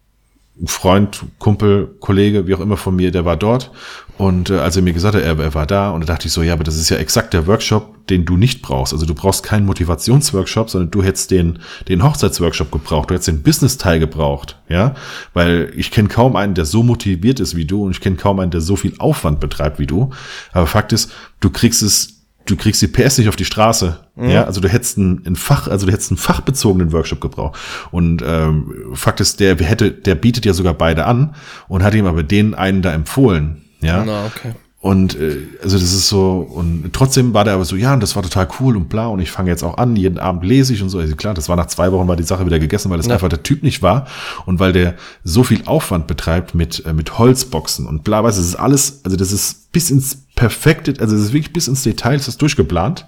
[0.65, 3.71] Freund, Kumpel, Kollege, wie auch immer von mir, der war dort.
[4.17, 6.33] Und äh, als er mir gesagt hat, er, er war da, und da dachte ich
[6.33, 8.91] so, ja, aber das ist ja exakt der Workshop, den du nicht brauchst.
[8.91, 13.43] Also du brauchst keinen Motivationsworkshop, sondern du hättest den, den Hochzeitsworkshop gebraucht, du hättest den
[13.43, 14.95] Business-Teil gebraucht, ja.
[15.33, 18.39] Weil ich kenne kaum einen, der so motiviert ist wie du, und ich kenne kaum
[18.39, 20.09] einen, der so viel Aufwand betreibt wie du.
[20.51, 22.18] Aber Fakt ist, du kriegst es
[22.49, 23.99] du kriegst die PS nicht auf die Straße.
[24.15, 24.29] Mhm.
[24.29, 27.59] Ja, also du hättest ein, ein Fach, also du hättest einen fachbezogenen Workshop gebraucht.
[27.91, 31.35] Und ähm, Fakt ist, der hätte, der bietet ja sogar beide an
[31.67, 33.61] und hat ihm aber den einen da empfohlen.
[33.81, 34.03] Ja.
[34.03, 34.53] Na, okay.
[34.81, 38.15] Und äh, also das ist so, und trotzdem war der aber so, ja, und das
[38.15, 40.81] war total cool und bla, und ich fange jetzt auch an, jeden Abend lese ich
[40.81, 40.99] und so.
[40.99, 43.13] Also klar, das war nach zwei Wochen war die Sache wieder gegessen, weil das ja.
[43.13, 44.07] einfach der Typ nicht war
[44.45, 44.95] und weil der
[45.25, 49.01] so viel Aufwand betreibt mit, äh, mit Holzboxen und bla, weißt du, das ist alles,
[49.03, 52.41] also das ist bis ins perfekte, also das ist wirklich bis ins Detail, das ist
[52.41, 53.05] durchgeplant,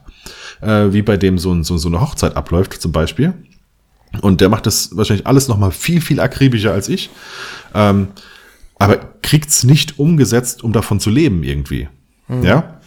[0.59, 3.33] äh, wie bei dem so, so, so eine Hochzeit abläuft zum Beispiel.
[4.19, 7.09] Und der macht das wahrscheinlich alles nochmal viel, viel akribischer als ich.
[7.73, 8.09] Ähm,
[8.81, 11.87] aber kriegt's nicht umgesetzt, um davon zu leben irgendwie.
[12.27, 12.43] Mhm.
[12.43, 12.79] Ja.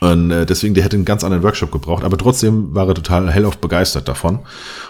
[0.00, 3.30] Und äh, deswegen, der hätte einen ganz anderen Workshop gebraucht, aber trotzdem war er total
[3.30, 4.40] hellauf begeistert davon.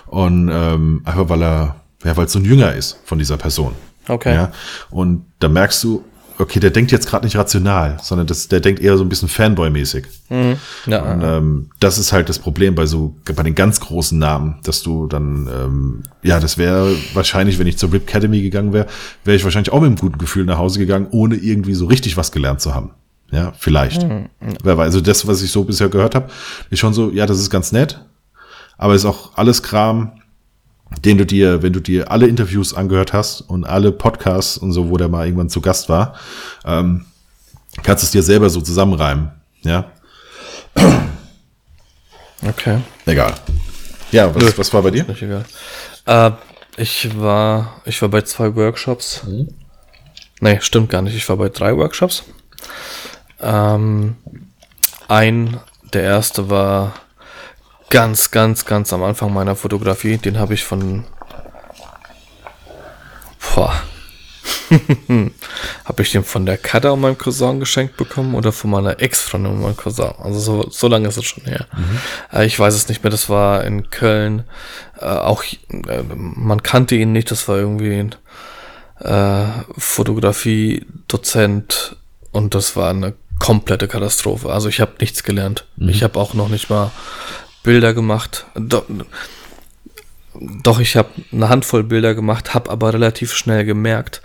[0.06, 3.72] Und ähm, einfach weil er, ja, weil es so ein Jünger ist von dieser Person.
[4.08, 4.34] Okay.
[4.34, 4.52] Ja.
[4.90, 6.04] Und da merkst du,
[6.38, 9.28] okay, der denkt jetzt gerade nicht rational, sondern das, der denkt eher so ein bisschen
[9.28, 10.06] Fanboy-mäßig.
[10.28, 10.56] Mhm.
[10.86, 11.02] Ja.
[11.02, 14.82] Und, ähm, das ist halt das Problem bei so, bei den ganz großen Namen, dass
[14.82, 18.86] du dann, ähm, ja, das wäre wahrscheinlich, wenn ich zur Rip Academy gegangen wäre,
[19.24, 22.16] wäre ich wahrscheinlich auch mit einem guten Gefühl nach Hause gegangen, ohne irgendwie so richtig
[22.16, 22.90] was gelernt zu haben.
[23.30, 24.02] Ja, vielleicht.
[24.02, 24.28] Mhm.
[24.62, 24.86] Wer weiß.
[24.86, 26.28] Also das, was ich so bisher gehört habe,
[26.70, 28.00] ist schon so, ja, das ist ganz nett,
[28.78, 30.12] aber ist auch alles Kram,
[31.02, 34.90] den du dir, wenn du dir alle Interviews angehört hast und alle Podcasts und so,
[34.90, 36.14] wo der mal irgendwann zu Gast war,
[36.64, 37.06] ähm,
[37.82, 39.30] kannst es dir selber so zusammenreimen.
[39.62, 39.90] Ja.
[42.46, 42.78] Okay.
[43.06, 43.34] Egal.
[44.12, 45.04] Ja, was, was war bei dir?
[45.04, 45.44] Nicht egal.
[46.06, 46.30] Äh,
[46.76, 49.24] ich war, ich war bei zwei Workshops.
[49.24, 49.48] Mhm.
[50.40, 51.16] Nee, stimmt gar nicht.
[51.16, 52.24] Ich war bei drei Workshops.
[53.40, 54.16] Ähm,
[55.08, 55.58] ein,
[55.92, 56.94] der erste war
[57.90, 60.18] ganz, ganz, ganz am Anfang meiner Fotografie.
[60.18, 61.04] Den habe ich von.
[63.54, 63.82] Boah.
[65.84, 69.52] habe ich den von der Kada und meinem Cousin geschenkt bekommen oder von meiner Ex-Freundin
[69.52, 70.12] und meinem Cousin?
[70.22, 71.66] Also so, so lange ist es schon her.
[71.76, 71.98] Mhm.
[72.32, 73.10] Äh, ich weiß es nicht mehr.
[73.10, 74.44] Das war in Köln.
[75.00, 77.30] Äh, auch äh, man kannte ihn nicht.
[77.30, 78.14] Das war irgendwie ein
[79.00, 79.46] äh,
[79.76, 81.96] Fotografie-Dozent
[82.32, 84.52] und das war eine komplette Katastrophe.
[84.52, 85.64] Also ich habe nichts gelernt.
[85.76, 85.88] Mhm.
[85.88, 86.90] Ich habe auch noch nicht mal
[87.62, 88.46] Bilder gemacht.
[88.54, 88.84] Doch,
[90.40, 94.22] doch ich habe eine Handvoll Bilder gemacht, habe aber relativ schnell gemerkt,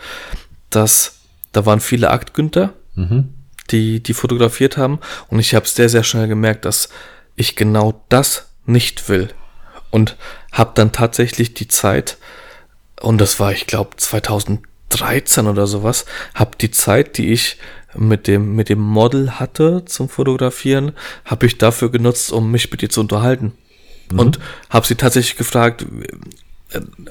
[0.69, 1.19] dass
[1.51, 3.33] da waren viele Aktgünter, mhm.
[3.69, 6.89] die die fotografiert haben und ich habe sehr sehr schnell gemerkt, dass
[7.35, 9.29] ich genau das nicht will
[9.91, 10.17] und
[10.51, 12.17] habe dann tatsächlich die Zeit
[13.01, 17.57] und das war ich glaube 2013 oder sowas, habe die Zeit, die ich
[17.95, 20.93] mit dem, mit dem Model hatte zum Fotografieren,
[21.25, 23.53] habe ich dafür genutzt, um mich mit ihr zu unterhalten.
[24.11, 24.19] Mhm.
[24.19, 24.39] Und
[24.69, 25.85] habe sie tatsächlich gefragt,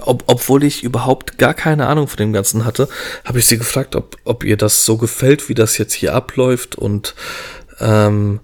[0.00, 2.88] ob, obwohl ich überhaupt gar keine Ahnung von dem Ganzen hatte,
[3.24, 6.74] habe ich sie gefragt, ob, ob ihr das so gefällt, wie das jetzt hier abläuft
[6.74, 7.14] und
[7.80, 8.40] ähm,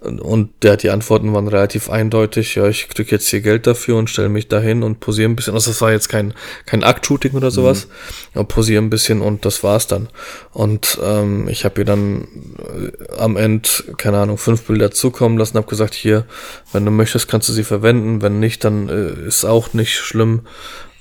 [0.00, 2.54] und der, die Antworten waren relativ eindeutig.
[2.54, 5.52] Ja, ich krieg jetzt hier Geld dafür und stelle mich dahin und posiere ein bisschen.
[5.52, 6.32] Also das war jetzt kein,
[6.64, 7.86] kein Akt-Shooting oder sowas.
[7.86, 7.90] Mhm.
[8.36, 10.08] Ja, posiere ein bisschen und das war's dann.
[10.52, 12.28] Und ähm, ich habe ihr dann
[12.58, 13.68] äh, am Ende,
[13.98, 16.24] keine Ahnung, fünf Bilder zukommen lassen, habe gesagt, hier,
[16.72, 18.22] wenn du möchtest, kannst du sie verwenden.
[18.22, 20.46] Wenn nicht, dann äh, ist auch nicht schlimm.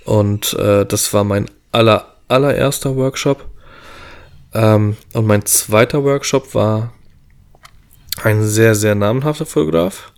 [0.04, 3.46] Und äh, das war mein aller, allererster Workshop.
[4.54, 6.92] Ähm, und mein zweiter Workshop war
[8.26, 10.12] ein sehr, sehr namenhafter Fotograf.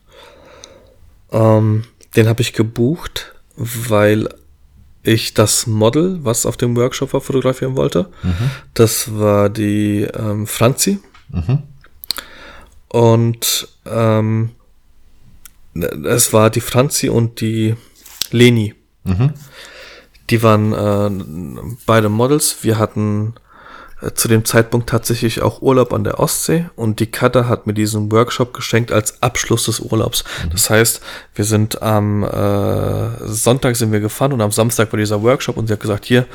[1.31, 1.83] Ähm,
[2.15, 4.29] den habe ich gebucht, weil
[5.03, 8.09] ich das Model, was auf dem Workshop war, fotografieren wollte.
[8.23, 8.51] Mhm.
[8.73, 10.99] Das war die ähm, Franzi.
[11.29, 11.63] Mhm.
[12.89, 14.51] Und ähm,
[15.73, 17.75] es war die Franzi und die
[18.31, 18.75] Leni.
[19.03, 19.33] Mhm.
[20.29, 22.57] Die waren äh, beide Models.
[22.61, 23.33] Wir hatten
[24.15, 28.11] zu dem Zeitpunkt tatsächlich auch Urlaub an der Ostsee und die Katha hat mir diesen
[28.11, 30.23] Workshop geschenkt als Abschluss des Urlaubs.
[30.43, 30.49] Mhm.
[30.49, 31.01] Das heißt,
[31.35, 35.67] wir sind am äh, Sonntag sind wir gefahren und am Samstag war dieser Workshop und
[35.67, 36.25] sie hat gesagt, hier,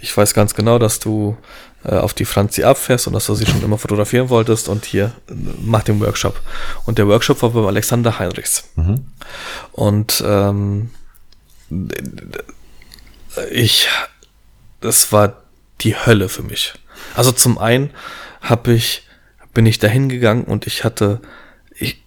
[0.00, 1.36] ich weiß ganz genau, dass du
[1.84, 5.12] äh, auf die Franzi abfährst und dass du sie schon immer fotografieren wolltest und hier,
[5.62, 6.40] mach den Workshop.
[6.84, 8.64] Und der Workshop war beim Alexander Heinrichs.
[8.76, 9.06] Mhm.
[9.72, 10.90] Und ähm,
[13.50, 13.88] ich,
[14.80, 15.42] das war
[15.80, 16.74] die Hölle für mich.
[17.16, 17.90] Also zum einen
[18.40, 19.02] habe ich,
[19.54, 21.20] bin ich dahin gegangen und ich hatte,
[21.74, 22.02] ich,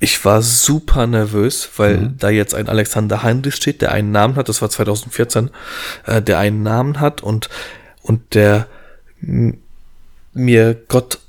[0.00, 2.18] ich war super nervös, weil mhm.
[2.18, 5.50] da jetzt ein Alexander Heinrich steht, der einen Namen hat, das war 2014,
[6.06, 7.48] äh, der einen Namen hat und,
[8.02, 8.66] und der
[10.32, 11.20] mir Gott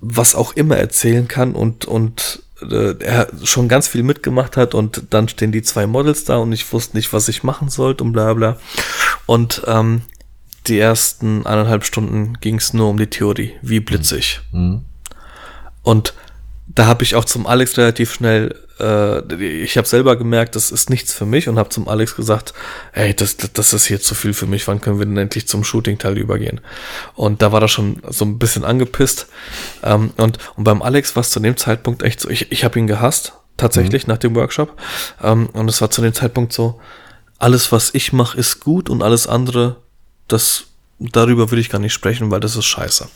[0.00, 5.04] was auch immer erzählen kann und, und äh, er schon ganz viel mitgemacht hat und
[5.10, 8.12] dann stehen die zwei Models da und ich wusste nicht, was ich machen sollte und
[8.12, 8.58] bla bla.
[9.26, 10.02] Und ähm,
[10.66, 14.40] die ersten eineinhalb Stunden ging es nur um die Theorie, wie blitzig.
[14.52, 14.82] Mhm.
[15.82, 16.14] Und
[16.66, 20.88] da habe ich auch zum Alex relativ schnell, äh, ich habe selber gemerkt, das ist
[20.88, 22.54] nichts für mich und habe zum Alex gesagt,
[22.92, 25.62] ey, das, das ist hier zu viel für mich, wann können wir denn endlich zum
[25.62, 26.60] Shooting-Teil übergehen?
[27.14, 29.26] Und da war er schon so ein bisschen angepisst.
[29.82, 32.78] Ähm, und, und beim Alex war es zu dem Zeitpunkt echt so, ich, ich habe
[32.78, 34.12] ihn gehasst, tatsächlich, mhm.
[34.12, 34.80] nach dem Workshop.
[35.22, 36.80] Ähm, und es war zu dem Zeitpunkt so,
[37.38, 39.83] alles, was ich mache, ist gut und alles andere
[40.34, 40.64] das,
[40.98, 43.08] darüber würde ich gar nicht sprechen, weil das ist scheiße.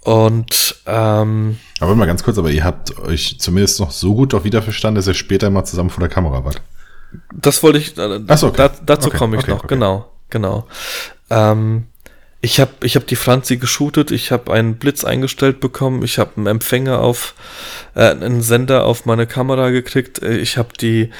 [0.00, 4.44] Und ähm, aber mal ganz kurz, aber ihr habt euch zumindest noch so gut auch
[4.44, 6.62] wiederverstanden, dass ihr später mal zusammen vor der Kamera wart.
[7.32, 8.56] Das wollte ich, äh, so, okay.
[8.56, 10.66] da, dazu okay, komme ich okay, noch, genau, genau.
[11.30, 11.86] Ähm,
[12.40, 16.32] ich habe ich hab die Franzi geshootet, ich habe einen Blitz eingestellt bekommen, ich habe
[16.36, 17.34] einen Empfänger auf,
[17.94, 21.10] äh, einen Sender auf meine Kamera gekriegt, ich habe die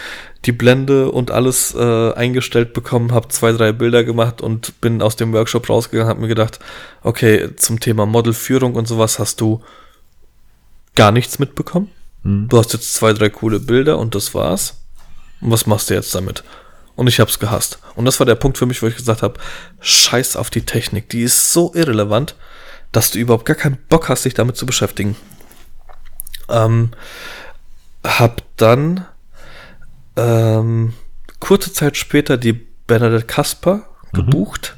[0.44, 5.16] die Blende und alles äh, eingestellt bekommen, habe zwei, drei Bilder gemacht und bin aus
[5.16, 6.60] dem Workshop rausgegangen, habe mir gedacht,
[7.02, 9.62] okay, zum Thema Modelführung und sowas hast du
[10.94, 11.90] gar nichts mitbekommen.
[12.22, 12.48] Mhm.
[12.48, 14.80] Du hast jetzt zwei, drei coole Bilder und das war's.
[15.40, 16.44] Und was machst du jetzt damit?
[16.98, 17.78] Und ich hab's gehasst.
[17.94, 19.38] Und das war der Punkt für mich, wo ich gesagt habe,
[19.78, 21.08] scheiß auf die Technik.
[21.10, 22.34] Die ist so irrelevant,
[22.90, 25.14] dass du überhaupt gar keinen Bock hast, dich damit zu beschäftigen.
[26.48, 26.90] Ähm,
[28.02, 29.06] hab dann
[30.16, 30.94] ähm,
[31.38, 32.54] kurze Zeit später die
[32.88, 33.74] Bernadette Kasper
[34.10, 34.16] mhm.
[34.16, 34.76] gebucht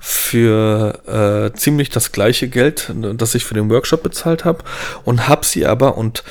[0.00, 4.64] für äh, ziemlich das gleiche Geld, das ich für den Workshop bezahlt habe
[5.04, 6.24] und habe sie aber und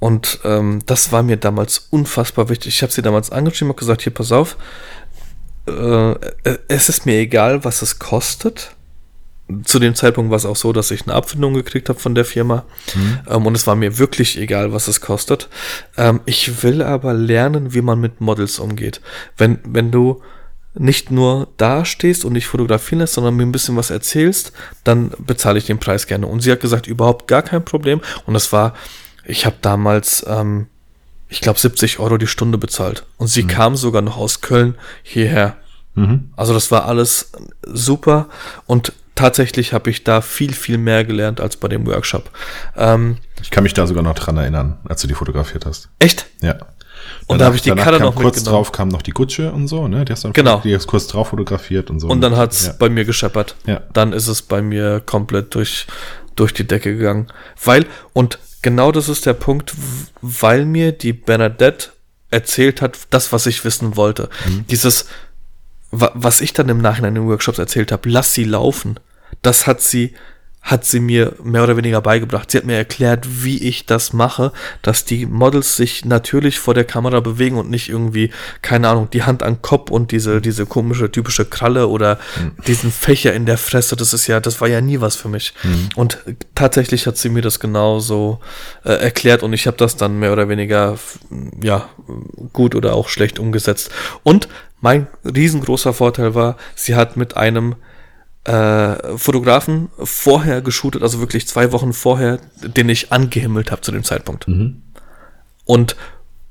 [0.00, 2.74] und ähm, das war mir damals unfassbar wichtig.
[2.74, 4.56] Ich habe sie damals angeschrieben und gesagt, hier pass auf,
[5.66, 6.14] äh,
[6.66, 8.74] es ist mir egal, was es kostet
[9.64, 12.24] zu dem Zeitpunkt war es auch so, dass ich eine Abfindung gekriegt habe von der
[12.24, 12.64] Firma.
[12.94, 13.18] Mhm.
[13.28, 15.48] Ähm, und es war mir wirklich egal, was es kostet.
[15.96, 19.00] Ähm, ich will aber lernen, wie man mit Models umgeht.
[19.36, 20.22] Wenn, wenn du
[20.74, 24.52] nicht nur da stehst und dich fotografieren lässt, sondern mir ein bisschen was erzählst,
[24.84, 26.26] dann bezahle ich den Preis gerne.
[26.28, 28.00] Und sie hat gesagt, überhaupt gar kein Problem.
[28.26, 28.74] Und es war,
[29.24, 30.66] ich habe damals, ähm,
[31.28, 33.04] ich glaube, 70 Euro die Stunde bezahlt.
[33.16, 33.48] Und sie mhm.
[33.48, 35.56] kam sogar noch aus Köln hierher.
[35.94, 36.30] Mhm.
[36.36, 37.32] Also das war alles
[37.62, 38.28] super.
[38.66, 42.30] Und tatsächlich habe ich da viel, viel mehr gelernt als bei dem Workshop.
[42.76, 45.88] Ähm, ich kann mich da sogar noch dran erinnern, als du die fotografiert hast.
[45.98, 46.26] Echt?
[46.40, 46.56] Ja.
[47.26, 49.88] Und da habe ich die Karte noch kurz drauf kam noch die Gutsche und so,
[49.88, 50.04] ne?
[50.04, 50.60] Die hast dann genau.
[50.62, 52.08] die hast kurz drauf fotografiert und so.
[52.08, 52.74] Und dann hat's ja.
[52.78, 53.56] bei mir gescheppert.
[53.66, 53.80] Ja.
[53.92, 55.86] Dann ist es bei mir komplett durch
[56.36, 57.28] durch die Decke gegangen,
[57.64, 59.74] weil und genau das ist der Punkt,
[60.20, 61.90] weil mir die Bernadette
[62.30, 64.28] erzählt hat, das was ich wissen wollte.
[64.46, 64.66] Mhm.
[64.68, 65.06] Dieses
[65.92, 69.00] was ich dann im Nachhinein in den Workshops erzählt habe, lass sie laufen
[69.42, 70.14] das hat sie
[70.62, 72.50] hat sie mir mehr oder weniger beigebracht.
[72.50, 76.84] Sie hat mir erklärt, wie ich das mache, dass die Models sich natürlich vor der
[76.84, 78.30] Kamera bewegen und nicht irgendwie,
[78.60, 82.52] keine Ahnung, die Hand an Kopf und diese, diese komische typische Kralle oder mhm.
[82.66, 83.96] diesen Fächer in der Fresse.
[83.96, 85.54] Das ist ja, das war ja nie was für mich.
[85.62, 85.88] Mhm.
[85.96, 86.18] Und
[86.54, 88.40] tatsächlich hat sie mir das genauso
[88.84, 90.98] äh, erklärt und ich habe das dann mehr oder weniger,
[91.62, 91.88] ja,
[92.52, 93.90] gut oder auch schlecht umgesetzt.
[94.22, 94.48] Und
[94.80, 97.76] mein riesengroßer Vorteil war, sie hat mit einem
[98.44, 104.04] äh, Fotografen vorher geshootet, also wirklich zwei Wochen vorher, den ich angehimmelt habe zu dem
[104.04, 104.48] Zeitpunkt.
[104.48, 104.82] Mhm.
[105.64, 105.96] Und,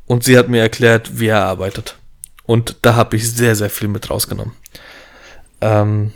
[0.06, 1.98] und sie hat mir erklärt, wie er arbeitet.
[2.46, 4.54] Und da habe ich sehr, sehr viel mit rausgenommen.
[5.62, 6.14] Ähm,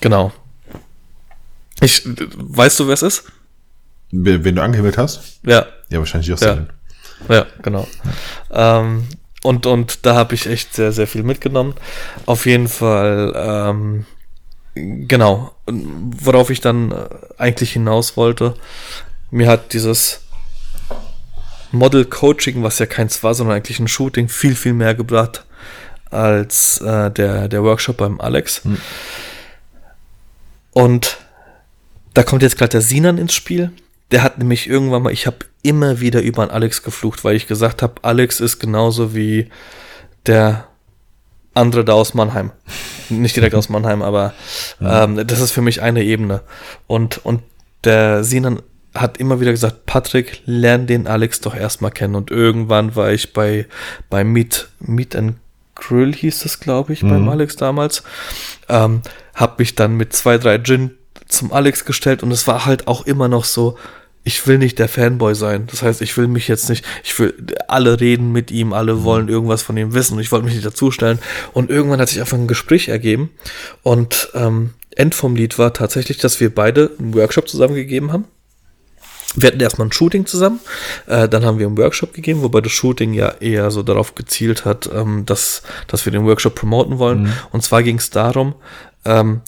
[0.00, 0.32] genau.
[1.80, 3.24] Ich, weißt du, wer es ist?
[4.10, 5.40] Wen du angehimmelt hast?
[5.42, 5.66] Ja.
[5.90, 6.66] Ja, wahrscheinlich auch Ja,
[7.28, 7.86] ja genau.
[8.50, 9.08] Ähm,
[9.42, 11.74] und, und da habe ich echt sehr, sehr viel mitgenommen.
[12.24, 14.06] Auf jeden Fall, ähm,
[14.74, 18.54] genau, worauf ich dann äh, eigentlich hinaus wollte,
[19.30, 20.20] mir hat dieses
[21.72, 25.44] Model Coaching, was ja keins war, sondern eigentlich ein Shooting, viel, viel mehr gebracht
[26.10, 28.62] als äh, der, der Workshop beim Alex.
[28.64, 28.78] Hm.
[30.72, 31.18] Und
[32.14, 33.72] da kommt jetzt gerade der Sinan ins Spiel.
[34.12, 37.48] Der hat nämlich irgendwann mal, ich habe immer wieder über einen Alex geflucht, weil ich
[37.48, 39.50] gesagt habe, Alex ist genauso wie
[40.26, 40.68] der
[41.54, 42.52] andere da aus Mannheim.
[43.20, 44.34] Nicht direkt aus Mannheim, aber
[44.80, 46.42] ähm, das ist für mich eine Ebene.
[46.86, 47.42] Und, und
[47.84, 48.60] der Sinan
[48.94, 52.14] hat immer wieder gesagt, Patrick, lern den Alex doch erstmal kennen.
[52.14, 53.66] Und irgendwann war ich bei,
[54.08, 55.34] bei Meet, Meet and
[55.74, 57.10] Grill hieß das, glaube ich, mhm.
[57.10, 58.04] beim Alex damals.
[58.68, 59.02] Ähm,
[59.34, 60.92] hab mich dann mit zwei, drei Gin
[61.26, 63.76] zum Alex gestellt und es war halt auch immer noch so,
[64.24, 65.66] ich will nicht der Fanboy sein.
[65.70, 67.34] Das heißt, ich will mich jetzt nicht, ich will,
[67.68, 69.04] alle reden mit ihm, alle mhm.
[69.04, 71.18] wollen irgendwas von ihm wissen und ich wollte mich nicht dazustellen.
[71.52, 73.30] Und irgendwann hat sich einfach ein Gespräch ergeben
[73.82, 78.26] und ähm, End vom Lied war tatsächlich, dass wir beide einen Workshop zusammengegeben haben.
[79.36, 80.60] Wir hatten erstmal ein Shooting zusammen,
[81.06, 84.64] äh, dann haben wir einen Workshop gegeben, wobei das Shooting ja eher so darauf gezielt
[84.64, 87.24] hat, ähm, dass, dass wir den Workshop promoten wollen.
[87.24, 87.32] Mhm.
[87.50, 88.54] Und zwar ging es darum,
[89.04, 89.40] ähm,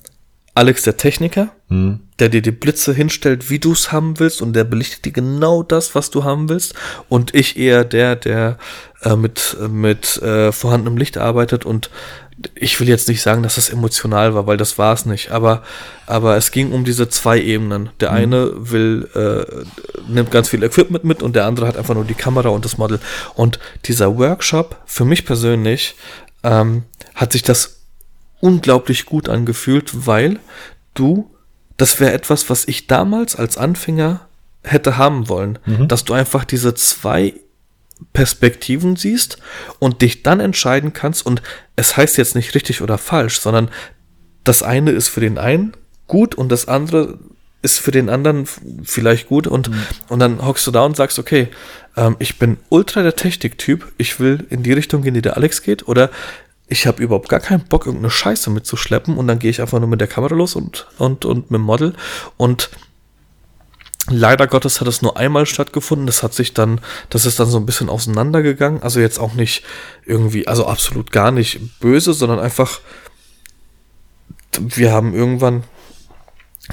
[0.57, 2.01] Alex der Techniker, mhm.
[2.19, 5.63] der dir die Blitze hinstellt, wie du es haben willst und der belichtet dir genau
[5.63, 6.75] das, was du haben willst.
[7.11, 8.57] Und ich eher der, der
[9.03, 11.91] äh, mit, mit äh, vorhandenem Licht arbeitet und
[12.55, 15.63] ich will jetzt nicht sagen, dass das emotional war, weil das war es nicht, aber,
[16.07, 17.91] aber es ging um diese zwei Ebenen.
[18.01, 18.17] Der mhm.
[18.17, 22.15] eine will, äh, nimmt ganz viel Equipment mit und der andere hat einfach nur die
[22.15, 22.99] Kamera und das Model.
[23.35, 25.97] Und dieser Workshop, für mich persönlich,
[26.43, 26.85] ähm,
[27.15, 27.77] hat sich das
[28.41, 30.39] unglaublich gut angefühlt, weil
[30.95, 31.31] du,
[31.77, 34.21] das wäre etwas, was ich damals als Anfänger
[34.63, 35.89] hätte haben wollen, mhm.
[35.89, 37.35] dass du einfach diese zwei
[38.13, 39.39] Perspektiven siehst
[39.79, 41.43] und dich dann entscheiden kannst und
[41.77, 43.71] es heißt jetzt nicht richtig oder falsch, sondern
[44.45, 45.73] das eine ist für den einen
[46.07, 47.19] gut und das andere
[47.63, 48.47] ist für den anderen
[48.85, 49.83] vielleicht gut und, mhm.
[50.09, 51.49] und dann hockst du da und sagst, okay,
[51.97, 55.63] ähm, ich bin ultra der Techniktyp, ich will in die Richtung gehen, die der Alex
[55.63, 56.11] geht oder
[56.69, 59.89] ich habe überhaupt gar keinen Bock, irgendeine Scheiße mitzuschleppen und dann gehe ich einfach nur
[59.89, 61.95] mit der Kamera los und, und, und mit dem Model
[62.37, 62.71] und
[64.09, 66.07] Leider Gottes hat es nur einmal stattgefunden.
[66.07, 66.81] Das hat sich dann,
[67.11, 68.81] das ist dann so ein bisschen auseinandergegangen.
[68.81, 69.65] Also jetzt auch nicht
[70.05, 72.81] irgendwie, also absolut gar nicht böse, sondern einfach,
[74.61, 75.65] wir haben irgendwann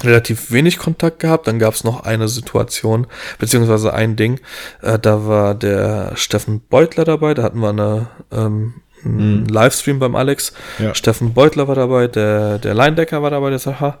[0.00, 1.48] relativ wenig Kontakt gehabt.
[1.48, 3.08] Dann gab es noch eine Situation,
[3.40, 4.40] beziehungsweise ein Ding.
[4.80, 7.34] Äh, da war der Steffen Beutler dabei.
[7.34, 9.46] Da hatten wir eine ähm, mhm.
[9.46, 10.52] Livestream beim Alex.
[10.78, 10.94] Ja.
[10.94, 14.00] Steffen Beutler war dabei, der, der Leindecker war dabei, der Sacha.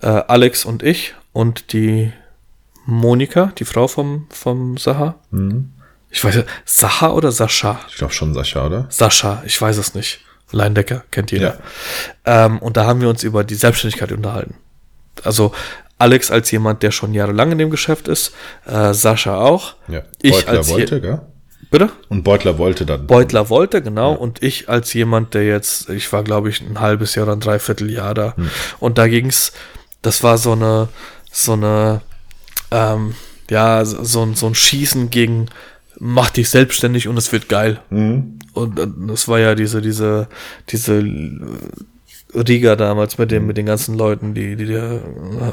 [0.00, 2.12] Äh, Alex und ich und die
[2.86, 5.16] Monika, die Frau vom, vom Sacha.
[5.30, 5.72] Mhm.
[6.10, 7.80] Ich weiß ja, Sacha oder Sascha?
[7.88, 8.86] Ich glaube schon Sascha, oder?
[8.88, 10.20] Sascha, ich weiß es nicht.
[10.52, 11.60] Leindecker, kennt jeder.
[12.26, 12.46] Ja.
[12.46, 14.56] Ähm, und da haben wir uns über die Selbstständigkeit unterhalten.
[15.22, 15.52] Also
[15.98, 18.34] Alex als jemand, der schon jahrelang in dem Geschäft ist,
[18.66, 19.76] äh, Sascha auch.
[19.86, 20.02] Ja.
[20.20, 21.20] Ich Beutler als wollte, gell?
[21.70, 21.90] Bitte?
[22.08, 23.06] Und Beutler wollte dann.
[23.06, 24.12] Beutler wollte, genau.
[24.12, 24.18] Ja.
[24.18, 27.40] Und ich als jemand, der jetzt, ich war glaube ich ein halbes Jahr oder ein
[27.40, 28.36] Dreivierteljahr da.
[28.36, 28.50] Hm.
[28.80, 29.52] Und da ging's,
[30.02, 30.88] das war so eine,
[31.30, 32.00] so eine,
[32.70, 33.14] ähm,
[33.50, 35.48] ja, so, so ein Schießen gegen
[36.00, 37.80] mach dich selbstständig und es wird geil.
[37.90, 38.38] Mhm.
[38.54, 40.28] Und das war ja diese, diese,
[40.70, 41.04] diese
[42.34, 45.00] Riga damals mit dem, mit den ganzen Leuten, die, die, die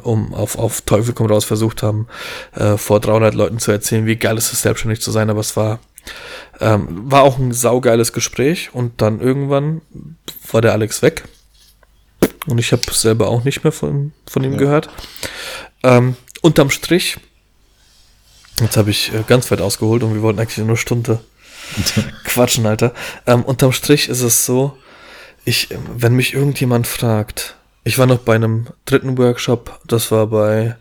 [0.04, 2.08] um auf, auf Teufel komm raus versucht haben,
[2.56, 5.56] äh, vor 300 Leuten zu erzählen, wie geil es ist, selbstständig zu sein, aber es
[5.58, 5.80] war,
[6.60, 9.82] ähm, war auch ein saugeiles Gespräch und dann irgendwann
[10.52, 11.24] war der Alex weg
[12.48, 14.58] und ich habe selber auch nicht mehr von, von ihm ja.
[14.58, 14.90] gehört.
[15.84, 17.18] Ähm, unterm Strich,
[18.60, 21.20] jetzt habe ich äh, ganz weit ausgeholt und wir wollten eigentlich nur eine Stunde
[22.24, 22.94] quatschen, Alter.
[23.26, 24.78] Ähm, unterm Strich ist es so,
[25.46, 30.76] ich, wenn mich irgendjemand fragt, ich war noch bei einem dritten Workshop, das war bei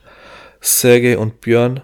[0.60, 1.82] Sergei und Björn.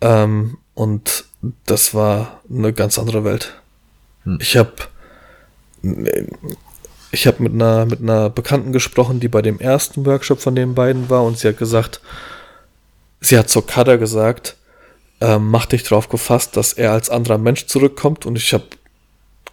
[0.00, 1.24] Ähm, und
[1.66, 3.60] das war eine ganz andere Welt.
[4.24, 4.38] Hm.
[4.40, 4.72] Ich habe
[7.10, 10.74] ich habe mit einer mit einer Bekannten gesprochen, die bei dem ersten Workshop von den
[10.74, 12.00] beiden war und sie hat gesagt,
[13.20, 14.56] sie hat zur Kada gesagt,
[15.20, 18.64] ähm, mach dich drauf gefasst, dass er als anderer Mensch zurückkommt und ich habe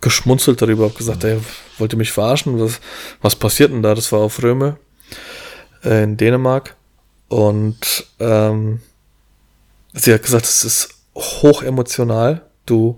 [0.02, 1.40] geschmunzelt darüber, habe gesagt, er
[1.78, 2.80] wollte mich verarschen, was,
[3.22, 3.96] was passiert denn da?
[3.96, 4.78] Das war auf Röme
[5.84, 6.76] äh, in Dänemark
[7.30, 8.82] und ähm,
[9.94, 12.44] sie hat gesagt, es ist hoch emotional.
[12.66, 12.98] Du,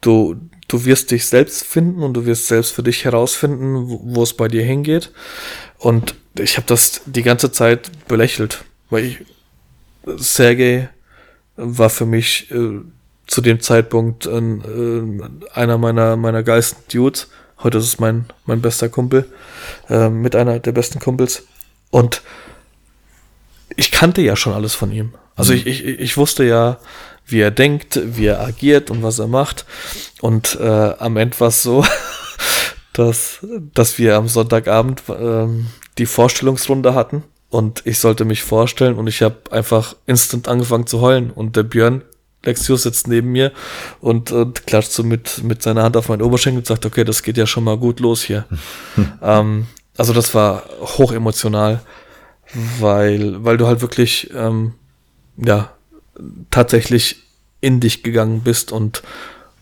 [0.00, 0.36] du,
[0.68, 4.34] du wirst dich selbst finden und du wirst selbst für dich herausfinden, wo, wo es
[4.34, 5.12] bei dir hingeht.
[5.78, 9.18] Und ich habe das die ganze Zeit belächelt, weil ich,
[10.16, 10.88] Sergei
[11.56, 12.80] war für mich äh,
[13.26, 14.40] zu dem Zeitpunkt äh,
[15.52, 17.28] einer meiner, meiner geilsten Dudes.
[17.62, 19.30] Heute ist es mein, mein bester Kumpel,
[19.88, 21.46] äh, mit einer der besten Kumpels.
[21.90, 22.22] Und
[23.76, 25.14] ich kannte ja schon alles von ihm.
[25.36, 25.58] Also mhm.
[25.58, 26.78] ich, ich, ich wusste ja,
[27.28, 29.64] wie er denkt, wie er agiert und was er macht.
[30.20, 31.84] Und äh, am Ende war es so,
[32.92, 33.38] dass,
[33.74, 35.66] dass wir am Sonntagabend ähm,
[35.98, 41.00] die Vorstellungsrunde hatten und ich sollte mich vorstellen und ich habe einfach instant angefangen zu
[41.00, 42.02] heulen und der Björn
[42.44, 43.52] Lexius sitzt neben mir
[44.00, 47.22] und, und klatscht so mit, mit seiner Hand auf meinen Oberschenkel und sagt, okay, das
[47.22, 48.44] geht ja schon mal gut los hier.
[49.22, 51.80] ähm, also das war hoch emotional,
[52.78, 54.74] weil, weil du halt wirklich, ähm,
[55.36, 55.70] ja,
[56.50, 57.22] tatsächlich
[57.60, 59.02] in dich gegangen bist und,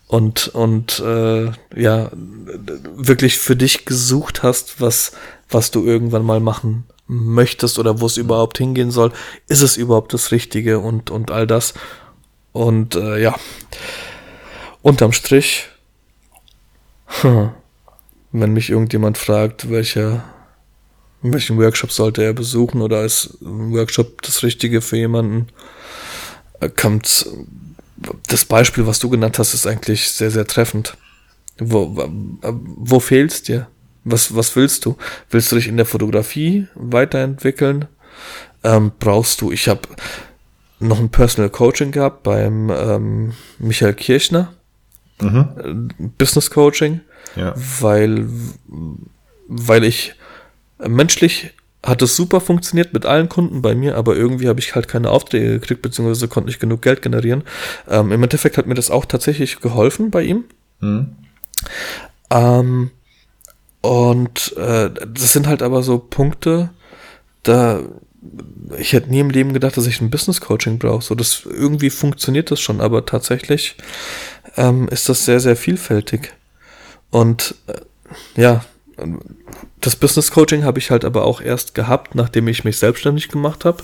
[0.07, 5.11] und, und, äh, ja, wirklich für dich gesucht hast, was,
[5.49, 9.11] was du irgendwann mal machen möchtest oder wo es überhaupt hingehen soll.
[9.47, 11.73] Ist es überhaupt das Richtige und, und all das.
[12.51, 13.35] Und äh, ja,
[14.81, 15.69] unterm Strich,
[17.21, 17.51] hm,
[18.31, 20.23] wenn mich irgendjemand fragt, welcher,
[21.21, 25.47] welchen Workshop sollte er besuchen oder ist ein Workshop das Richtige für jemanden,
[26.75, 27.27] kommt
[28.27, 30.97] das Beispiel, was du genannt hast, ist eigentlich sehr, sehr treffend.
[31.57, 32.07] Wo,
[32.41, 33.67] wo fehlt's dir?
[34.03, 34.95] Was, was willst du?
[35.29, 37.85] Willst du dich in der Fotografie weiterentwickeln?
[38.63, 39.81] Ähm, brauchst du, ich habe
[40.79, 44.53] noch ein Personal Coaching gehabt beim ähm, Michael Kirchner.
[45.19, 45.89] Mhm.
[45.99, 47.01] Äh, Business Coaching.
[47.35, 47.53] Ja.
[47.79, 48.27] Weil,
[49.47, 50.13] weil ich
[50.79, 51.53] menschlich
[51.87, 55.09] hat es super funktioniert mit allen Kunden bei mir, aber irgendwie habe ich halt keine
[55.09, 57.43] Aufträge gekriegt, beziehungsweise konnte nicht genug Geld generieren.
[57.87, 60.43] Ähm, Im Endeffekt hat mir das auch tatsächlich geholfen bei ihm.
[60.81, 61.15] Mhm.
[62.29, 62.91] Ähm,
[63.81, 66.71] und äh, das sind halt aber so Punkte,
[67.43, 67.79] da
[68.77, 71.03] ich hätte nie im Leben gedacht, dass ich ein Business Coaching brauche.
[71.03, 73.77] So, das irgendwie funktioniert das schon, aber tatsächlich
[74.57, 76.33] ähm, ist das sehr, sehr vielfältig.
[77.09, 78.65] Und äh, ja,
[79.79, 83.63] das Business Coaching habe ich halt aber auch erst gehabt, nachdem ich mich selbstständig gemacht
[83.63, 83.83] habe,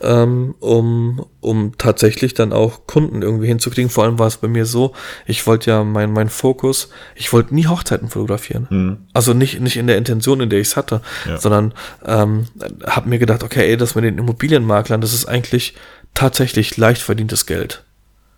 [0.00, 3.90] ähm, um, um tatsächlich dann auch Kunden irgendwie hinzukriegen.
[3.90, 4.92] Vor allem war es bei mir so,
[5.24, 8.66] ich wollte ja mein, mein Fokus, ich wollte nie Hochzeiten fotografieren.
[8.70, 8.96] Mhm.
[9.12, 11.38] Also nicht, nicht in der Intention, in der ich es hatte, ja.
[11.38, 11.72] sondern
[12.04, 12.46] ähm,
[12.84, 15.74] habe mir gedacht, okay, ey, das mit den Immobilienmaklern, das ist eigentlich
[16.12, 17.84] tatsächlich leicht verdientes Geld.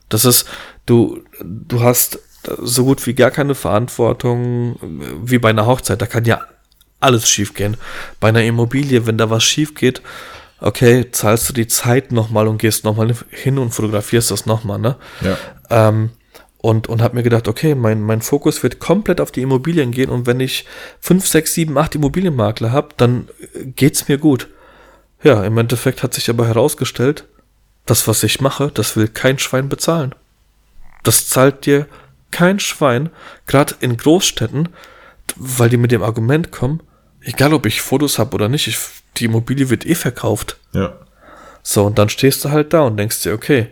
[0.08, 0.46] Das ist,
[0.84, 2.20] du, du hast
[2.58, 4.76] so gut wie gar keine Verantwortung
[5.22, 6.00] wie bei einer Hochzeit.
[6.00, 6.40] Da kann ja
[7.00, 7.76] alles schief gehen.
[8.20, 10.02] Bei einer Immobilie, wenn da was schief geht,
[10.60, 14.96] okay, zahlst du die Zeit nochmal und gehst nochmal hin und fotografierst das nochmal, ne?
[15.20, 15.36] Ja.
[15.70, 16.10] Ähm,
[16.58, 20.10] und, und habe mir gedacht, okay, mein, mein Fokus wird komplett auf die Immobilien gehen
[20.10, 20.64] und wenn ich
[21.00, 23.28] fünf, sechs, sieben, acht Immobilienmakler habe, dann
[23.76, 24.48] geht's mir gut.
[25.22, 27.26] Ja, im Endeffekt hat sich aber herausgestellt,
[27.84, 30.14] das, was ich mache, das will kein Schwein bezahlen.
[31.04, 31.86] Das zahlt dir
[32.30, 33.10] kein Schwein,
[33.46, 34.68] gerade in Großstädten,
[35.36, 36.82] weil die mit dem Argument kommen,
[37.20, 38.78] egal ob ich Fotos habe oder nicht, ich,
[39.16, 40.58] die Immobilie wird eh verkauft.
[40.72, 40.98] Ja.
[41.62, 43.68] So, und dann stehst du halt da und denkst dir, okay,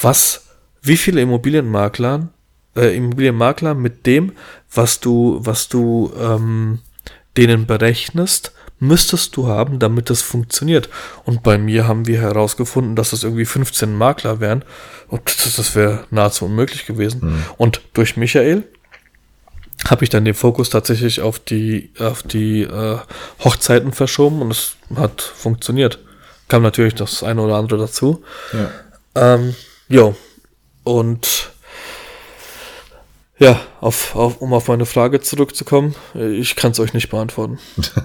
[0.00, 0.46] was,
[0.80, 2.28] wie viele Immobilienmakler,
[2.76, 4.32] äh, Immobilienmakler mit dem,
[4.72, 6.80] was du, was du ähm,
[7.36, 10.88] denen berechnest, müsstest du haben, damit das funktioniert.
[11.24, 14.64] Und bei mir haben wir herausgefunden, dass es irgendwie 15 Makler wären.
[15.06, 17.20] Und das, das wäre nahezu unmöglich gewesen.
[17.22, 17.44] Mhm.
[17.56, 18.64] Und durch Michael
[19.86, 22.98] habe ich dann den Fokus tatsächlich auf die, auf die äh,
[23.44, 26.00] Hochzeiten verschoben und es hat funktioniert.
[26.48, 28.24] Kam natürlich das eine oder andere dazu.
[28.52, 29.34] Ja.
[29.34, 29.54] Ähm,
[29.88, 30.16] jo.
[30.82, 31.52] Und
[33.42, 37.58] ja, auf, auf, um auf meine Frage zurückzukommen, ich kann es euch nicht beantworten.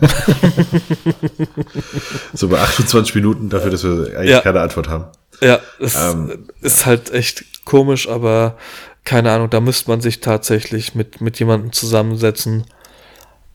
[2.34, 4.42] so bei 28 Minuten dafür, dass wir eigentlich ja.
[4.42, 5.06] keine Antwort haben.
[5.42, 6.86] Ja, es ähm, ist ja.
[6.88, 8.58] halt echt komisch, aber
[9.04, 12.66] keine Ahnung, da müsste man sich tatsächlich mit, mit jemandem zusammensetzen,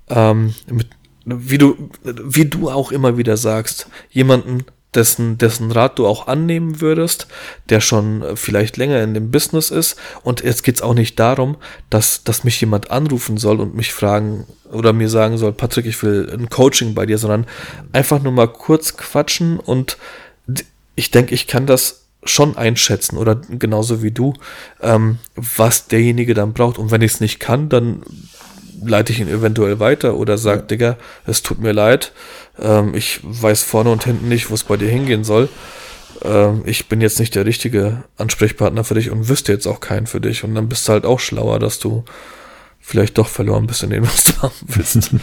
[0.09, 0.89] ähm, mit,
[1.25, 6.81] wie du, wie du auch immer wieder sagst, jemanden, dessen, dessen Rat du auch annehmen
[6.81, 7.27] würdest,
[7.69, 9.97] der schon vielleicht länger in dem Business ist.
[10.23, 11.56] Und jetzt geht's auch nicht darum,
[11.90, 16.02] dass, dass mich jemand anrufen soll und mich fragen oder mir sagen soll, Patrick, ich
[16.02, 17.47] will ein Coaching bei dir, sondern
[17.93, 19.97] einfach nur mal kurz quatschen und
[20.94, 24.35] ich denke, ich kann das schon einschätzen oder genauso wie du,
[24.81, 26.78] ähm, was derjenige dann braucht.
[26.78, 28.02] Und wenn ich es nicht kann, dann
[28.85, 30.97] leite ich ihn eventuell weiter oder sage, Digga,
[31.27, 32.12] es tut mir leid,
[32.59, 35.49] ähm, ich weiß vorne und hinten nicht, wo es bei dir hingehen soll.
[36.23, 40.07] Ähm, ich bin jetzt nicht der richtige Ansprechpartner für dich und wüsste jetzt auch keinen
[40.07, 40.45] für dich.
[40.45, 42.05] Und dann bist du halt auch schlauer, dass du
[42.81, 45.11] vielleicht doch verloren bist in dem, was du haben willst.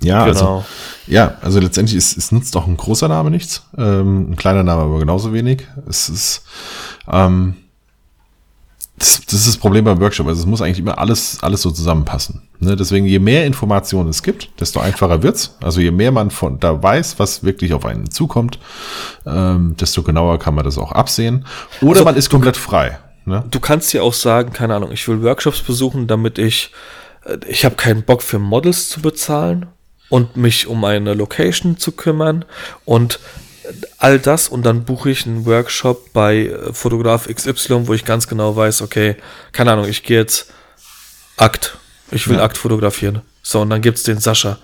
[0.00, 0.56] Ja, also, genau.
[0.58, 0.66] also,
[1.06, 4.82] ja, also letztendlich ist, es nutzt auch ein großer Name nichts, ähm, ein kleiner Name
[4.82, 5.66] aber genauso wenig.
[5.88, 6.44] Es ist,
[7.10, 7.56] ähm,
[8.98, 10.26] das, das ist das Problem beim Workshop.
[10.26, 12.42] Also es muss eigentlich immer alles, alles so zusammenpassen.
[12.60, 12.76] Ne?
[12.76, 15.56] Deswegen, je mehr Informationen es gibt, desto einfacher wird's.
[15.60, 18.58] Also je mehr man von da weiß, was wirklich auf einen zukommt,
[19.26, 21.44] ähm, desto genauer kann man das auch absehen.
[21.80, 22.98] Oder also, man ist komplett frei.
[23.24, 23.44] Ne?
[23.50, 26.72] Du kannst ja auch sagen, keine Ahnung, ich will Workshops besuchen, damit ich,
[27.24, 29.66] äh, ich habe keinen Bock für Models zu bezahlen
[30.08, 32.44] und mich um eine Location zu kümmern
[32.84, 33.20] und
[33.98, 38.28] all das und dann buche ich einen Workshop bei äh, Fotograf XY, wo ich ganz
[38.28, 39.16] genau weiß, okay,
[39.52, 40.52] keine Ahnung, ich gehe jetzt
[41.36, 41.78] Akt.
[42.10, 42.44] Ich will ja.
[42.44, 43.22] Akt fotografieren.
[43.42, 44.58] So, und dann gibt's den Sascha.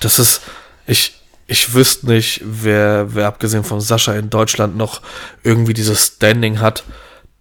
[0.00, 0.42] Das ist,
[0.86, 5.02] ich, ich wüsste nicht, wer, wer abgesehen von Sascha in Deutschland noch
[5.42, 6.84] irgendwie dieses Standing hat,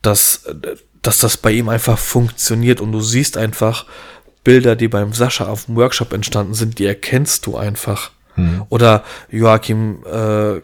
[0.02, 0.44] dass,
[1.02, 3.86] dass das bei ihm einfach funktioniert und du siehst einfach
[4.44, 8.12] Bilder, die beim Sascha auf dem Workshop entstanden sind, die erkennst du einfach.
[8.36, 8.64] Hm.
[8.70, 10.62] Oder Joachim äh,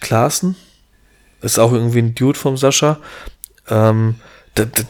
[0.00, 0.56] Klaassen.
[1.40, 2.98] Ist auch irgendwie ein Dude vom Sascha.
[3.68, 4.16] Ähm,
[4.54, 4.82] da, da,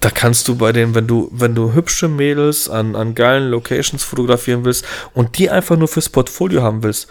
[0.00, 4.02] da, kannst du bei den, wenn du, wenn du hübsche Mädels an, an geilen Locations
[4.02, 7.08] fotografieren willst und die einfach nur fürs Portfolio haben willst,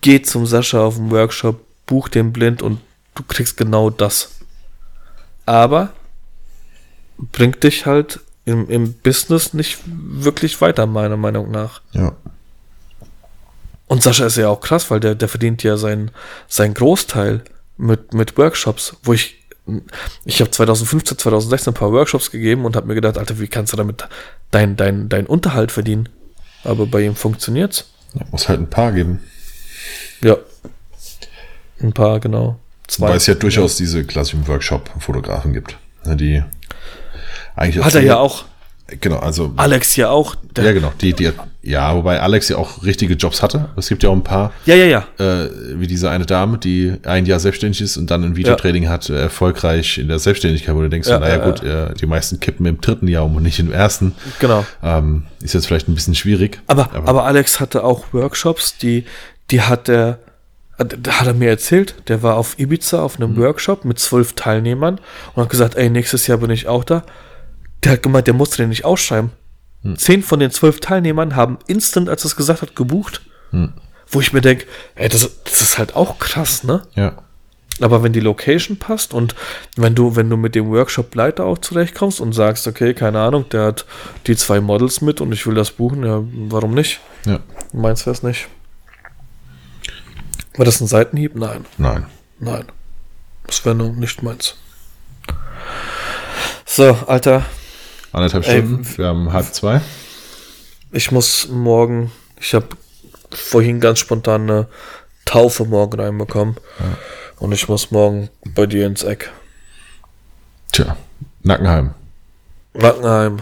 [0.00, 2.80] geh zum Sascha auf dem Workshop, buch den blind und
[3.14, 4.36] du kriegst genau das.
[5.46, 5.92] Aber
[7.18, 11.82] bringt dich halt im, im Business nicht wirklich weiter, meiner Meinung nach.
[11.92, 12.12] Ja.
[13.90, 16.12] Und Sascha ist ja auch krass, weil der, der verdient ja sein,
[16.46, 17.42] sein Großteil
[17.76, 19.42] mit, mit Workshops, wo ich,
[20.24, 23.72] ich habe 2015, 2016 ein paar Workshops gegeben und habe mir gedacht, Alter, wie kannst
[23.72, 24.06] du damit
[24.52, 26.08] dein, dein, dein Unterhalt verdienen?
[26.62, 27.90] Aber bei ihm funktioniert's.
[28.14, 29.18] Ja, muss halt ein paar geben.
[30.20, 30.36] Ja.
[31.82, 32.60] Ein paar, genau.
[32.86, 33.08] Zwei.
[33.08, 36.44] Weil es ja durchaus diese klassischen Workshop-Fotografen gibt, ne, die
[37.56, 38.44] eigentlich Hat er ja auch.
[39.00, 39.52] Genau, also.
[39.56, 40.34] Alex ja auch.
[40.56, 40.92] ja, genau.
[41.00, 43.68] Die, die, ja, wobei Alex ja auch richtige Jobs hatte.
[43.76, 44.52] Es gibt ja auch ein paar.
[44.64, 45.06] Ja, ja, ja.
[45.18, 48.90] Äh, wie diese eine Dame, die ein Jahr selbstständig ist und dann ein Videotraining ja.
[48.90, 51.92] hat, erfolgreich in der Selbstständigkeit, wo du denkst, ja, naja, ja, gut, ja.
[51.92, 54.14] die meisten kippen im dritten Jahr um und nicht im ersten.
[54.38, 54.64] Genau.
[54.82, 56.60] Ähm, ist jetzt vielleicht ein bisschen schwierig.
[56.66, 59.04] Aber, aber, aber Alex hatte auch Workshops, die,
[59.50, 60.18] die hat er,
[60.78, 63.36] hat er mir erzählt, der war auf Ibiza auf einem mhm.
[63.42, 64.98] Workshop mit zwölf Teilnehmern
[65.34, 67.02] und hat gesagt, ey, nächstes Jahr bin ich auch da.
[67.84, 69.30] Der hat gemeint, der musste den nicht ausschreiben.
[69.82, 69.96] Hm.
[69.96, 73.22] Zehn von den zwölf Teilnehmern haben instant, als er es gesagt hat, gebucht.
[73.50, 73.72] Hm.
[74.08, 74.66] Wo ich mir denke,
[74.96, 76.82] ey, das, das ist halt auch krass, ne?
[76.94, 77.22] Ja.
[77.80, 79.34] Aber wenn die Location passt und
[79.76, 83.64] wenn du, wenn du mit dem Workshop-Leiter auch zurechtkommst und sagst, okay, keine Ahnung, der
[83.64, 83.86] hat
[84.26, 87.00] die zwei Models mit und ich will das buchen, ja, warum nicht?
[87.24, 87.40] Ja.
[87.72, 88.48] Meins es nicht.
[90.56, 91.36] War das ein Seitenhieb?
[91.36, 91.64] Nein.
[91.78, 92.06] Nein.
[92.38, 92.64] Nein.
[93.46, 94.56] Das wäre nicht meins.
[96.66, 97.46] So, Alter.
[98.12, 98.84] Anderthalb Stunden.
[98.84, 99.80] Ey, wir haben halb zwei.
[100.92, 102.10] Ich muss morgen,
[102.40, 102.68] ich habe
[103.30, 104.68] vorhin ganz spontan eine
[105.24, 106.56] Taufe morgen reinbekommen.
[106.78, 106.98] Ja.
[107.38, 109.30] Und ich muss morgen bei dir ins Eck.
[110.72, 110.96] Tja,
[111.42, 111.94] Nackenheim.
[112.74, 113.40] Nackenheim.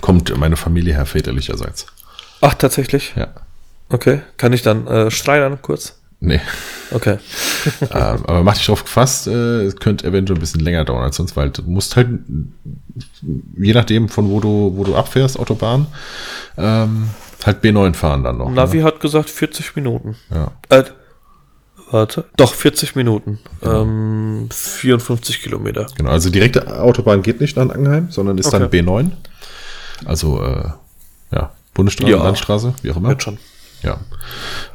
[0.00, 1.86] Kommt meine Familie her väterlicherseits.
[2.40, 3.12] Ach, tatsächlich?
[3.16, 3.28] Ja.
[3.90, 4.22] Okay.
[4.36, 5.99] Kann ich dann äh, streitern kurz?
[6.20, 6.40] Nee.
[6.90, 7.18] Okay.
[7.80, 7.88] ähm,
[8.26, 11.34] aber mach dich drauf gefasst, äh, es könnte eventuell ein bisschen länger dauern als sonst,
[11.36, 12.08] weil du musst halt,
[13.56, 15.86] je nachdem von wo du, wo du abfährst, Autobahn,
[16.58, 17.08] ähm,
[17.44, 18.50] halt B9 fahren dann noch.
[18.50, 18.84] Navi ne?
[18.84, 20.16] hat gesagt 40 Minuten.
[20.30, 20.52] Ja.
[20.68, 20.84] Äh,
[21.90, 23.38] warte, doch 40 Minuten.
[23.62, 23.82] Genau.
[23.82, 25.86] Ähm, 54 Kilometer.
[25.96, 28.58] Genau, also direkte Autobahn geht nicht nach Angenheim, sondern ist okay.
[28.58, 29.10] dann B9.
[30.04, 30.68] Also, äh,
[31.32, 32.22] ja, Bundesstraße, ja.
[32.22, 33.10] Landstraße, wie auch immer.
[33.10, 33.38] Jetzt schon.
[33.82, 34.00] Ja.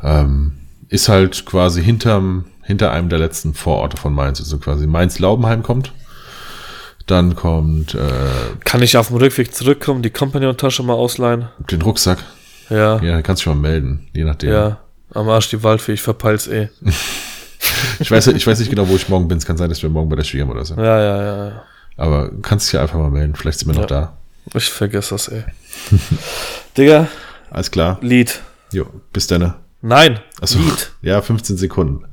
[0.01, 0.53] Ähm,
[0.95, 4.39] ist halt quasi hinterm, hinter einem der letzten Vororte von Mainz.
[4.39, 5.93] Also quasi Mainz-Laubenheim kommt.
[7.05, 7.93] Dann kommt.
[7.93, 7.99] Äh,
[8.63, 11.49] Kann ich auf dem Rückweg zurückkommen, die Companion-Tasche mal ausleihen?
[11.69, 12.19] Den Rucksack.
[12.69, 12.99] Ja.
[13.03, 14.51] Ja, kannst du schon mal melden, je nachdem.
[14.51, 14.79] Ja,
[15.13, 16.69] am Arsch die Waldfee, ich verpeil's eh.
[17.99, 19.37] ich, weiß, ich weiß nicht genau, wo ich morgen bin.
[19.37, 20.75] Es kann sein, dass wir morgen bei der Schwiegerm oder so.
[20.75, 21.63] Ja, ja, ja.
[21.97, 23.35] Aber kannst dich ja einfach mal melden.
[23.35, 23.81] Vielleicht sind wir ja.
[23.81, 24.17] noch da.
[24.55, 25.43] Ich vergesse das eh.
[26.77, 27.07] Digga,
[27.51, 27.99] alles klar.
[28.01, 28.39] Lied.
[28.71, 29.53] Jo, bis dann.
[29.81, 30.91] Nein, Achso, Lied.
[31.01, 32.05] ja, 15 Sekunden.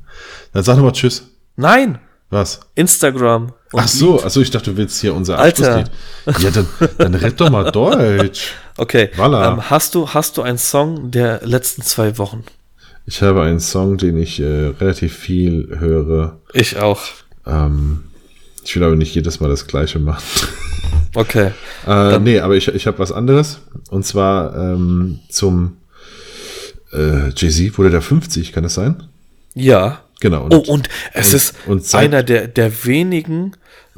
[0.53, 1.27] Dann sag nochmal Tschüss.
[1.55, 1.99] Nein,
[2.29, 2.59] Was?
[2.75, 3.53] Instagram.
[3.75, 4.25] Ach so, Lied.
[4.25, 5.85] ach so, ich dachte, du willst hier unser Alter.
[6.25, 6.43] Abschlusslied.
[6.43, 6.67] Ja, dann,
[6.97, 8.53] dann red doch mal Deutsch.
[8.77, 9.09] Okay.
[9.15, 9.53] Voilà.
[9.53, 12.43] Ähm, hast, du, hast du einen Song der letzten zwei Wochen?
[13.05, 16.39] Ich habe einen Song, den ich äh, relativ viel höre.
[16.53, 17.01] Ich auch.
[17.45, 18.05] Ähm,
[18.63, 20.23] ich will aber nicht jedes Mal das gleiche machen.
[21.15, 21.51] Okay.
[21.85, 23.59] Äh, nee, aber ich, ich habe was anderes.
[23.91, 25.77] Und zwar ähm, zum
[26.93, 29.03] äh, Jay-Z wurde der 50, kann das sein?
[29.55, 30.01] Ja.
[30.19, 30.47] Genau.
[30.51, 33.53] Oh, und es und- ist und seit- einer der, der wenigen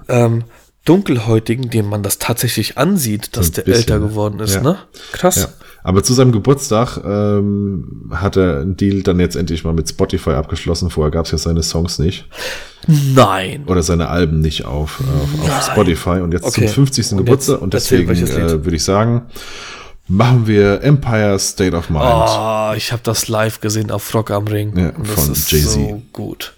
[0.07, 0.43] ähm,
[0.85, 4.61] Dunkelhäutigen, dem man das tatsächlich ansieht, dass der bisschen, älter geworden ist, ja.
[4.61, 4.77] ne?
[5.13, 5.35] Krass.
[5.37, 5.47] Ja.
[5.83, 10.31] Aber zu seinem Geburtstag ähm, hat er einen Deal dann jetzt endlich mal mit Spotify
[10.31, 10.89] abgeschlossen.
[10.89, 12.25] Vorher gab es ja seine Songs nicht
[12.87, 13.65] Nein.
[13.67, 15.65] oder seine Alben nicht auf, auf, auf.
[15.71, 16.21] Spotify.
[16.21, 16.65] Und jetzt Okay.
[16.65, 17.11] zum 50.
[17.11, 19.23] Und Geburtstag und deswegen äh, würde ich sagen,
[20.07, 22.03] machen wir Empire State of Mind.
[22.05, 24.77] Oh, ich habe das live gesehen auf Rock am Ring.
[24.77, 25.71] Ja, das von ist Jay-Z.
[25.71, 26.53] so gut.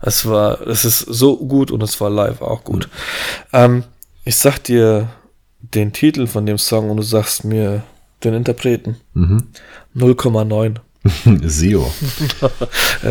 [0.00, 2.88] Es war, es ist so gut und es war live auch gut.
[3.52, 3.84] Ähm,
[4.24, 5.08] ich sag dir
[5.60, 7.82] den Titel von dem Song und du sagst mir
[8.22, 8.96] den Interpreten.
[9.14, 9.48] Mhm.
[9.96, 10.76] 0,9.
[11.48, 11.92] Sio.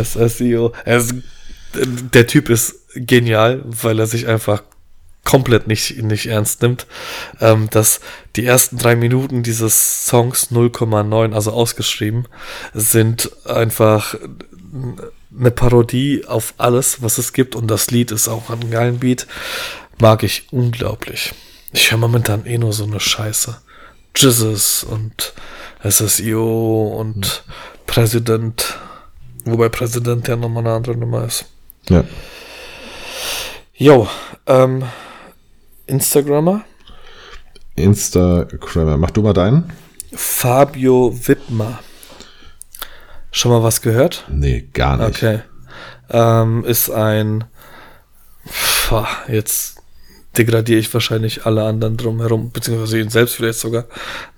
[0.04, 0.74] SSEO.
[0.84, 1.14] Er ist,
[2.14, 4.64] der Typ ist genial, weil er sich einfach
[5.26, 6.88] komplett nicht, nicht ernst nimmt.
[7.42, 8.00] Ähm, dass
[8.38, 12.28] die ersten drei Minuten dieses Songs 0,9, also ausgeschrieben,
[12.74, 14.16] sind einfach
[15.38, 17.56] eine Parodie auf alles, was es gibt.
[17.56, 19.28] Und das Lied ist auch ein geilen Beat.
[20.00, 21.34] Mag ich unglaublich.
[21.74, 23.58] Ich höre momentan eh nur so eine Scheiße.
[24.16, 25.34] Jizzes und
[25.84, 27.44] SSIO und
[27.86, 28.78] Präsident.
[29.44, 31.46] Wobei Präsident ja nochmal eine andere Nummer ist.
[31.90, 32.04] Ja.
[33.76, 34.08] Jo,
[34.48, 34.84] ähm,
[35.88, 36.64] Instagrammer
[37.76, 38.98] Instagrammer.
[38.98, 39.72] Mach du mal deinen?
[40.14, 41.80] Fabio Wittmer.
[43.32, 44.26] Schon mal was gehört?
[44.30, 45.07] Nee, gar nicht.
[45.07, 45.41] Okay.
[46.10, 47.44] Ähm, ist ein.
[48.88, 49.78] Pah, jetzt
[50.38, 53.86] degradiere ich wahrscheinlich alle anderen drumherum, beziehungsweise ihn selbst vielleicht sogar.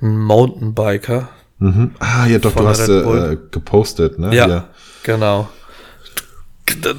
[0.02, 1.30] Ein Mountainbiker.
[1.60, 1.96] Mhm.
[2.00, 4.34] Ah, ja, doch, du hast äh, gepostet, ne?
[4.36, 4.70] Ja,
[5.04, 5.50] genau.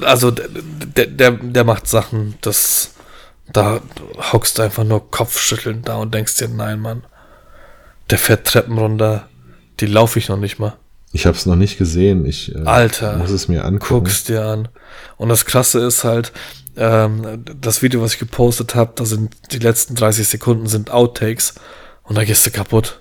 [0.01, 2.91] Also der, der, der macht Sachen, das
[3.53, 3.81] da
[4.31, 7.03] hockst du einfach nur Kopfschütteln da und denkst dir, nein, Mann,
[8.09, 9.27] der fährt Treppen runter,
[9.79, 10.75] die laufe ich noch nicht mal.
[11.11, 12.25] Ich habe es noch nicht gesehen.
[12.25, 14.05] Ich äh, Alter, muss es mir angucken.
[14.05, 14.67] Guckst dir an.
[15.17, 16.31] Und das Krasse ist halt,
[16.77, 21.55] ähm, das Video, was ich gepostet habe, da sind die letzten 30 Sekunden sind Outtakes
[22.03, 22.99] und da gehst du kaputt.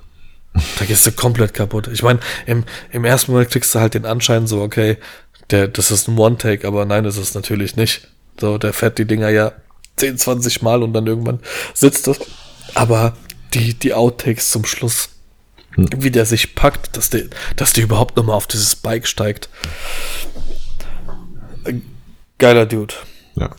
[0.78, 1.88] Da gehst du komplett kaputt.
[1.92, 4.96] Ich meine, im, im ersten Moment kriegst du halt den Anschein so, okay,
[5.50, 8.08] der, das ist ein One-Take, aber nein, das ist natürlich nicht.
[8.40, 9.52] So, der fährt die Dinger ja
[9.98, 11.40] 10, 20 Mal und dann irgendwann
[11.74, 12.18] sitzt das.
[12.74, 13.16] Aber
[13.54, 15.10] die, die Outtakes zum Schluss,
[15.76, 17.24] wie der sich packt, dass der,
[17.56, 19.48] dass der überhaupt nochmal auf dieses Bike steigt.
[22.38, 22.94] Geiler Dude.
[23.36, 23.50] Ja.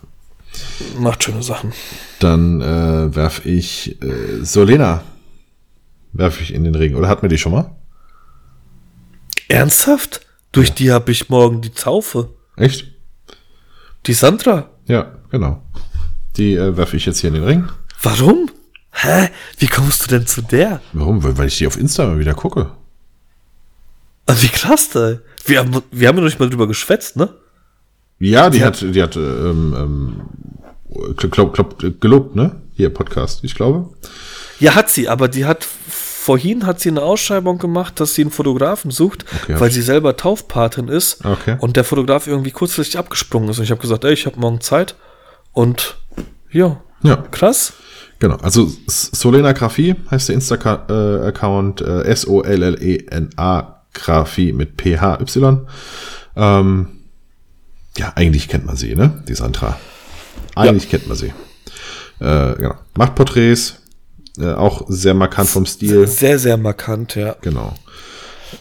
[0.98, 1.74] Macht schöne Sachen.
[2.20, 5.04] Dann äh, werf ich äh, Solena.
[6.12, 6.96] Werf ich in den Regen.
[6.96, 7.76] Oder hatten wir die schon mal?
[9.48, 10.26] Ernsthaft?
[10.52, 12.30] Durch die habe ich morgen die Taufe.
[12.56, 12.88] Echt?
[14.08, 14.72] Die Sandra.
[14.88, 15.62] Ja, genau.
[16.40, 17.68] Die äh, werfe ich jetzt hier in den Ring.
[18.02, 18.50] Warum?
[18.92, 19.30] Hä?
[19.58, 20.82] Wie kommst du denn zu der?
[20.94, 21.22] Warum?
[21.38, 22.72] Weil, ich die auf Insta mal wieder gucke.
[24.26, 25.20] Ah, Wie krass, ey.
[25.46, 27.30] Wir haben, wir haben ja noch nicht mal drüber geschwätzt, ne?
[28.20, 32.62] Ja, die hat, die hat ähm, ähm, glaub, glaub, gelobt, ne?
[32.76, 33.90] Hier, Podcast, ich glaube.
[34.60, 38.32] Ja, hat sie, aber die hat vorhin hat sie eine Ausschreibung gemacht, dass sie einen
[38.32, 41.58] Fotografen sucht, Okay, weil sie selber Taufpatin ist Okay.
[41.60, 43.58] und der Fotograf irgendwie kurzfristig abgesprungen ist.
[43.58, 44.96] Und ich habe gesagt, ey, ich habe morgen Zeit
[45.54, 45.98] und
[46.52, 47.74] ja, Ja, krass.
[48.20, 48.36] genau.
[48.38, 55.68] Also Solena Graphie heißt der Insta-Account äh, S-O-L-L-E-N-A Graphie mit P-H-Y.
[56.36, 56.88] Ähm,
[57.98, 59.24] ja, eigentlich kennt man sie, ne?
[59.28, 59.78] Die Sandra.
[60.56, 61.34] Eigentlich kennt man sie.
[62.20, 62.76] Äh, genau.
[62.98, 63.76] Macht Porträts,
[64.38, 66.08] äh, auch sehr markant vom Stil.
[66.08, 67.36] Sehr, sehr markant, ja.
[67.42, 67.74] Genau.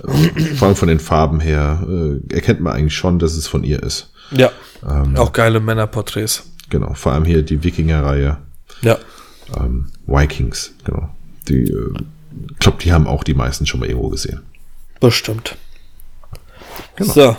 [0.07, 3.65] Äh, Vor allem von den Farben her äh, erkennt man eigentlich schon, dass es von
[3.65, 4.11] ihr ist.
[4.31, 4.51] Ja.
[4.89, 5.17] Ähm.
[5.17, 6.45] Auch geile Männerporträts.
[6.71, 6.95] Genau.
[6.95, 8.39] Vor allem hier die Wikinger-Reihe.
[8.83, 8.99] Ja.
[9.57, 11.09] Ähm, Vikings, genau.
[11.49, 11.93] Die, äh,
[12.53, 14.43] ich glaube, die haben auch die meisten schon mal irgendwo gesehen.
[15.01, 15.57] Bestimmt.
[16.97, 17.13] Genau.
[17.13, 17.37] So,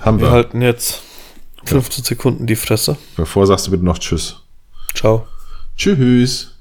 [0.00, 0.30] Haben wir wir.
[0.32, 1.00] halten jetzt
[1.64, 2.96] 15 Sekunden die Fresse.
[3.16, 4.36] Bevor sagst du bitte noch Tschüss.
[4.94, 5.26] Ciao.
[5.76, 6.52] Tschüss.